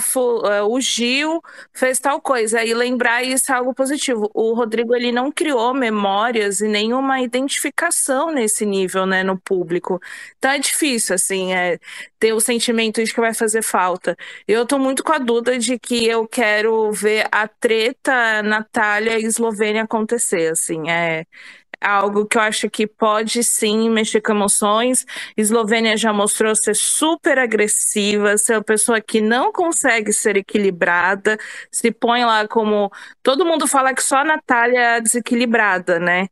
é, 0.51 0.61
o 0.63 0.81
Gil 0.81 1.41
fez 1.71 1.97
tal 1.97 2.19
coisa, 2.19 2.61
e 2.61 2.73
lembrar 2.73 3.23
isso 3.23 3.53
é 3.53 3.55
algo 3.55 3.73
positivo. 3.73 4.29
O 4.33 4.53
Rodrigo 4.53 4.93
ele 4.93 5.13
não 5.13 5.31
criou 5.31 5.73
memórias 5.73 6.59
e 6.59 6.67
nenhuma 6.67 7.21
identificação 7.21 8.31
nesse 8.31 8.65
nível, 8.65 9.05
né, 9.05 9.23
no 9.23 9.39
público. 9.39 10.01
Então 10.37 10.51
é 10.51 10.59
difícil, 10.59 11.15
assim, 11.15 11.53
é, 11.53 11.79
ter 12.19 12.33
o 12.33 12.41
sentimento 12.41 13.01
de 13.01 13.13
que 13.13 13.21
vai 13.21 13.33
fazer 13.33 13.61
falta. 13.61 14.17
Eu 14.45 14.65
tô 14.65 14.77
muito 14.77 15.03
com 15.05 15.13
a 15.13 15.17
dúvida 15.17 15.57
de 15.57 15.79
que 15.79 16.05
eu 16.05 16.27
quero 16.27 16.91
ver 16.91 17.27
a 17.31 17.47
treta 17.47 18.43
Natália 18.43 19.17
e 19.17 19.23
Eslovênia 19.23 19.83
acontecer, 19.83 20.51
assim, 20.51 20.89
é 20.89 21.25
algo 21.81 22.25
que 22.25 22.37
eu 22.37 22.41
acho 22.41 22.69
que 22.69 22.85
pode 22.85 23.43
sim 23.43 23.89
mexer 23.89 24.21
com 24.21 24.33
emoções. 24.33 25.05
Eslovênia 25.37 25.95
já 25.97 26.11
mostrou 26.11 26.55
ser 26.55 26.75
super 26.75 27.39
agressiva, 27.39 28.37
ser 28.37 28.53
uma 28.55 28.63
pessoa 28.63 29.01
que 29.01 29.21
não 29.21 29.51
consegue 29.51 30.11
ser 30.13 30.37
equilibrada, 30.37 31.37
se 31.71 31.91
põe 31.91 32.25
lá 32.25 32.47
como. 32.47 32.91
Todo 33.23 33.45
mundo 33.45 33.67
fala 33.67 33.93
que 33.93 34.03
só 34.03 34.17
a 34.17 34.25
Natália 34.25 34.97
é 34.97 35.01
desequilibrada, 35.01 35.99
né? 35.99 36.27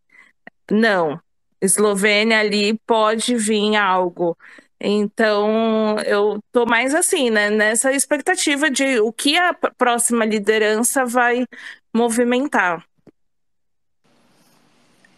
Não. 0.72 1.20
Eslovênia 1.62 2.40
ali 2.40 2.78
pode 2.86 3.36
vir 3.36 3.76
algo. 3.76 4.38
Então, 4.80 5.98
eu 6.06 6.40
tô 6.52 6.66
mais 6.66 6.94
assim, 6.94 7.30
né, 7.32 7.50
nessa 7.50 7.92
expectativa 7.92 8.70
de 8.70 9.00
o 9.00 9.12
que 9.12 9.36
a 9.38 9.54
próxima 9.54 10.24
liderança 10.26 11.04
vai 11.06 11.46
movimentar. 11.94 12.86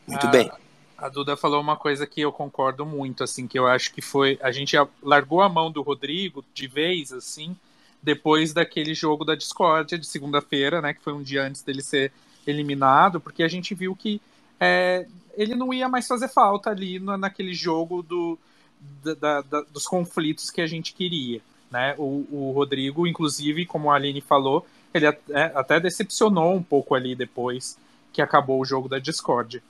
Muito 0.10 0.28
a, 0.28 0.30
bem. 0.30 0.52
A 0.98 1.08
Duda 1.08 1.38
falou 1.38 1.62
uma 1.62 1.78
coisa 1.78 2.06
que 2.06 2.22
eu 2.22 2.32
concordo 2.32 2.86
muito, 2.86 3.24
assim, 3.24 3.48
que 3.48 3.58
eu 3.58 3.68
acho 3.68 3.94
que 3.94 4.02
foi. 4.02 4.38
A 4.42 4.52
gente 4.52 4.76
largou 5.02 5.42
a 5.42 5.48
mão 5.48 5.72
do 5.72 5.82
Rodrigo 5.82 6.44
de 6.54 6.68
vez, 6.68 7.14
assim, 7.14 7.56
depois 8.02 8.54
daquele 8.54 8.94
jogo 8.94 9.24
da 9.24 9.36
discórdia 9.36 9.98
de 9.98 10.06
segunda-feira, 10.06 10.82
né? 10.82 10.94
Que 10.94 11.02
foi 11.02 11.14
um 11.14 11.22
dia 11.22 11.44
antes 11.44 11.62
dele 11.62 11.82
ser 11.82 12.12
eliminado, 12.46 13.20
porque 13.20 13.44
a 13.44 13.48
gente 13.48 13.74
viu 13.76 13.96
que 13.96 14.20
é, 14.60 15.06
ele 15.36 15.56
não 15.56 15.74
ia 15.74 15.88
mais 15.88 16.08
fazer 16.08 16.28
falta 16.28 16.70
ali 16.70 17.00
no, 17.00 17.18
naquele 17.18 17.54
jogo 17.54 18.02
do, 18.02 18.38
da, 19.04 19.42
da, 19.42 19.62
dos 19.62 19.86
conflitos 19.86 20.50
que 20.50 20.62
a 20.62 20.68
gente 20.68 20.94
queria. 20.94 21.42
Né? 21.72 21.96
O, 21.98 22.26
o 22.32 22.52
Rodrigo, 22.54 23.06
inclusive, 23.06 23.66
como 23.66 23.92
a 23.92 23.96
Aline 23.96 24.22
falou, 24.22 24.66
ele 24.94 25.06
até, 25.06 25.52
até 25.56 25.80
decepcionou 25.80 26.56
um 26.56 26.64
pouco 26.64 26.96
ali 26.96 27.16
depois 27.16 27.78
que 28.12 28.22
acabou 28.22 28.60
o 28.60 28.66
jogo 28.66 28.90
da 28.90 29.00
Discord. 29.00 29.62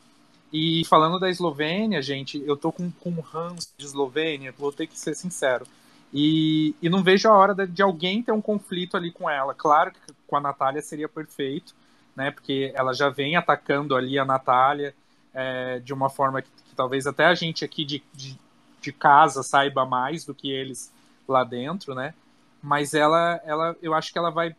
E 0.51 0.83
falando 0.85 1.19
da 1.19 1.29
Eslovênia, 1.29 2.01
gente, 2.01 2.41
eu 2.45 2.57
tô 2.57 2.71
com, 2.71 2.91
com 2.91 3.23
Hans 3.33 3.71
de 3.77 3.85
Eslovênia, 3.85 4.53
vou 4.57 4.71
ter 4.71 4.87
que 4.87 4.97
ser 4.97 5.15
sincero. 5.15 5.65
E, 6.11 6.75
e 6.81 6.89
não 6.89 7.03
vejo 7.03 7.29
a 7.29 7.33
hora 7.33 7.53
de, 7.53 7.67
de, 7.67 7.83
alguém 7.83 8.23
ter 8.23 8.31
um 8.31 8.41
conflito 8.41 8.97
ali 8.97 9.11
com 9.11 9.29
ela. 9.29 9.53
Claro 9.53 9.91
que 9.91 9.99
com 10.25 10.35
a 10.35 10.41
Natália 10.41 10.81
seria 10.81 11.07
perfeito, 11.07 11.75
né? 12.15 12.31
Porque 12.31 12.71
ela 12.75 12.93
já 12.93 13.09
vem 13.09 13.35
atacando 13.35 13.95
ali 13.95 14.17
a 14.17 14.25
Natália 14.25 14.95
é, 15.33 15.79
de 15.79 15.93
uma 15.93 16.09
forma 16.09 16.41
que, 16.41 16.49
que, 16.49 16.75
talvez 16.75 17.05
até 17.05 17.25
a 17.25 17.35
gente 17.35 17.63
aqui 17.63 17.85
de, 17.85 18.01
de, 18.13 18.35
de, 18.81 18.91
casa 18.91 19.43
saiba 19.43 19.85
mais 19.85 20.25
do 20.25 20.33
que 20.33 20.49
eles 20.51 20.91
lá 21.27 21.43
dentro, 21.43 21.93
né? 21.93 22.15
mas 22.61 22.93
ela, 22.93 23.41
ela, 23.45 23.75
eu 23.81 23.93
acho 23.93 24.11
que 24.11 24.17
ela 24.17 24.29
vai 24.29 24.55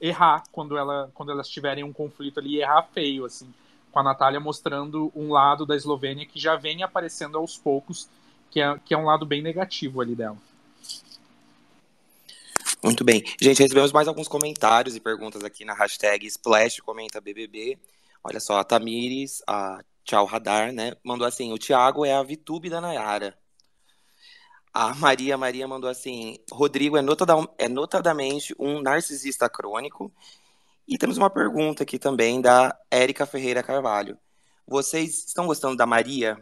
errar 0.00 0.42
quando, 0.50 0.76
ela, 0.76 1.10
quando 1.14 1.30
elas 1.30 1.48
tiverem 1.48 1.84
um 1.84 1.92
conflito 1.92 2.40
ali, 2.40 2.60
errar 2.60 2.82
feio, 2.92 3.24
assim, 3.24 3.52
com 3.92 4.00
a 4.00 4.02
Natália 4.02 4.40
mostrando 4.40 5.12
um 5.14 5.30
lado 5.30 5.66
da 5.66 5.76
Eslovênia 5.76 6.26
que 6.26 6.40
já 6.40 6.56
vem 6.56 6.82
aparecendo 6.82 7.36
aos 7.36 7.56
poucos, 7.56 8.08
que 8.50 8.60
é, 8.60 8.78
que 8.84 8.94
é 8.94 8.98
um 8.98 9.04
lado 9.04 9.26
bem 9.26 9.42
negativo 9.42 10.00
ali 10.00 10.14
dela. 10.14 10.38
Muito 12.82 13.04
bem. 13.04 13.22
Gente, 13.40 13.62
recebemos 13.62 13.92
mais 13.92 14.08
alguns 14.08 14.26
comentários 14.26 14.96
e 14.96 15.00
perguntas 15.00 15.44
aqui 15.44 15.64
na 15.64 15.74
hashtag 15.74 16.26
Splash 16.26 16.80
Comenta 16.80 17.20
BBB. 17.20 17.78
Olha 18.24 18.40
só, 18.40 18.58
a 18.58 18.64
Tamires, 18.64 19.42
a 19.46 19.84
Tchau 20.04 20.24
Radar, 20.24 20.72
né? 20.72 20.96
Mandou 21.04 21.26
assim: 21.26 21.52
o 21.52 21.58
Thiago 21.58 22.04
é 22.04 22.12
a 22.12 22.22
Vitube 22.22 22.68
da 22.68 22.80
Nayara. 22.80 23.36
A 24.74 24.94
Maria 24.94 25.36
Maria 25.36 25.68
mandou 25.68 25.88
assim: 25.88 26.38
Rodrigo 26.50 26.96
é, 26.96 27.02
é 27.58 27.68
notadamente 27.68 28.54
um 28.58 28.80
narcisista 28.80 29.48
crônico. 29.48 30.12
E 30.86 30.98
temos 30.98 31.16
uma 31.16 31.30
pergunta 31.30 31.82
aqui 31.82 31.98
também 31.98 32.40
da 32.40 32.76
Érica 32.90 33.24
Ferreira 33.26 33.62
Carvalho. 33.62 34.18
Vocês 34.66 35.26
estão 35.26 35.46
gostando 35.46 35.76
da 35.76 35.86
Maria? 35.86 36.38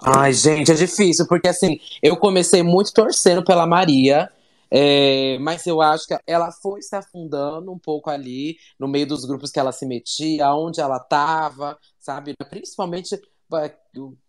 Ai, 0.00 0.32
gente, 0.32 0.70
é 0.70 0.74
difícil, 0.74 1.26
porque 1.26 1.48
assim, 1.48 1.78
eu 2.02 2.16
comecei 2.16 2.62
muito 2.62 2.92
torcendo 2.92 3.44
pela 3.44 3.66
Maria, 3.66 4.30
é, 4.70 5.38
mas 5.40 5.66
eu 5.66 5.80
acho 5.80 6.06
que 6.06 6.16
ela 6.24 6.52
foi 6.52 6.82
se 6.82 6.94
afundando 6.94 7.72
um 7.72 7.78
pouco 7.78 8.08
ali, 8.08 8.56
no 8.78 8.86
meio 8.86 9.06
dos 9.06 9.24
grupos 9.24 9.50
que 9.50 9.58
ela 9.58 9.72
se 9.72 9.86
metia, 9.86 10.54
onde 10.54 10.80
ela 10.80 10.98
estava, 10.98 11.76
sabe? 11.98 12.34
Principalmente 12.48 13.18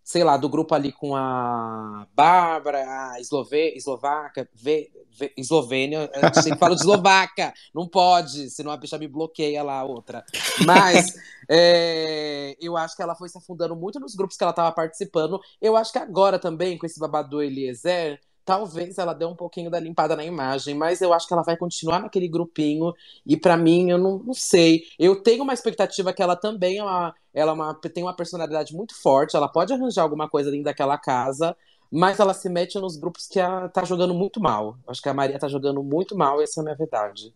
sei 0.04 0.24
lá, 0.24 0.38
do 0.38 0.50
grupo 0.50 0.74
ali 0.74 0.92
com 0.92 1.16
a 1.16 2.08
Bárbara, 2.14 2.80
a 2.80 3.20
Eslove, 3.20 3.74
Eslovaca, 3.76 4.50
v, 4.54 4.90
Eslovênia, 5.38 6.10
a 6.14 6.42
gente 6.42 6.58
fala 6.58 6.76
de 6.76 6.82
Eslovaca, 6.82 7.54
não 7.74 7.88
pode, 7.88 8.50
senão 8.50 8.72
a 8.72 8.78
bicha 8.78 8.98
me 8.98 9.08
bloqueia 9.08 9.64
lá 9.64 9.80
a 9.80 9.84
outra. 9.84 10.24
Mas 10.66 11.14
é, 11.50 12.56
eu 12.62 12.78
acho 12.78 12.96
que 12.96 13.02
ela 13.02 13.16
foi 13.16 13.30
se 13.30 13.38
afundando 13.38 13.76
muito 13.76 14.00
nos 14.00 14.16
grupos 14.16 14.38
que 14.38 14.44
ela 14.44 14.52
estava 14.52 14.72
participando. 14.72 15.40
Eu 15.62 15.76
acho 15.76 15.92
que 15.92 16.00
agora 16.00 16.40
também, 16.40 16.78
com 16.78 16.86
esse 16.86 17.00
babado 17.00 17.30
do 17.30 17.42
Eliezer, 17.42 18.20
talvez 18.50 18.98
ela 18.98 19.14
dê 19.14 19.26
um 19.26 19.36
pouquinho 19.36 19.70
da 19.70 19.80
limpada 19.80 20.16
na 20.16 20.26
imagem, 20.26 20.74
mas 20.74 21.02
eu 21.02 21.14
acho 21.14 21.28
que 21.28 21.34
ela 21.34 21.44
vai 21.44 21.56
continuar 21.56 22.00
naquele 22.00 22.28
grupinho. 22.28 22.92
E 23.24 23.38
para 23.38 23.56
mim, 23.56 23.92
eu 23.92 23.98
não, 24.00 24.18
não, 24.18 24.34
sei. 24.34 24.86
Eu 24.98 25.22
tenho 25.22 25.44
uma 25.44 25.54
expectativa 25.54 26.12
que 26.12 26.20
ela 26.20 26.36
também 26.36 26.80
é 26.80 26.84
uma, 26.84 27.14
ela 27.32 27.52
é 27.52 27.54
uma, 27.54 27.76
tem 27.76 28.04
uma 28.04 28.16
personalidade 28.16 28.74
muito 28.74 29.00
forte. 29.00 29.36
Ela 29.36 29.48
pode 29.48 29.72
arranjar 29.72 30.02
alguma 30.02 30.28
coisa 30.28 30.50
dentro 30.50 30.66
daquela 30.66 30.98
casa, 30.98 31.56
mas 31.92 32.20
ela 32.20 32.34
se 32.34 32.50
mete 32.50 32.78
nos 32.80 32.98
grupos 32.98 33.28
que 33.28 33.40
ela 33.40 33.68
tá 33.70 33.84
jogando 33.84 34.14
muito 34.14 34.40
mal. 34.40 34.78
Acho 34.88 35.02
que 35.02 35.10
a 35.10 35.14
Maria 35.14 35.40
tá 35.40 35.48
jogando 35.48 35.84
muito 35.84 36.16
mal, 36.16 36.42
essa 36.42 36.60
é 36.60 36.62
a 36.62 36.64
minha 36.64 36.76
verdade. 36.76 37.34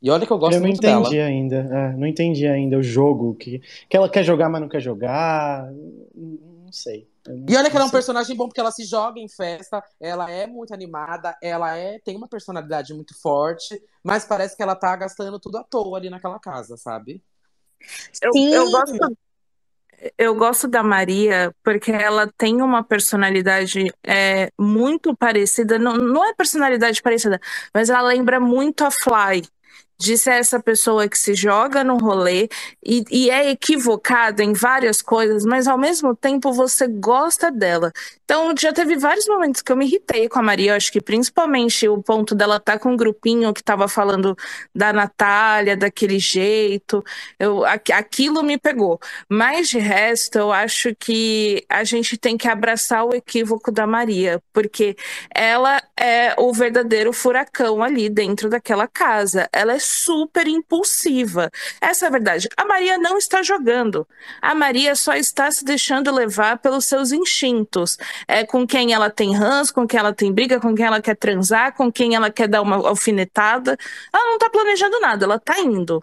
E 0.00 0.10
olha 0.10 0.26
que 0.26 0.32
eu 0.32 0.38
gosto 0.38 0.54
eu 0.54 0.60
muito 0.60 0.80
dela. 0.80 0.96
Eu 0.96 1.00
não 1.00 1.06
entendi 1.06 1.20
ainda. 1.20 1.56
É, 1.56 1.96
não 1.96 2.06
entendi 2.06 2.46
ainda 2.46 2.78
o 2.78 2.82
jogo. 2.82 3.34
Que, 3.34 3.60
que 3.88 3.96
ela 3.96 4.08
quer 4.08 4.22
jogar, 4.22 4.48
mas 4.48 4.60
não 4.60 4.68
quer 4.68 4.80
jogar. 4.80 5.68
Não 6.14 6.70
sei. 6.70 7.08
E 7.48 7.56
olha 7.56 7.68
que 7.68 7.76
ela 7.76 7.86
é 7.86 7.88
um 7.88 7.90
personagem 7.90 8.36
bom 8.36 8.46
porque 8.46 8.60
ela 8.60 8.70
se 8.70 8.84
joga 8.84 9.18
em 9.18 9.28
festa, 9.28 9.82
ela 10.00 10.30
é 10.30 10.46
muito 10.46 10.72
animada, 10.72 11.36
ela 11.42 11.76
é 11.76 11.98
tem 11.98 12.16
uma 12.16 12.28
personalidade 12.28 12.94
muito 12.94 13.20
forte, 13.20 13.82
mas 14.02 14.24
parece 14.24 14.56
que 14.56 14.62
ela 14.62 14.76
tá 14.76 14.94
gastando 14.94 15.40
tudo 15.40 15.58
à 15.58 15.64
toa 15.64 15.98
ali 15.98 16.08
naquela 16.08 16.38
casa, 16.38 16.76
sabe? 16.76 17.20
Eu, 18.22 18.30
eu 18.32 18.70
gosto 18.70 19.16
eu 20.18 20.34
gosto 20.34 20.68
da 20.68 20.82
Maria 20.82 21.54
porque 21.64 21.90
ela 21.90 22.30
tem 22.36 22.62
uma 22.62 22.82
personalidade 22.82 23.84
é, 24.04 24.50
muito 24.58 25.16
parecida, 25.16 25.78
não, 25.78 25.94
não 25.96 26.24
é 26.24 26.34
personalidade 26.34 27.02
parecida, 27.02 27.40
mas 27.74 27.90
ela 27.90 28.02
lembra 28.02 28.40
muito 28.40 28.84
a 28.84 28.90
Fly 28.90 29.42
de 29.98 30.18
ser 30.18 30.32
essa 30.32 30.60
pessoa 30.60 31.08
que 31.08 31.18
se 31.18 31.34
joga 31.34 31.82
no 31.82 31.96
rolê 31.96 32.48
e, 32.84 33.04
e, 33.10 33.30
é 33.30 33.50
equivocada 33.50 34.42
em 34.42 34.52
várias 34.52 35.00
coisas, 35.00 35.44
mas 35.44 35.66
ao 35.66 35.78
mesmo 35.78 36.14
tempo 36.14 36.52
você 36.52 36.86
gosta 36.86 37.50
dela. 37.50 37.92
Então 38.24 38.54
já 38.58 38.72
teve 38.72 38.96
vários 38.96 39.26
momentos 39.26 39.62
que 39.62 39.72
eu 39.72 39.76
me 39.76 39.86
irritei 39.86 40.28
com 40.28 40.38
a 40.38 40.42
Maria, 40.42 40.76
acho 40.76 40.92
que 40.92 41.00
principalmente 41.00 41.88
o 41.88 42.02
ponto 42.02 42.34
dela 42.34 42.56
estar 42.56 42.74
tá 42.74 42.78
com 42.78 42.92
um 42.92 42.96
grupinho 42.96 43.52
que 43.54 43.60
estava 43.60 43.88
falando 43.88 44.36
da 44.74 44.92
Natália, 44.92 45.76
daquele 45.76 46.18
jeito, 46.18 47.02
eu, 47.38 47.64
aquilo 47.64 48.42
me 48.42 48.58
pegou. 48.58 49.00
Mas 49.28 49.68
de 49.68 49.78
resto, 49.78 50.38
eu 50.38 50.52
acho 50.52 50.94
que 50.94 51.64
a 51.68 51.84
gente 51.84 52.16
tem 52.18 52.36
que 52.36 52.48
abraçar 52.48 53.04
o 53.04 53.14
equívoco 53.14 53.70
da 53.72 53.86
Maria, 53.86 54.42
porque 54.52 54.96
ela 55.34 55.80
é 55.98 56.34
o 56.38 56.52
verdadeiro 56.52 57.12
furacão 57.12 57.82
ali 57.82 58.08
dentro 58.08 58.48
daquela 58.50 58.86
casa. 58.86 59.48
Ela 59.52 59.74
é 59.74 59.78
super 59.86 60.46
impulsiva. 60.46 61.50
Essa 61.80 62.06
é 62.06 62.08
a 62.08 62.10
verdade. 62.10 62.48
A 62.56 62.64
Maria 62.64 62.98
não 62.98 63.16
está 63.16 63.42
jogando. 63.42 64.06
A 64.42 64.54
Maria 64.54 64.94
só 64.94 65.14
está 65.14 65.50
se 65.50 65.64
deixando 65.64 66.12
levar 66.12 66.58
pelos 66.58 66.84
seus 66.84 67.12
instintos. 67.12 67.96
É 68.26 68.44
com 68.44 68.66
quem 68.66 68.92
ela 68.92 69.10
tem 69.10 69.34
ranço, 69.34 69.72
com 69.72 69.86
quem 69.86 70.00
ela 70.00 70.12
tem 70.12 70.32
briga, 70.32 70.60
com 70.60 70.74
quem 70.74 70.86
ela 70.86 71.00
quer 71.00 71.16
transar, 71.16 71.74
com 71.74 71.90
quem 71.90 72.14
ela 72.14 72.30
quer 72.30 72.48
dar 72.48 72.62
uma 72.62 72.76
alfinetada. 72.76 73.76
Ela 74.12 74.24
não 74.26 74.34
está 74.34 74.50
planejando 74.50 75.00
nada, 75.00 75.24
ela 75.24 75.36
está 75.36 75.58
indo. 75.60 76.02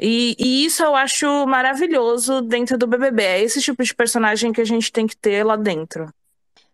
E, 0.00 0.36
e, 0.38 0.64
isso 0.64 0.82
eu 0.82 0.94
acho 0.94 1.46
maravilhoso 1.46 2.40
dentro 2.40 2.78
do 2.78 2.86
BBB. 2.86 3.22
É 3.22 3.42
esse 3.42 3.60
tipo 3.60 3.82
de 3.82 3.94
personagem 3.94 4.52
que 4.52 4.60
a 4.60 4.64
gente 4.64 4.92
tem 4.92 5.06
que 5.06 5.16
ter 5.16 5.44
lá 5.44 5.56
dentro. 5.56 6.08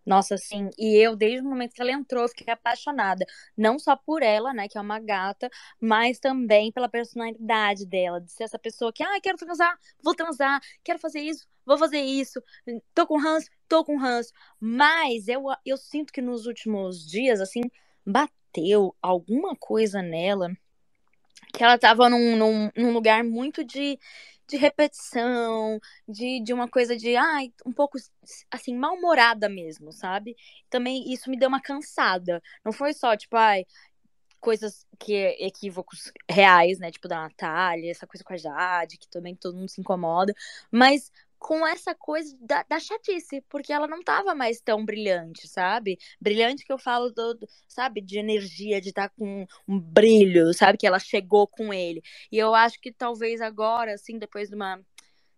Nossa, 0.05 0.37
sim. 0.37 0.69
E 0.79 0.97
eu, 0.97 1.17
desde 1.17 1.41
o 1.41 1.49
momento 1.49 1.73
que 1.75 1.81
ela 1.81 1.93
entrou, 1.93 2.29
fiquei 2.29 2.53
apaixonada. 2.53 3.25
Não 3.57 3.79
só 3.79 3.97
por 3.97 4.23
ela, 4.23 4.53
né, 4.53 4.69
que 4.69 4.77
é 4.77 4.81
uma 4.81 5.01
gata, 5.01 5.49
mas 5.81 6.19
também 6.19 6.71
pela 6.71 6.89
personalidade 6.89 7.87
dela, 7.87 8.21
de 8.21 8.31
ser 8.33 8.45
essa 8.45 8.59
pessoa 8.59 8.93
que, 8.93 9.03
ah, 9.03 9.21
quero 9.23 9.39
transar, 9.39 9.79
vou 10.03 10.15
transar, 10.15 10.61
quero 10.83 10.99
fazer 10.99 11.21
isso, 11.21 11.47
vou 11.65 11.79
fazer 11.79 12.01
isso, 12.01 12.43
tô 12.95 13.07
com 13.07 13.19
ranço, 13.19 13.49
tô 13.69 13.85
com 13.85 13.97
ranço. 13.97 14.33
Mas 14.61 15.27
eu, 15.29 15.45
eu 15.65 15.77
sinto 15.77 16.13
que 16.13 16.21
nos 16.21 16.47
últimos 16.47 17.07
dias, 17.07 17.41
assim, 17.41 17.63
bateu 18.05 18.95
alguma 19.01 19.57
coisa 19.57 20.03
nela 20.03 20.51
que 21.53 21.63
ela 21.63 21.79
tava 21.79 22.11
num, 22.11 22.37
num, 22.37 22.71
num 22.77 22.93
lugar 22.93 23.23
muito 23.23 23.65
de 23.65 23.99
de 24.49 24.57
repetição, 24.57 25.79
de, 26.09 26.41
de 26.43 26.53
uma 26.53 26.69
coisa 26.69 26.97
de, 26.97 27.17
ai, 27.17 27.53
um 27.67 27.73
pouco, 27.73 27.99
assim, 28.51 28.77
mal-humorada 28.77 29.49
mesmo, 29.49 29.93
sabe? 29.93 30.37
Também 30.71 31.13
isso 31.13 31.31
me 31.31 31.39
deu 31.39 31.49
uma 31.49 31.61
cansada. 31.61 32.43
Não 32.65 32.73
foi 32.73 32.93
só, 32.93 33.17
tipo, 33.17 33.37
ai, 33.37 33.65
coisas 34.41 34.87
que 34.99 35.15
equívocos 35.41 36.13
reais, 36.31 36.79
né? 36.79 36.91
Tipo 36.91 37.09
da 37.09 37.23
Natália, 37.23 37.91
essa 37.91 38.07
coisa 38.07 38.23
com 38.23 38.35
a 38.35 38.37
Jade, 38.37 38.99
que 38.99 39.09
também 39.09 39.35
todo 39.35 39.57
mundo 39.57 39.71
se 39.71 39.81
incomoda, 39.81 40.35
mas 40.71 41.11
com 41.45 41.67
essa 41.67 41.95
coisa 41.95 42.35
da, 42.41 42.63
da, 42.63 42.81
chatice, 42.81 43.43
porque 43.51 43.71
ela 43.71 43.87
não 43.87 44.03
tava 44.03 44.35
mais 44.35 44.63
tão 44.63 44.83
brilhante, 44.83 45.47
sabe? 45.47 45.99
Brilhante 46.19 46.65
que 46.65 46.73
eu 46.73 46.79
falo, 46.79 47.11
do, 47.11 47.35
do 47.35 47.47
sabe, 47.69 48.01
de 48.01 48.19
energia, 48.19 48.81
de 48.81 48.89
estar 48.89 49.11
tá 49.11 49.15
com 49.15 49.47
um 49.69 49.79
brilho, 49.79 50.55
sabe? 50.55 50.79
Que 50.79 50.87
ela 50.87 50.99
chegou 50.99 51.47
com 51.47 51.71
ele. 51.71 52.03
E 52.33 52.39
eu 52.39 52.55
acho 52.55 52.81
que 52.81 52.91
talvez 52.91 53.43
agora, 53.43 53.93
assim, 53.93 54.19
depois 54.19 54.49
de 54.49 54.55
uma 54.55 54.81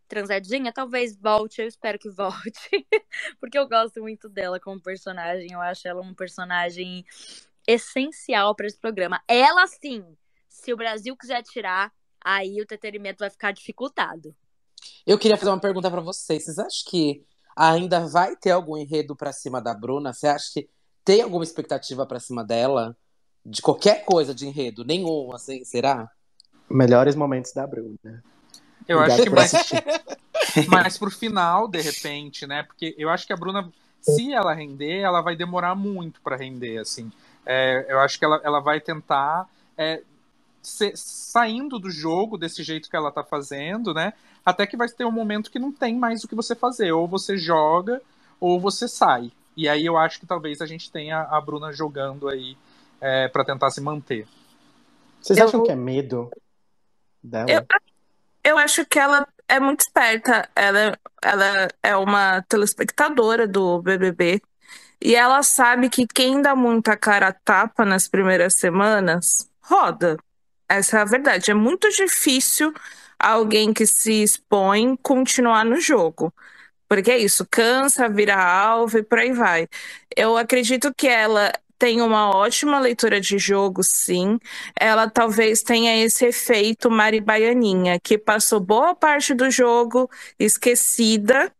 transadinha, 0.06 0.72
talvez 0.72 1.16
volte, 1.16 1.60
eu 1.60 1.66
espero 1.66 1.98
que 1.98 2.08
volte, 2.08 2.70
porque 3.40 3.58
eu 3.58 3.68
gosto 3.68 4.00
muito 4.00 4.28
dela 4.28 4.60
como 4.60 4.80
personagem, 4.80 5.48
eu 5.50 5.60
acho 5.60 5.88
ela 5.88 6.00
um 6.02 6.14
personagem 6.14 7.04
essencial 7.66 8.54
para 8.54 8.68
esse 8.68 8.78
programa. 8.78 9.20
Ela 9.26 9.66
sim, 9.66 10.04
se 10.48 10.72
o 10.72 10.76
Brasil 10.76 11.16
quiser 11.16 11.42
tirar, 11.42 11.92
aí 12.24 12.60
o 12.60 12.62
entretenimento 12.62 13.18
vai 13.18 13.30
ficar 13.30 13.50
dificultado. 13.50 14.36
Eu 15.06 15.18
queria 15.18 15.36
fazer 15.36 15.50
uma 15.50 15.60
pergunta 15.60 15.90
para 15.90 16.00
vocês. 16.00 16.44
Vocês 16.44 16.58
acham 16.58 16.90
que 16.90 17.24
ainda 17.54 18.06
vai 18.06 18.36
ter 18.36 18.50
algum 18.50 18.76
enredo 18.76 19.14
para 19.14 19.32
cima 19.32 19.60
da 19.60 19.72
Bruna? 19.72 20.12
Você 20.12 20.26
acha 20.26 20.50
que 20.52 20.68
tem 21.04 21.22
alguma 21.22 21.44
expectativa 21.44 22.04
para 22.04 22.20
cima 22.20 22.44
dela? 22.44 22.96
De 23.44 23.62
qualquer 23.62 24.04
coisa 24.04 24.34
de 24.34 24.46
enredo? 24.46 24.84
Nenhum, 24.84 25.32
assim, 25.32 25.64
será? 25.64 26.10
Melhores 26.68 27.14
momentos 27.14 27.52
da 27.52 27.66
Bruna. 27.66 27.96
Eu 28.88 28.98
Obrigado 28.98 29.20
acho 29.20 29.22
que 29.22 29.30
mais, 29.30 30.66
mais 30.68 30.98
pro 30.98 31.10
final, 31.10 31.68
de 31.68 31.80
repente, 31.80 32.46
né? 32.46 32.64
Porque 32.64 32.94
eu 32.98 33.08
acho 33.08 33.26
que 33.26 33.32
a 33.32 33.36
Bruna, 33.36 33.72
se 34.00 34.32
ela 34.32 34.52
render, 34.52 34.98
ela 34.98 35.20
vai 35.20 35.36
demorar 35.36 35.74
muito 35.74 36.20
para 36.20 36.36
render, 36.36 36.78
assim. 36.78 37.10
É, 37.44 37.86
eu 37.88 38.00
acho 38.00 38.18
que 38.18 38.24
ela, 38.24 38.40
ela 38.42 38.60
vai 38.60 38.80
tentar 38.80 39.48
é, 39.76 40.02
ser, 40.66 40.92
saindo 40.96 41.78
do 41.78 41.90
jogo 41.90 42.36
desse 42.36 42.62
jeito 42.62 42.90
que 42.90 42.96
ela 42.96 43.12
tá 43.12 43.22
fazendo, 43.22 43.94
né? 43.94 44.12
Até 44.44 44.66
que 44.66 44.76
vai 44.76 44.88
ter 44.88 45.04
um 45.04 45.12
momento 45.12 45.50
que 45.50 45.58
não 45.58 45.70
tem 45.70 45.96
mais 45.96 46.24
o 46.24 46.28
que 46.28 46.34
você 46.34 46.54
fazer. 46.54 46.90
Ou 46.92 47.06
você 47.06 47.38
joga, 47.38 48.02
ou 48.40 48.58
você 48.58 48.88
sai. 48.88 49.30
E 49.56 49.68
aí 49.68 49.86
eu 49.86 49.96
acho 49.96 50.18
que 50.18 50.26
talvez 50.26 50.60
a 50.60 50.66
gente 50.66 50.90
tenha 50.90 51.22
a 51.22 51.40
Bruna 51.40 51.72
jogando 51.72 52.28
aí 52.28 52.56
é, 53.00 53.28
para 53.28 53.44
tentar 53.44 53.70
se 53.70 53.80
manter. 53.80 54.26
Vocês 55.20 55.38
acham 55.38 55.62
que 55.62 55.70
é 55.70 55.76
medo 55.76 56.30
dela? 57.22 57.50
Eu, 57.50 57.64
eu 58.44 58.58
acho 58.58 58.84
que 58.84 58.98
ela 58.98 59.26
é 59.48 59.60
muito 59.60 59.80
esperta. 59.80 60.48
Ela, 60.54 60.98
ela 61.22 61.68
é 61.82 61.96
uma 61.96 62.42
telespectadora 62.42 63.46
do 63.46 63.80
BBB. 63.80 64.42
E 65.00 65.14
ela 65.14 65.42
sabe 65.42 65.88
que 65.88 66.06
quem 66.06 66.42
dá 66.42 66.56
muita 66.56 66.96
cara 66.96 67.28
a 67.28 67.32
tapa 67.32 67.84
nas 67.84 68.08
primeiras 68.08 68.54
semanas 68.54 69.48
roda. 69.60 70.16
Essa 70.68 70.98
é 70.98 71.00
a 71.02 71.04
verdade. 71.04 71.50
É 71.50 71.54
muito 71.54 71.88
difícil 71.90 72.72
alguém 73.18 73.72
que 73.72 73.86
se 73.86 74.22
expõe 74.22 74.96
continuar 75.02 75.64
no 75.64 75.80
jogo. 75.80 76.32
Porque 76.88 77.12
é 77.12 77.18
isso, 77.18 77.46
cansa, 77.50 78.08
vira 78.08 78.36
alvo 78.36 78.98
e 78.98 79.04
por 79.04 79.20
aí 79.20 79.32
vai. 79.32 79.68
Eu 80.16 80.36
acredito 80.38 80.92
que 80.96 81.08
ela 81.08 81.52
tem 81.78 82.02
uma 82.02 82.30
ótima 82.36 82.80
leitura 82.80 83.20
de 83.20 83.38
jogo, 83.38 83.82
sim. 83.84 84.38
Ela 84.80 85.10
talvez 85.10 85.62
tenha 85.62 86.04
esse 86.04 86.26
efeito 86.26 86.90
Mari 86.90 87.20
Baianinha, 87.22 88.00
que 88.00 88.18
passou 88.18 88.60
boa 88.60 88.94
parte 88.96 89.34
do 89.34 89.50
jogo 89.50 90.10
esquecida. 90.38 91.52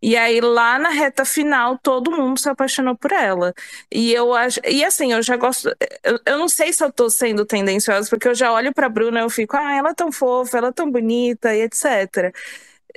E 0.00 0.16
aí, 0.16 0.40
lá 0.40 0.78
na 0.78 0.90
reta 0.90 1.24
final, 1.24 1.76
todo 1.78 2.12
mundo 2.12 2.38
se 2.38 2.48
apaixonou 2.48 2.96
por 2.96 3.10
ela. 3.12 3.52
E 3.92 4.12
eu 4.12 4.32
acho. 4.34 4.60
E 4.64 4.84
assim, 4.84 5.12
eu 5.12 5.22
já 5.22 5.36
gosto. 5.36 5.68
Eu, 6.04 6.20
eu 6.24 6.38
não 6.38 6.48
sei 6.48 6.72
se 6.72 6.84
eu 6.84 6.92
tô 6.92 7.10
sendo 7.10 7.44
tendenciosa, 7.44 8.08
porque 8.08 8.28
eu 8.28 8.34
já 8.34 8.52
olho 8.52 8.72
pra 8.72 8.88
Bruna 8.88 9.20
e 9.20 9.22
eu 9.22 9.30
fico, 9.30 9.56
ah, 9.56 9.74
ela 9.74 9.90
é 9.90 9.94
tão 9.94 10.12
fofa, 10.12 10.58
ela 10.58 10.68
é 10.68 10.72
tão 10.72 10.90
bonita, 10.90 11.54
e 11.54 11.62
etc. 11.62 12.32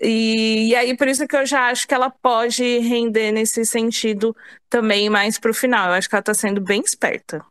E, 0.01 0.69
e, 0.69 0.75
aí, 0.75 0.95
por 0.97 1.07
isso 1.07 1.27
que 1.27 1.35
eu 1.35 1.45
já 1.45 1.69
acho 1.69 1.87
que 1.87 1.93
ela 1.93 2.09
pode 2.09 2.63
render 2.79 3.31
nesse 3.31 3.65
sentido 3.65 4.35
também 4.69 5.09
mais 5.09 5.39
pro 5.39 5.53
final. 5.53 5.87
Eu 5.89 5.93
acho 5.93 6.09
que 6.09 6.15
ela 6.15 6.23
tá 6.23 6.33
sendo 6.33 6.61
bem 6.61 6.81
esperta. 6.81 7.43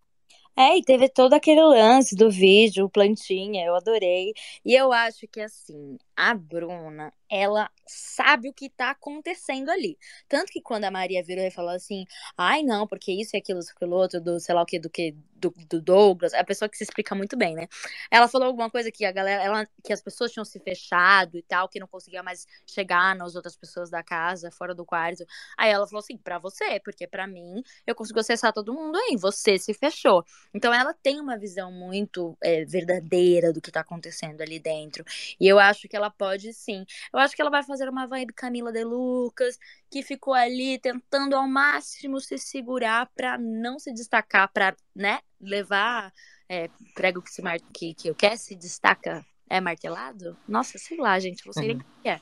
É, 0.56 0.76
e 0.76 0.82
teve 0.82 1.08
todo 1.08 1.32
aquele 1.34 1.62
lance 1.62 2.14
do 2.14 2.30
vídeo, 2.30 2.90
plantinha, 2.90 3.64
eu 3.64 3.74
adorei. 3.74 4.32
E 4.64 4.74
eu 4.74 4.92
acho 4.92 5.26
que, 5.28 5.40
assim, 5.40 5.96
a 6.20 6.34
Bruna, 6.34 7.14
ela 7.30 7.70
sabe 7.86 8.50
o 8.50 8.52
que 8.52 8.68
tá 8.68 8.90
acontecendo 8.90 9.70
ali. 9.70 9.96
Tanto 10.28 10.52
que 10.52 10.60
quando 10.60 10.84
a 10.84 10.90
Maria 10.90 11.22
virou 11.22 11.44
e 11.44 11.50
falou 11.50 11.70
assim, 11.70 12.04
ai 12.36 12.62
não, 12.62 12.86
porque 12.86 13.10
isso 13.10 13.34
e 13.34 13.38
aquilo, 13.38 13.60
aquilo 13.60 13.96
outro, 13.96 14.20
do 14.20 14.38
sei 14.38 14.54
lá 14.54 14.60
o 14.60 14.66
que, 14.66 14.78
do 14.78 14.90
que, 14.90 15.12
do, 15.36 15.50
do, 15.66 15.80
Douglas, 15.80 16.34
é 16.34 16.40
a 16.40 16.44
pessoa 16.44 16.68
que 16.68 16.76
se 16.76 16.84
explica 16.84 17.14
muito 17.14 17.38
bem, 17.38 17.54
né? 17.54 17.68
Ela 18.10 18.28
falou 18.28 18.48
alguma 18.48 18.68
coisa 18.68 18.92
que 18.92 19.04
a 19.04 19.12
galera, 19.12 19.42
ela, 19.42 19.66
que 19.82 19.94
as 19.94 20.02
pessoas 20.02 20.30
tinham 20.30 20.44
se 20.44 20.60
fechado 20.60 21.38
e 21.38 21.42
tal, 21.42 21.68
que 21.68 21.80
não 21.80 21.86
conseguia 21.86 22.22
mais 22.22 22.46
chegar 22.66 23.16
nas 23.16 23.34
outras 23.34 23.56
pessoas 23.56 23.88
da 23.88 24.02
casa, 24.02 24.50
fora 24.50 24.74
do 24.74 24.84
quarto. 24.84 25.24
Aí 25.56 25.70
ela 25.70 25.86
falou 25.86 26.00
assim, 26.00 26.18
pra 26.18 26.38
você, 26.38 26.80
porque 26.80 27.06
para 27.06 27.26
mim, 27.26 27.62
eu 27.86 27.94
consigo 27.94 28.20
acessar 28.20 28.52
todo 28.52 28.74
mundo 28.74 28.96
aí, 28.96 29.16
você 29.16 29.58
se 29.58 29.72
fechou. 29.72 30.22
Então 30.52 30.74
ela 30.74 30.92
tem 30.92 31.18
uma 31.18 31.38
visão 31.38 31.72
muito 31.72 32.36
é, 32.42 32.64
verdadeira 32.66 33.52
do 33.52 33.60
que 33.60 33.72
tá 33.72 33.80
acontecendo 33.80 34.42
ali 34.42 34.58
dentro. 34.58 35.02
E 35.40 35.48
eu 35.48 35.58
acho 35.58 35.88
que 35.88 35.96
ela 35.96 36.09
pode 36.10 36.52
sim. 36.52 36.84
Eu 37.12 37.18
acho 37.18 37.34
que 37.34 37.40
ela 37.40 37.50
vai 37.50 37.62
fazer 37.62 37.88
uma 37.88 38.06
vibe 38.06 38.32
Camila 38.32 38.72
de 38.72 38.84
Lucas, 38.84 39.58
que 39.90 40.02
ficou 40.02 40.34
ali 40.34 40.78
tentando 40.78 41.34
ao 41.34 41.48
máximo 41.48 42.20
se 42.20 42.38
segurar 42.38 43.08
para 43.14 43.38
não 43.38 43.78
se 43.78 43.92
destacar, 43.92 44.50
para 44.52 44.76
né, 44.94 45.20
levar 45.40 46.12
é, 46.48 46.68
prego 46.94 47.22
que 47.22 47.30
se 47.30 47.40
mar... 47.40 47.58
que, 47.72 47.94
que 47.94 48.08
eu 48.08 48.14
quer 48.14 48.36
se 48.36 48.56
destaca 48.56 49.24
é 49.48 49.60
martelado? 49.60 50.36
Nossa, 50.46 50.78
sei 50.78 50.96
lá, 50.96 51.18
gente, 51.18 51.44
não 51.46 51.52
sei 51.52 51.70
uhum. 51.70 51.78
nem 51.78 51.86
o 51.86 52.02
que 52.02 52.08
é. 52.08 52.20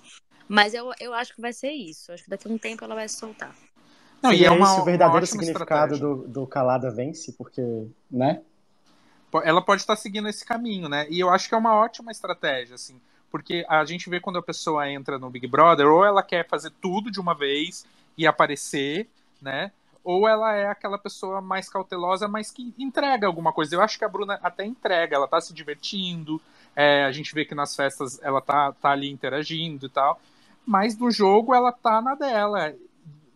Mas 0.49 0.73
eu, 0.73 0.91
eu 0.99 1.13
acho 1.13 1.35
que 1.35 1.41
vai 1.41 1.53
ser 1.53 1.71
isso. 1.71 2.11
Acho 2.11 2.25
que 2.25 2.31
daqui 2.31 2.49
a 2.49 2.51
um 2.51 2.57
tempo 2.57 2.85
ela 2.85 2.95
vai 2.95 3.09
se 3.09 3.17
soltar. 3.17 3.55
Não, 4.23 4.33
e 4.33 4.45
é 4.45 4.51
uma, 4.51 4.67
esse 4.67 4.81
o 4.81 4.85
verdadeiro 4.85 5.27
significado 5.27 5.99
do, 5.99 6.27
do 6.27 6.47
calada 6.47 6.91
vence, 6.91 7.33
porque, 7.33 7.63
né? 8.11 8.43
Ela 9.45 9.63
pode 9.63 9.83
estar 9.83 9.95
seguindo 9.95 10.29
esse 10.29 10.45
caminho, 10.45 10.89
né? 10.89 11.07
E 11.11 11.21
eu 11.21 11.29
acho 11.29 11.49
que 11.49 11.55
é 11.55 11.59
uma 11.59 11.75
ótima 11.77 12.11
estratégia, 12.11 12.75
assim 12.75 13.01
porque 13.31 13.65
a 13.69 13.85
gente 13.85 14.09
vê 14.09 14.21
quando 14.21 14.39
a 14.39 14.43
pessoa 14.43 14.91
entra 14.91 15.19
no 15.19 15.31
Big 15.31 15.47
Brother, 15.47 15.87
ou 15.87 16.05
ela 16.05 16.23
quer 16.23 16.47
fazer 16.47 16.71
tudo 16.81 17.11
de 17.11 17.21
uma 17.21 17.35
vez 17.35 17.85
e 18.17 18.27
aparecer, 18.27 19.09
né? 19.41 19.71
Ou 20.03 20.27
ela 20.27 20.55
é 20.55 20.67
aquela 20.69 20.99
pessoa 20.99 21.41
mais 21.41 21.69
cautelosa, 21.69 22.27
mas 22.27 22.51
que 22.51 22.73
entrega 22.79 23.27
alguma 23.27 23.53
coisa. 23.53 23.75
Eu 23.75 23.83
acho 23.83 23.99
que 23.99 24.05
a 24.05 24.09
Bruna 24.09 24.39
até 24.43 24.65
entrega, 24.65 25.17
ela 25.17 25.29
tá 25.29 25.41
se 25.41 25.53
divertindo, 25.53 26.41
é, 26.75 27.05
a 27.05 27.13
gente 27.13 27.35
vê 27.35 27.45
que 27.45 27.55
nas 27.55 27.77
festas 27.77 28.19
ela 28.23 28.41
tá, 28.41 28.73
tá 28.73 28.91
ali 28.91 29.11
interagindo 29.11 29.87
e 29.87 29.91
tal, 29.91 30.21
mas 30.67 30.97
no 30.97 31.11
jogo 31.11 31.55
ela 31.55 31.73
tá 31.73 32.01
na 32.01 32.15
dela, 32.15 32.75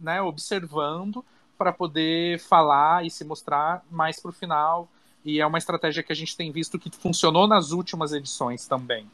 né? 0.01 0.23
Observando 0.23 1.25
para 1.59 1.73
poder 1.73 2.41
falar 2.41 3.05
e 3.05 3.11
se 3.11 3.25
mostrar 3.25 3.85
mais 3.91 4.19
pro 4.19 4.33
final. 4.33 4.89
E 5.25 5.41
é 5.41 5.47
uma 5.47 5.59
estratégia 5.59 6.03
que 6.03 6.13
a 6.13 6.17
gente 6.17 6.37
tem 6.37 6.51
visto 6.51 6.79
que 6.79 6.91
funcionou 6.91 7.47
nas 7.47 7.71
últimas 7.71 8.13
edições 8.13 8.67
também 8.67 9.07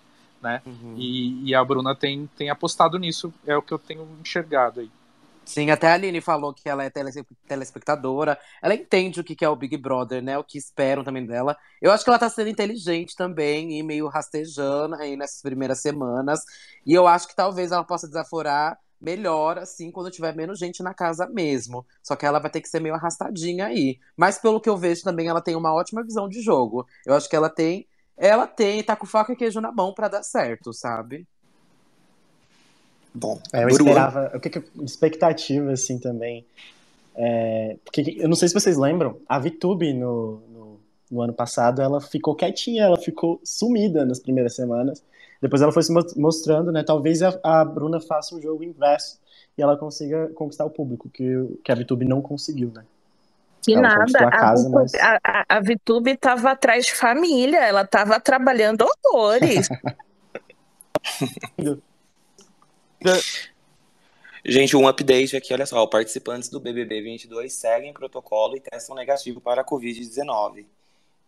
né? 0.43 0.62
Uhum. 0.64 0.95
E, 0.97 1.51
e, 1.51 1.55
a 1.55 1.64
Bruna 1.64 1.95
tem, 1.95 2.28
tem 2.36 2.51
apostado 2.51 2.99
nisso, 2.99 3.32
é 3.47 3.57
o 3.57 3.62
que 3.62 3.72
eu 3.72 3.78
tenho 3.78 4.07
enxergado 4.20 4.80
aí. 4.80 4.91
Sim, 5.45 5.70
até 5.70 5.89
a 5.89 5.95
Aline 5.95 6.20
falou 6.20 6.53
que 6.53 6.68
ela 6.68 6.84
é 6.84 6.91
telespectadora, 7.49 8.39
ela 8.61 8.74
entende 8.74 9.18
o 9.18 9.24
que 9.24 9.43
é 9.43 9.49
o 9.49 9.57
Big 9.57 9.78
Brother, 9.78 10.22
né? 10.22 10.36
O 10.36 10.45
que 10.45 10.59
esperam 10.59 11.03
também 11.03 11.24
dela. 11.24 11.57
Eu 11.80 11.91
acho 11.91 12.05
que 12.05 12.11
ela 12.11 12.18
tá 12.18 12.28
sendo 12.28 12.51
inteligente 12.51 13.16
também 13.16 13.78
e 13.78 13.82
meio 13.82 14.09
rastejando 14.09 14.97
aí 14.97 15.16
nessas 15.16 15.41
primeiras 15.41 15.80
semanas. 15.80 16.41
E 16.84 16.93
eu 16.93 17.07
acho 17.07 17.26
que 17.26 17.34
talvez 17.34 17.72
ela 17.72 17.82
possa 17.82 18.07
desaforar 18.07 18.78
melhor, 19.01 19.59
assim, 19.59 19.91
quando 19.91 20.11
tiver 20.11 20.34
menos 20.36 20.59
gente 20.59 20.82
na 20.82 20.93
casa 20.93 21.26
mesmo. 21.26 21.86
Só 22.03 22.14
que 22.14 22.26
ela 22.26 22.39
vai 22.39 22.51
ter 22.51 22.61
que 22.61 22.68
ser 22.68 22.80
meio 22.80 22.95
arrastadinha 22.95 23.66
aí. 23.66 23.99
Mas 24.14 24.36
pelo 24.39 24.61
que 24.61 24.68
eu 24.68 24.76
vejo 24.76 25.03
também, 25.03 25.28
ela 25.28 25.41
tem 25.41 25.57
uma 25.57 25.72
ótima 25.72 26.03
visão 26.03 26.28
de 26.28 26.43
jogo. 26.43 26.86
Eu 27.07 27.14
acho 27.14 27.26
que 27.26 27.36
ela 27.36 27.49
tem 27.49 27.86
ela 28.19 28.47
tem, 28.47 28.83
tá 28.83 28.97
com 28.97 29.07
faca 29.07 29.33
e 29.33 29.37
queijo 29.37 29.61
na 29.61 29.71
mão 29.71 29.95
para 29.95 30.09
dar 30.09 30.23
certo, 30.23 30.73
sabe? 30.73 31.27
Bom, 33.14 33.41
é, 33.53 33.64
eu 33.64 33.69
esperava, 33.69 34.33
o 34.35 34.41
que, 34.41 34.51
que 34.51 34.62
expectativa 34.83 35.73
assim 35.73 35.99
também. 35.99 36.45
É, 37.14 37.77
porque 37.85 38.16
eu 38.19 38.29
não 38.29 38.37
sei 38.37 38.49
se 38.49 38.55
vocês 38.55 38.77
lembram, 38.77 39.19
a 39.29 39.39
VTube 39.39 39.93
no, 39.93 40.41
no, 40.49 40.81
no, 41.11 41.23
ano 41.23 41.33
passado, 41.33 41.81
ela 41.81 42.01
ficou 42.01 42.35
quietinha, 42.35 42.85
ela 42.85 42.97
ficou 42.97 43.41
sumida 43.43 44.05
nas 44.05 44.21
primeiras 44.21 44.55
semanas. 44.55 45.03
Depois 45.41 45.62
ela 45.62 45.73
foi 45.73 45.83
se 45.83 45.93
mostrando, 46.16 46.71
né? 46.71 46.83
Talvez 46.83 47.23
a, 47.23 47.39
a 47.43 47.64
Bruna 47.64 48.01
faça 48.01 48.35
um 48.35 48.43
jogo 48.43 48.62
inverso 48.62 49.19
e 49.57 49.62
ela 49.62 49.77
consiga 49.77 50.29
conquistar 50.35 50.64
o 50.64 50.71
público, 50.71 51.09
que, 51.09 51.25
que 51.64 51.73
a 51.73 51.75
VTube 51.75 52.05
não 52.05 52.21
conseguiu, 52.21 52.71
né? 52.75 52.85
Que 53.62 53.74
ela 53.74 53.82
nada, 53.82 54.26
a, 54.26 54.30
casa, 54.30 54.68
mas... 54.68 54.94
a, 54.94 55.18
a, 55.24 55.44
a 55.48 55.61
Vitube 55.61 56.12
estava 56.12 56.52
atrás 56.52 56.86
de 56.86 56.94
família, 56.94 57.59
ela 57.59 57.82
estava 57.82 58.20
trabalhando 58.20 58.86
horrores. 59.04 59.68
Gente, 64.44 64.76
um 64.76 64.88
update 64.88 65.36
aqui, 65.36 65.52
olha 65.52 65.66
só, 65.66 65.86
participantes 65.86 66.48
do 66.48 66.59
BBB 66.59 67.02
22 67.02 67.52
seguem 67.52 67.92
protocolo 67.92 68.56
e 68.56 68.61
testam 68.61 68.96
negativo 68.96 69.40
para 69.40 69.61
a 69.61 69.64
Covid-19. 69.64 70.64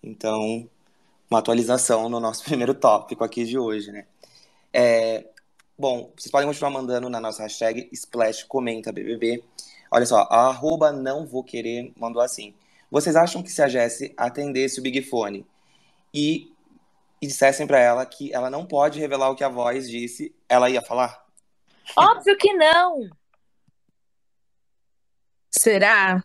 Então, 0.03 0.69
uma 1.29 1.39
atualização 1.39 2.09
no 2.09 2.19
nosso 2.19 2.43
primeiro 2.45 2.75
tópico 2.75 3.23
aqui 3.23 3.45
de 3.45 3.59
hoje, 3.59 3.93
né? 3.93 4.07
É, 4.73 5.27
bom, 5.79 6.11
vocês 6.17 6.31
podem 6.31 6.49
continuar 6.49 6.71
mandando 6.71 7.11
na 7.11 7.21
nossa 7.21 7.43
hashtag 7.43 7.89
Splash 7.93 8.45
Comenta 8.45 8.93
BBB. 8.93 9.43
Olha 9.91 10.07
só, 10.07 10.29
a 10.31 10.49
arroba 10.49 10.93
não 10.93 11.27
vou 11.27 11.43
querer 11.43 11.93
mandou 11.97 12.23
assim. 12.23 12.55
Vocês 12.91 13.17
acham 13.17 13.43
que 13.43 13.51
se 13.51 13.63
a 13.63 13.69
Jessie 13.69 14.13
atendesse 14.17 14.81
o 14.81 14.83
Big 14.83 15.03
Fone 15.03 15.47
e, 16.13 16.53
e 17.21 17.27
dissessem 17.27 17.67
para 17.67 17.79
ela 17.79 18.05
que 18.05 18.33
ela 18.33 18.51
não 18.51 18.67
pode 18.67 18.99
revelar 18.99 19.31
o 19.31 19.37
que 19.37 19.45
a 19.45 19.49
voz 19.49 19.89
disse, 19.89 20.35
ela 20.49 20.69
ia 20.69 20.83
falar? 20.83 21.25
Óbvio 21.97 22.37
que 22.37 22.53
não! 22.53 23.09
Será? 25.51 26.23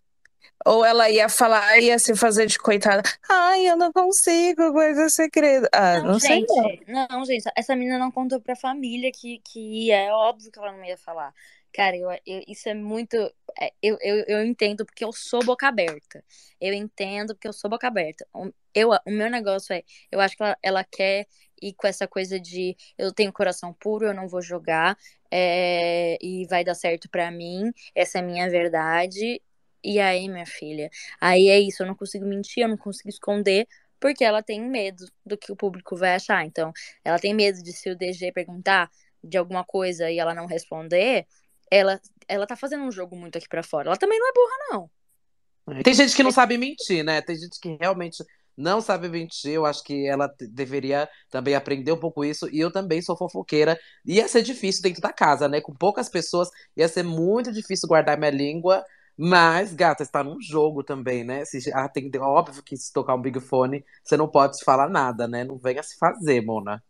Ou 0.65 0.83
ela 0.83 1.09
ia 1.09 1.29
falar, 1.29 1.77
ia 1.79 1.99
se 1.99 2.15
fazer 2.15 2.47
de 2.47 2.57
coitada. 2.57 3.03
Ai, 3.29 3.69
eu 3.69 3.77
não 3.77 3.91
consigo, 3.91 4.71
coisa 4.71 5.09
segredo. 5.09 5.67
Ah, 5.71 5.99
não, 5.99 6.13
não 6.13 6.19
gente, 6.19 6.51
sei. 6.51 6.83
Não. 6.87 7.07
não, 7.07 7.25
gente, 7.25 7.43
essa 7.55 7.75
menina 7.75 7.99
não 7.99 8.11
contou 8.11 8.41
pra 8.41 8.55
família 8.55 9.11
que, 9.11 9.39
que 9.43 9.59
ia. 9.59 9.97
É 9.97 10.11
óbvio 10.11 10.51
que 10.51 10.57
ela 10.57 10.71
não 10.71 10.83
ia 10.83 10.97
falar. 10.97 11.31
Cara, 11.75 11.97
eu, 11.97 12.09
eu, 12.25 12.41
isso 12.47 12.69
é 12.69 12.73
muito. 12.73 13.17
É, 13.59 13.73
eu, 13.81 13.97
eu, 14.01 14.23
eu 14.27 14.45
entendo 14.45 14.85
porque 14.85 15.03
eu 15.03 15.11
sou 15.11 15.43
boca 15.43 15.67
aberta. 15.67 16.23
Eu 16.59 16.73
entendo 16.73 17.35
porque 17.35 17.47
eu 17.49 17.53
sou 17.53 17.69
boca 17.69 17.85
aberta. 17.87 18.25
Eu, 18.73 18.91
o 19.05 19.11
meu 19.11 19.29
negócio 19.29 19.73
é. 19.73 19.83
Eu 20.09 20.21
acho 20.21 20.37
que 20.37 20.43
ela, 20.43 20.57
ela 20.63 20.83
quer 20.85 21.27
ir 21.61 21.73
com 21.73 21.85
essa 21.85 22.07
coisa 22.07 22.39
de 22.39 22.77
eu 22.97 23.11
tenho 23.13 23.33
coração 23.33 23.73
puro, 23.73 24.05
eu 24.05 24.13
não 24.13 24.27
vou 24.27 24.41
jogar, 24.41 24.97
é, 25.29 26.17
e 26.21 26.45
vai 26.47 26.63
dar 26.63 26.75
certo 26.75 27.09
para 27.09 27.29
mim, 27.31 27.71
essa 27.93 28.19
é 28.19 28.21
a 28.21 28.25
minha 28.25 28.49
verdade. 28.49 29.41
E 29.83 29.99
aí, 29.99 30.29
minha 30.29 30.45
filha? 30.45 30.89
Aí 31.19 31.49
é 31.49 31.59
isso, 31.59 31.83
eu 31.83 31.87
não 31.87 31.95
consigo 31.95 32.25
mentir, 32.25 32.63
eu 32.63 32.69
não 32.69 32.77
consigo 32.77 33.09
esconder, 33.09 33.67
porque 33.99 34.23
ela 34.23 34.41
tem 34.41 34.61
medo 34.61 35.05
do 35.25 35.37
que 35.37 35.51
o 35.51 35.55
público 35.57 35.95
vai 35.97 36.15
achar. 36.15 36.45
Então, 36.45 36.71
ela 37.03 37.19
tem 37.19 37.33
medo 37.33 37.61
de 37.61 37.73
se 37.73 37.89
o 37.89 37.95
DG 37.97 38.31
perguntar 38.31 38.89
de 39.23 39.37
alguma 39.37 39.63
coisa 39.63 40.09
e 40.09 40.19
ela 40.19 40.33
não 40.33 40.45
responder, 40.45 41.25
ela, 41.71 41.99
ela 42.27 42.47
tá 42.47 42.55
fazendo 42.55 42.83
um 42.83 42.91
jogo 42.91 43.15
muito 43.15 43.37
aqui 43.37 43.47
para 43.47 43.63
fora. 43.63 43.89
Ela 43.89 43.97
também 43.97 44.19
não 44.19 44.29
é 44.29 44.33
burra, 44.33 44.55
não. 44.71 45.83
Tem 45.83 45.93
gente 45.93 46.15
que 46.15 46.23
não 46.23 46.31
sabe 46.31 46.57
mentir, 46.57 47.03
né? 47.03 47.21
Tem 47.21 47.35
gente 47.35 47.59
que 47.59 47.75
realmente 47.79 48.23
não 48.55 48.79
sabe 48.81 49.09
mentir. 49.09 49.51
Eu 49.51 49.65
acho 49.65 49.83
que 49.83 50.07
ela 50.07 50.31
deveria 50.39 51.09
também 51.29 51.55
aprender 51.55 51.91
um 51.91 51.99
pouco 51.99 52.23
isso. 52.23 52.47
E 52.51 52.59
eu 52.59 52.71
também 52.71 53.01
sou 53.01 53.17
fofoqueira. 53.17 53.77
Ia 54.05 54.27
ser 54.27 54.43
difícil 54.43 54.83
dentro 54.83 55.01
da 55.01 55.11
casa, 55.11 55.47
né? 55.47 55.61
Com 55.61 55.73
poucas 55.73 56.07
pessoas, 56.09 56.49
ia 56.77 56.87
ser 56.87 57.03
muito 57.03 57.51
difícil 57.51 57.87
guardar 57.87 58.17
minha 58.17 58.31
língua. 58.31 58.83
Mas, 59.17 59.73
gata, 59.73 60.03
está 60.03 60.23
num 60.23 60.41
jogo 60.41 60.83
também, 60.83 61.23
né? 61.23 61.45
Se, 61.45 61.71
ah, 61.73 61.87
tem, 61.87 62.11
óbvio 62.19 62.61
que 62.61 62.75
se 62.77 62.91
tocar 62.91 63.15
um 63.15 63.21
Big 63.21 63.39
Fone, 63.39 63.83
você 64.03 64.17
não 64.17 64.27
pode 64.27 64.63
falar 64.63 64.89
nada, 64.89 65.27
né? 65.27 65.43
Não 65.43 65.57
venha 65.57 65.81
se 65.81 65.97
fazer, 65.97 66.41
Mona. 66.41 66.83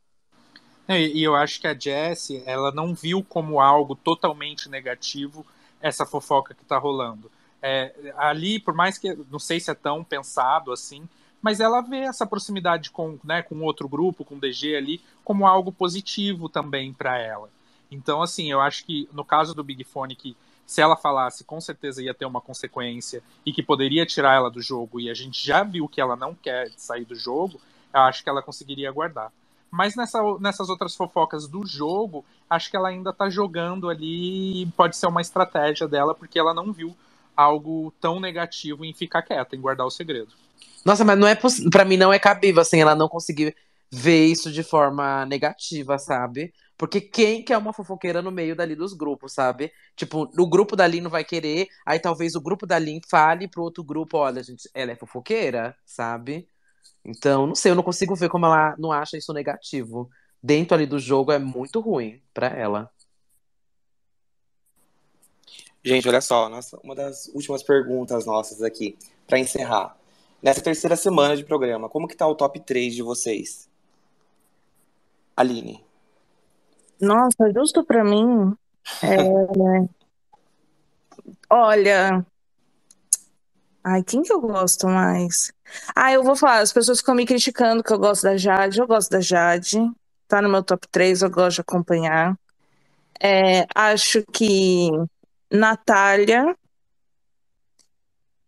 É, 0.88 1.02
e 1.02 1.24
eu 1.24 1.36
acho 1.36 1.60
que 1.60 1.68
a 1.68 1.74
Jessie, 1.74 2.44
ela 2.46 2.72
não 2.72 2.94
viu 2.94 3.24
como 3.24 3.60
algo 3.60 3.96
totalmente 3.96 4.70
negativo 4.70 5.46
essa 5.82 6.06
fofoca 6.06 6.54
que 6.54 6.64
tá 6.64 6.78
rolando. 6.78 7.32
É, 7.62 8.14
ali, 8.18 8.60
por 8.60 8.74
mais 8.74 8.98
que 8.98 9.18
não 9.32 9.40
sei 9.40 9.60
se 9.60 9.72
é 9.72 9.74
tão 9.74 10.04
pensado 10.04 10.72
assim, 10.72 11.08
mas 11.42 11.60
ela 11.60 11.82
vê 11.82 12.00
essa 12.00 12.26
proximidade 12.26 12.92
com, 12.92 13.20
né, 13.24 13.42
com 13.42 13.60
outro 13.62 13.88
grupo, 13.88 14.26
com 14.26 14.36
o 14.36 14.40
DG 14.40 14.76
ali, 14.76 15.02
como 15.24 15.48
algo 15.48 15.72
positivo 15.72 16.50
também 16.50 16.94
para 16.94 17.18
ela. 17.20 17.50
Então, 17.90 18.22
assim, 18.22 18.52
eu 18.52 18.60
acho 18.62 18.86
que 18.86 19.08
no 19.14 19.24
caso 19.24 19.54
do 19.54 19.64
Big 19.64 19.84
Fone, 19.84 20.16
que 20.16 20.36
se 20.66 20.82
ela 20.82 20.96
falasse, 20.96 21.44
com 21.44 21.62
certeza 21.62 22.02
ia 22.02 22.14
ter 22.14 22.26
uma 22.26 22.42
consequência 22.42 23.22
e 23.46 23.54
que 23.54 23.62
poderia 23.62 24.06
tirar 24.06 24.34
ela 24.34 24.50
do 24.50 24.62
jogo, 24.62 25.00
e 25.00 25.10
a 25.10 25.14
gente 25.14 25.46
já 25.46 25.64
viu 25.64 25.88
que 25.88 26.02
ela 26.02 26.16
não 26.16 26.34
quer 26.34 26.72
sair 26.76 27.06
do 27.06 27.16
jogo, 27.16 27.62
eu 27.94 28.02
acho 28.02 28.24
que 28.24 28.30
ela 28.30 28.42
conseguiria 28.42 28.92
guardar. 28.92 29.32
Mas 29.76 29.94
nessa, 29.94 30.20
nessas 30.40 30.70
outras 30.70 30.96
fofocas 30.96 31.50
do 31.50 31.68
jogo, 31.68 32.24
acho 32.50 32.72
que 32.72 32.78
ela 32.78 32.88
ainda 32.88 33.12
tá 33.12 33.30
jogando 33.30 33.90
ali 33.90 34.62
e 34.62 34.66
pode 34.68 34.96
ser 34.96 35.08
uma 35.08 35.20
estratégia 35.20 35.86
dela, 35.86 36.16
porque 36.16 36.40
ela 36.40 36.54
não 36.54 36.72
viu 36.72 36.96
algo 37.36 37.94
tão 38.00 38.18
negativo 38.18 38.86
em 38.86 38.94
ficar 38.94 39.22
quieta, 39.22 39.54
em 39.54 39.60
guardar 39.60 39.86
o 39.86 39.92
segredo. 39.92 40.32
Nossa, 40.86 41.04
mas 41.04 41.20
não 41.20 41.28
é 41.28 41.38
para 41.70 41.84
mim 41.84 41.98
não 41.98 42.14
é 42.14 42.18
cabível 42.18 42.62
assim 42.62 42.80
ela 42.80 42.96
não 42.96 43.10
conseguir 43.10 43.54
ver 43.92 44.26
isso 44.26 44.50
de 44.50 44.64
forma 44.64 45.26
negativa, 45.26 46.00
sabe? 46.00 46.54
Porque 46.78 47.02
quem 47.02 47.44
quer 47.44 47.58
uma 47.58 47.74
fofoqueira 47.74 48.22
no 48.22 48.32
meio 48.32 48.56
dali 48.56 48.76
dos 48.76 48.94
grupos, 48.94 49.34
sabe? 49.34 49.74
Tipo, 49.94 50.30
o 50.38 50.48
grupo 50.48 50.76
dali 50.78 51.02
não 51.02 51.10
vai 51.10 51.26
querer, 51.26 51.68
aí 51.86 52.00
talvez 52.00 52.34
o 52.36 52.42
grupo 52.42 52.66
dali 52.66 53.02
fale 53.10 53.48
pro 53.48 53.64
outro 53.64 53.84
grupo, 53.84 54.18
olha, 54.18 54.42
gente, 54.42 54.70
ela 54.74 54.92
é 54.92 54.96
fofoqueira, 54.96 55.76
sabe? 55.86 56.48
Então, 57.04 57.46
não 57.46 57.56
sei, 57.56 57.72
eu 57.72 57.76
não 57.76 57.84
consigo 57.84 58.16
ver 58.16 58.30
como 58.30 58.46
ela 58.46 58.76
não 58.78 58.92
acha 58.92 59.18
isso 59.18 59.34
negativo. 59.34 60.10
Dentro 60.42 60.76
ali 60.76 60.86
do 60.86 61.00
jogo 61.00 61.32
é 61.32 61.40
muito 61.40 61.80
ruim 61.80 62.22
para 62.34 62.48
ela. 62.48 62.92
Gente, 65.84 66.10
olha 66.10 66.22
só, 66.22 66.50
nossa, 66.50 66.80
uma 66.84 66.96
das 66.96 67.28
últimas 67.28 67.62
perguntas 67.62 68.26
nossas 68.26 68.64
aqui, 68.64 68.98
para 69.28 69.38
encerrar. 69.38 69.96
Nessa 70.42 70.62
terceira 70.62 70.96
semana 70.96 71.38
de 71.38 71.44
programa, 71.44 71.88
como 71.88 72.08
que 72.08 72.18
tá 72.18 72.28
o 72.28 72.34
top 72.34 72.60
3 72.60 72.96
de 72.96 73.04
vocês? 73.04 73.70
Aline. 75.38 75.84
Nossa, 77.00 77.52
justo 77.54 77.84
para 77.84 78.04
mim. 78.04 78.56
É... 79.04 79.88
Olha. 81.50 82.26
Ai, 83.88 84.02
quem 84.02 84.24
que 84.24 84.34
eu 84.34 84.42
gosto 84.42 84.88
mais? 84.88 85.54
Ah, 85.96 86.12
eu 86.12 86.24
vou 86.24 86.36
falar, 86.36 86.62
as 86.62 86.74
pessoas 86.74 87.02
ficam 87.02 87.14
me 87.14 87.24
criticando 87.24 87.84
que 87.84 87.94
eu 87.94 88.00
gosto 88.00 88.24
da 88.24 88.36
Jade. 88.36 88.80
Eu 88.80 88.88
gosto 88.88 89.12
da 89.12 89.22
Jade. 89.22 89.78
Tá 90.28 90.42
no 90.42 90.50
meu 90.50 90.64
top 90.64 90.88
3, 90.88 91.22
eu 91.22 91.30
gosto 91.30 91.58
de 91.58 91.62
acompanhar. 91.62 92.36
É, 93.22 93.68
acho 93.76 94.24
que 94.34 94.90
Natália 95.52 96.56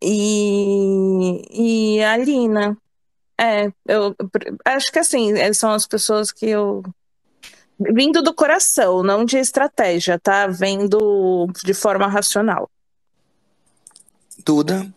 e, 0.01 1.97
e 1.97 2.03
a 2.03 2.17
Lina. 2.17 2.75
É, 3.39 3.71
eu 3.87 4.15
acho 4.65 4.91
que 4.91 4.97
assim, 4.97 5.35
são 5.53 5.71
as 5.71 5.85
pessoas 5.85 6.31
que 6.31 6.47
eu. 6.47 6.81
Vindo 7.79 8.23
do 8.23 8.33
coração, 8.33 9.03
não 9.03 9.23
de 9.23 9.37
estratégia, 9.37 10.17
tá? 10.17 10.47
Vendo 10.47 11.47
de 11.63 11.75
forma 11.75 12.07
racional. 12.07 12.67
Duda? 14.43 14.91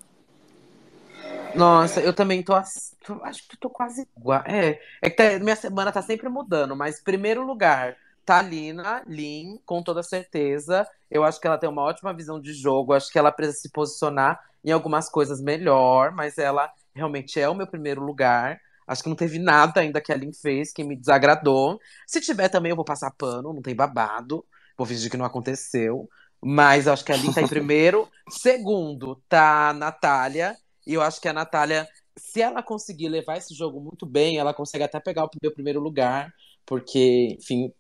Nossa, 1.53 2.01
eu 2.01 2.14
também 2.14 2.42
tô. 2.42 2.55
Acho 2.55 3.48
que 3.48 3.57
tô 3.59 3.68
quase 3.70 4.07
igual. 4.16 4.42
É, 4.46 4.80
é 5.03 5.11
que 5.11 5.16
tá, 5.16 5.38
minha 5.38 5.57
semana 5.57 5.92
tá 5.92 6.01
sempre 6.03 6.28
mudando, 6.28 6.76
mas 6.76 7.03
primeiro 7.03 7.44
lugar, 7.44 7.96
Talina, 8.24 9.03
Lin, 9.07 9.59
com 9.64 9.82
toda 9.82 10.03
certeza. 10.03 10.86
Eu 11.11 11.24
acho 11.24 11.40
que 11.40 11.46
ela 11.46 11.59
tem 11.59 11.68
uma 11.68 11.82
ótima 11.82 12.14
visão 12.14 12.40
de 12.40 12.53
jogo. 12.53 12.92
Acho 12.92 13.11
que 13.11 13.18
ela 13.18 13.32
precisa 13.32 13.59
se 13.59 13.70
posicionar 13.70 14.40
em 14.64 14.70
algumas 14.70 15.09
coisas 15.09 15.40
melhor, 15.40 16.12
mas 16.12 16.38
ela 16.38 16.70
realmente 16.94 17.40
é 17.40 17.48
o 17.48 17.55
meu 17.55 17.66
primeiro 17.66 18.03
lugar. 18.03 18.61
Acho 18.86 19.03
que 19.03 19.09
não 19.09 19.16
teve 19.16 19.38
nada 19.38 19.80
ainda 19.80 20.01
que 20.01 20.12
a 20.12 20.16
Lin 20.16 20.32
fez 20.32 20.72
que 20.72 20.84
me 20.84 20.96
desagradou. 20.96 21.80
Se 22.07 22.20
tiver 22.20 22.48
também, 22.48 22.70
eu 22.70 22.76
vou 22.76 22.84
passar 22.84 23.11
pano, 23.12 23.53
não 23.53 23.62
tem 23.62 23.74
babado. 23.74 24.44
Vou 24.76 24.86
fingir 24.86 25.11
que 25.11 25.16
não 25.16 25.24
aconteceu. 25.24 26.09
Mas 26.42 26.86
eu 26.86 26.92
acho 26.92 27.05
que 27.05 27.12
a 27.12 27.16
Lin 27.16 27.32
tá 27.32 27.42
em 27.42 27.46
primeiro. 27.48 28.09
Segundo, 28.28 29.16
tá 29.28 29.70
a 29.70 29.72
Natália. 29.72 30.57
E 30.87 30.95
eu 30.95 31.03
acho 31.03 31.20
que 31.20 31.28
a 31.28 31.33
Natália, 31.33 31.89
se 32.16 32.41
ela 32.41 32.62
conseguir 32.62 33.09
levar 33.09 33.37
esse 33.37 33.55
jogo 33.55 33.81
muito 33.81 34.07
bem, 34.07 34.39
ela 34.39 34.55
consegue 34.55 34.85
até 34.85 35.01
pegar 35.01 35.24
o 35.24 35.31
meu 35.43 35.53
primeiro 35.53 35.81
lugar. 35.81 36.33
Porque, 36.66 37.37
enfim, 37.39 37.72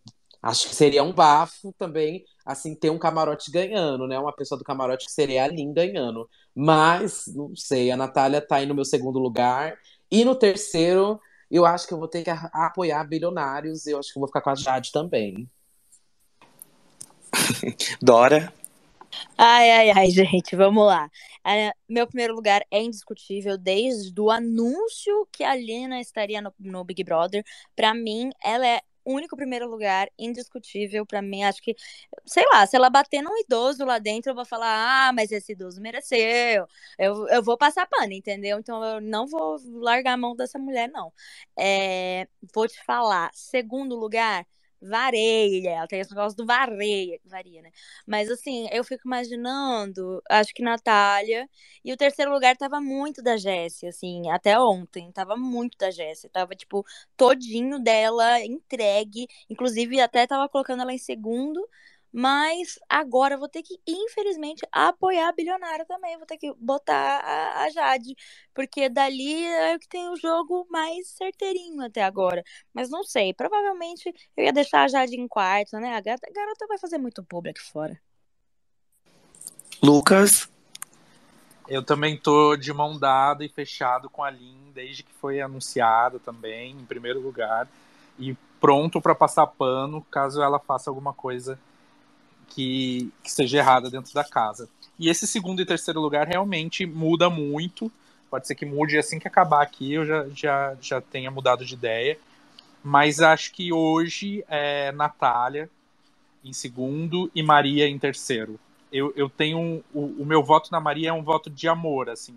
Acho 0.42 0.68
que 0.68 0.74
seria 0.74 1.02
um 1.02 1.12
bafo 1.12 1.72
também, 1.76 2.24
assim, 2.46 2.74
ter 2.74 2.88
um 2.88 2.98
camarote 2.98 3.50
ganhando, 3.50 4.06
né? 4.06 4.18
Uma 4.18 4.34
pessoa 4.34 4.58
do 4.58 4.64
camarote 4.64 5.04
que 5.04 5.12
seria 5.12 5.44
a 5.44 5.48
Lin 5.48 5.72
ganhando. 5.72 6.28
Mas, 6.54 7.24
não 7.26 7.54
sei, 7.54 7.90
a 7.90 7.96
Natália 7.96 8.40
tá 8.40 8.56
aí 8.56 8.66
no 8.66 8.74
meu 8.74 8.84
segundo 8.84 9.18
lugar. 9.18 9.78
E 10.10 10.24
no 10.24 10.34
terceiro, 10.34 11.20
eu 11.50 11.66
acho 11.66 11.86
que 11.86 11.92
eu 11.92 11.98
vou 11.98 12.08
ter 12.08 12.24
que 12.24 12.30
apoiar 12.30 13.04
bilionários. 13.04 13.86
Eu 13.86 13.98
acho 13.98 14.12
que 14.12 14.18
eu 14.18 14.20
vou 14.20 14.28
ficar 14.28 14.40
com 14.40 14.50
a 14.50 14.54
Jade 14.54 14.90
também. 14.92 15.46
Dora? 18.00 18.50
Ai, 19.36 19.70
ai, 19.70 19.90
ai, 19.90 20.10
gente, 20.10 20.54
vamos 20.56 20.86
lá. 20.86 21.10
É, 21.44 21.72
meu 21.88 22.06
primeiro 22.06 22.34
lugar 22.34 22.62
é 22.70 22.80
indiscutível 22.82 23.56
desde 23.58 24.18
o 24.20 24.30
anúncio 24.30 25.26
que 25.32 25.42
a 25.42 25.54
Lina 25.56 26.00
estaria 26.00 26.40
no, 26.40 26.52
no 26.58 26.84
Big 26.84 27.02
Brother. 27.04 27.44
Para 27.74 27.94
mim, 27.94 28.30
ela 28.42 28.66
é 28.66 28.80
único 29.04 29.34
primeiro 29.36 29.68
lugar, 29.68 30.08
indiscutível 30.18 31.04
para 31.06 31.22
mim. 31.22 31.42
Acho 31.42 31.60
que, 31.62 31.74
sei 32.26 32.44
lá, 32.52 32.66
se 32.66 32.76
ela 32.76 32.90
bater 32.90 33.22
num 33.22 33.36
idoso 33.38 33.84
lá 33.84 33.98
dentro, 33.98 34.30
eu 34.30 34.34
vou 34.34 34.44
falar, 34.44 35.08
ah, 35.08 35.12
mas 35.12 35.32
esse 35.32 35.52
idoso 35.52 35.80
mereceu. 35.80 36.66
Eu, 36.98 37.26
eu 37.28 37.42
vou 37.42 37.56
passar 37.58 37.86
pano, 37.86 38.12
entendeu? 38.12 38.58
Então 38.58 38.82
eu 38.84 39.00
não 39.00 39.26
vou 39.26 39.56
largar 39.80 40.12
a 40.14 40.16
mão 40.16 40.36
dessa 40.36 40.58
mulher, 40.58 40.88
não. 40.88 41.12
É, 41.58 42.28
vou 42.54 42.68
te 42.68 42.82
falar, 42.84 43.30
segundo 43.32 43.96
lugar 43.96 44.46
vareia, 44.82 45.70
ela 45.70 45.86
tem 45.86 46.00
esse 46.00 46.10
negócio 46.10 46.36
do 46.36 46.46
vareia, 46.46 47.18
varia, 47.24 47.62
né? 47.62 47.70
Mas 48.06 48.30
assim, 48.30 48.68
eu 48.72 48.82
fico 48.84 49.02
imaginando, 49.06 50.22
acho 50.30 50.52
que 50.54 50.62
Natália, 50.62 51.48
e 51.84 51.92
o 51.92 51.96
terceiro 51.96 52.32
lugar 52.32 52.56
tava 52.56 52.80
muito 52.80 53.22
da 53.22 53.36
Jessie, 53.36 53.88
assim, 53.88 54.30
até 54.30 54.58
ontem, 54.58 55.10
tava 55.12 55.36
muito 55.36 55.76
da 55.78 55.90
Jessie, 55.90 56.28
tava 56.30 56.54
tipo 56.54 56.84
todinho 57.16 57.78
dela 57.78 58.40
entregue, 58.44 59.26
inclusive 59.48 60.00
até 60.00 60.26
tava 60.26 60.48
colocando 60.48 60.82
ela 60.82 60.92
em 60.92 60.98
segundo, 60.98 61.66
mas 62.12 62.78
agora 62.88 63.34
eu 63.34 63.38
vou 63.38 63.48
ter 63.48 63.62
que, 63.62 63.78
infelizmente, 63.86 64.66
apoiar 64.72 65.28
a 65.28 65.32
bilionária 65.32 65.84
também. 65.84 66.16
Vou 66.16 66.26
ter 66.26 66.38
que 66.38 66.52
botar 66.54 67.20
a, 67.20 67.62
a 67.64 67.70
Jade. 67.70 68.16
Porque 68.52 68.88
dali 68.88 69.44
é 69.44 69.76
o 69.76 69.78
que 69.78 69.88
tem 69.88 70.08
o 70.08 70.16
jogo 70.16 70.66
mais 70.68 71.08
certeirinho 71.08 71.80
até 71.84 72.02
agora. 72.02 72.42
Mas 72.74 72.90
não 72.90 73.04
sei. 73.04 73.32
Provavelmente 73.32 74.12
eu 74.36 74.44
ia 74.44 74.52
deixar 74.52 74.82
a 74.82 74.88
Jade 74.88 75.14
em 75.14 75.28
quarto, 75.28 75.78
né? 75.78 75.94
A 75.94 76.00
garota, 76.00 76.26
a 76.28 76.32
garota 76.32 76.66
vai 76.66 76.78
fazer 76.78 76.98
muito 76.98 77.22
público 77.22 77.60
fora. 77.62 78.00
Lucas? 79.82 80.50
Eu 81.68 81.84
também 81.84 82.18
tô 82.18 82.56
de 82.56 82.72
mão 82.72 82.98
dada 82.98 83.44
e 83.44 83.48
fechado 83.48 84.10
com 84.10 84.24
a 84.24 84.30
Lin 84.30 84.72
desde 84.74 85.04
que 85.04 85.12
foi 85.12 85.40
anunciada 85.40 86.18
também, 86.18 86.72
em 86.72 86.84
primeiro 86.84 87.20
lugar. 87.20 87.68
E 88.18 88.36
pronto 88.60 89.00
para 89.00 89.14
passar 89.14 89.46
pano 89.46 90.04
caso 90.10 90.42
ela 90.42 90.58
faça 90.58 90.90
alguma 90.90 91.14
coisa 91.14 91.56
que, 92.50 93.10
que 93.22 93.30
seja 93.30 93.58
errada 93.58 93.88
dentro 93.88 94.12
da 94.12 94.24
casa. 94.24 94.68
E 94.98 95.08
esse 95.08 95.26
segundo 95.26 95.62
e 95.62 95.66
terceiro 95.66 96.00
lugar 96.00 96.26
realmente 96.26 96.84
muda 96.84 97.30
muito. 97.30 97.90
Pode 98.28 98.46
ser 98.46 98.54
que 98.54 98.66
mude 98.66 98.98
assim 98.98 99.18
que 99.18 99.26
acabar 99.26 99.62
aqui, 99.62 99.94
eu 99.94 100.04
já, 100.04 100.26
já, 100.34 100.76
já 100.80 101.00
tenha 101.00 101.30
mudado 101.30 101.64
de 101.64 101.74
ideia. 101.74 102.18
Mas 102.84 103.20
acho 103.20 103.52
que 103.52 103.72
hoje 103.72 104.44
é 104.48 104.92
Natália 104.92 105.70
em 106.44 106.52
segundo 106.52 107.30
e 107.34 107.42
Maria 107.42 107.88
em 107.88 107.98
terceiro. 107.98 108.58
Eu, 108.92 109.12
eu 109.16 109.28
tenho. 109.28 109.82
O, 109.94 110.22
o 110.22 110.26
meu 110.26 110.42
voto 110.42 110.70
na 110.72 110.80
Maria 110.80 111.10
é 111.10 111.12
um 111.12 111.22
voto 111.22 111.48
de 111.48 111.68
amor, 111.68 112.10
assim. 112.10 112.34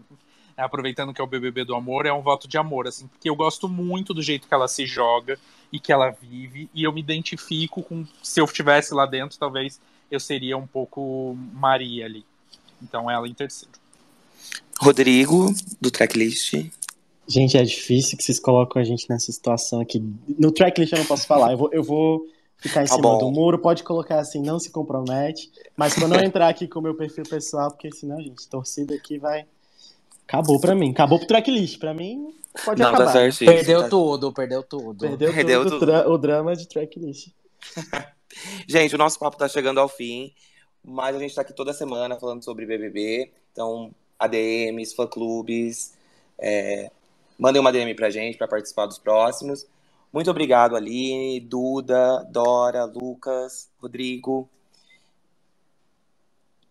Aproveitando 0.55 1.13
que 1.13 1.19
é 1.19 1.23
o 1.23 1.27
BBB 1.27 1.65
do 1.65 1.75
amor, 1.75 2.05
é 2.05 2.13
um 2.13 2.21
voto 2.21 2.47
de 2.47 2.59
amor, 2.59 2.87
assim, 2.87 3.07
porque 3.07 3.27
eu 3.27 3.35
gosto 3.35 3.67
muito 3.67 4.13
do 4.13 4.21
jeito 4.21 4.47
que 4.47 4.53
ela 4.53 4.67
se 4.67 4.85
joga 4.85 5.39
e 5.71 5.79
que 5.79 5.91
ela 5.91 6.11
vive, 6.11 6.69
e 6.75 6.83
eu 6.83 6.93
me 6.93 6.99
identifico 6.99 7.81
com. 7.81 8.05
Se 8.21 8.39
eu 8.39 8.45
estivesse 8.45 8.93
lá 8.93 9.07
dentro, 9.07 9.39
talvez 9.39 9.81
eu 10.15 10.19
seria 10.19 10.57
um 10.57 10.67
pouco 10.67 11.35
Maria 11.53 12.05
ali. 12.05 12.25
Então 12.81 13.09
ela 13.09 13.27
em 13.27 13.33
terceiro. 13.33 13.73
Rodrigo, 14.79 15.53
do 15.79 15.89
tracklist. 15.91 16.53
Gente, 17.27 17.57
é 17.57 17.63
difícil 17.63 18.17
que 18.17 18.23
vocês 18.23 18.39
colocam 18.39 18.81
a 18.81 18.85
gente 18.85 19.09
nessa 19.09 19.31
situação 19.31 19.79
aqui. 19.79 20.03
No 20.37 20.51
tracklist 20.51 20.91
eu 20.91 20.99
não 20.99 21.05
posso 21.05 21.25
falar. 21.25 21.51
Eu 21.53 21.57
vou, 21.57 21.69
eu 21.71 21.83
vou 21.83 22.27
ficar 22.57 22.81
em 22.83 22.85
Tá 22.87 22.95
cima 22.95 23.01
bom. 23.01 23.17
do 23.17 23.31
muro, 23.31 23.59
pode 23.59 23.81
colocar 23.83 24.19
assim, 24.19 24.41
não 24.41 24.59
se 24.59 24.69
compromete. 24.69 25.49
Mas 25.77 25.93
quando 25.93 26.15
eu 26.15 26.21
entrar 26.23 26.49
aqui 26.49 26.67
com 26.67 26.79
o 26.79 26.81
meu 26.81 26.95
perfil 26.95 27.23
pessoal, 27.23 27.71
porque 27.71 27.89
senão, 27.91 28.19
gente, 28.21 28.45
torcida 28.47 28.93
aqui 28.93 29.17
vai. 29.17 29.45
Acabou 30.27 30.59
pra 30.59 30.75
mim. 30.75 30.91
Acabou 30.91 31.17
pro 31.17 31.27
tracklist. 31.27 31.79
Pra 31.79 31.93
mim, 31.93 32.33
pode 32.65 32.81
Não, 32.81 32.89
acabar. 32.89 33.05
tá 33.05 33.11
certíssimo. 33.13 33.51
Perdeu 33.51 33.83
tá- 33.83 33.89
tudo, 33.89 34.33
perdeu 34.33 34.63
tudo. 34.63 34.99
Perdeu, 35.07 35.33
Perdeu 35.33 35.63
tudo, 35.63 35.79
tudo. 35.79 35.91
o 36.11 36.17
drama 36.17 36.55
de 36.55 36.67
tracklist. 36.67 37.29
Gente, 38.67 38.95
o 38.95 38.97
nosso 38.97 39.19
papo 39.19 39.37
tá 39.37 39.47
chegando 39.47 39.79
ao 39.79 39.87
fim, 39.87 40.33
mas 40.83 41.15
a 41.15 41.19
gente 41.19 41.35
tá 41.35 41.41
aqui 41.41 41.53
toda 41.53 41.73
semana 41.73 42.19
falando 42.19 42.43
sobre 42.43 42.65
BBB. 42.65 43.31
Então, 43.51 43.93
ADMs, 44.17 44.95
fã-clubes, 44.95 45.93
é, 46.39 46.91
mandem 47.37 47.59
uma 47.59 47.71
DM 47.71 47.93
pra 47.95 48.09
gente 48.09 48.37
pra 48.37 48.47
participar 48.47 48.85
dos 48.85 48.97
próximos. 48.97 49.65
Muito 50.11 50.29
obrigado, 50.29 50.75
Aline, 50.75 51.39
Duda, 51.39 52.23
Dora, 52.29 52.85
Lucas, 52.85 53.69
Rodrigo. 53.81 54.47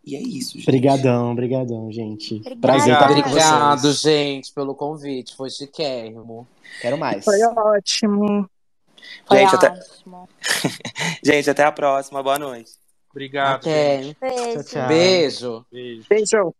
E 0.04 0.16
é 0.16 0.20
isso, 0.20 0.54
gente. 0.58 0.66
Brigadão, 0.66 1.34
brigadão, 1.34 1.90
gente. 1.92 2.34
Obrigada. 2.36 2.60
Prazer 2.60 2.92
estar 2.92 3.10
aqui 3.10 3.22
com 3.22 3.28
Obrigado, 3.28 3.80
vocês. 3.82 4.00
gente, 4.00 4.52
pelo 4.52 4.74
convite. 4.74 5.36
Foi 5.36 5.48
chiquérrimo. 5.48 6.46
Quero 6.80 6.98
mais. 6.98 7.24
Foi 7.24 7.40
ótimo. 7.42 8.48
Foi 9.26 9.38
Gente, 9.38 9.54
até- 9.54 9.70
ótimo. 9.70 10.28
Gente, 11.24 11.50
até 11.50 11.64
a 11.64 11.72
próxima. 11.72 12.22
Boa 12.22 12.38
noite. 12.38 12.72
Obrigado, 13.10 13.60
Até. 13.60 14.02
gente. 14.02 14.16
Beijo. 14.20 14.52
Tchau, 14.54 14.64
tchau. 14.64 14.88
Beijo. 14.88 15.66
Beijo. 15.70 16.06
Beijo. 16.08 16.54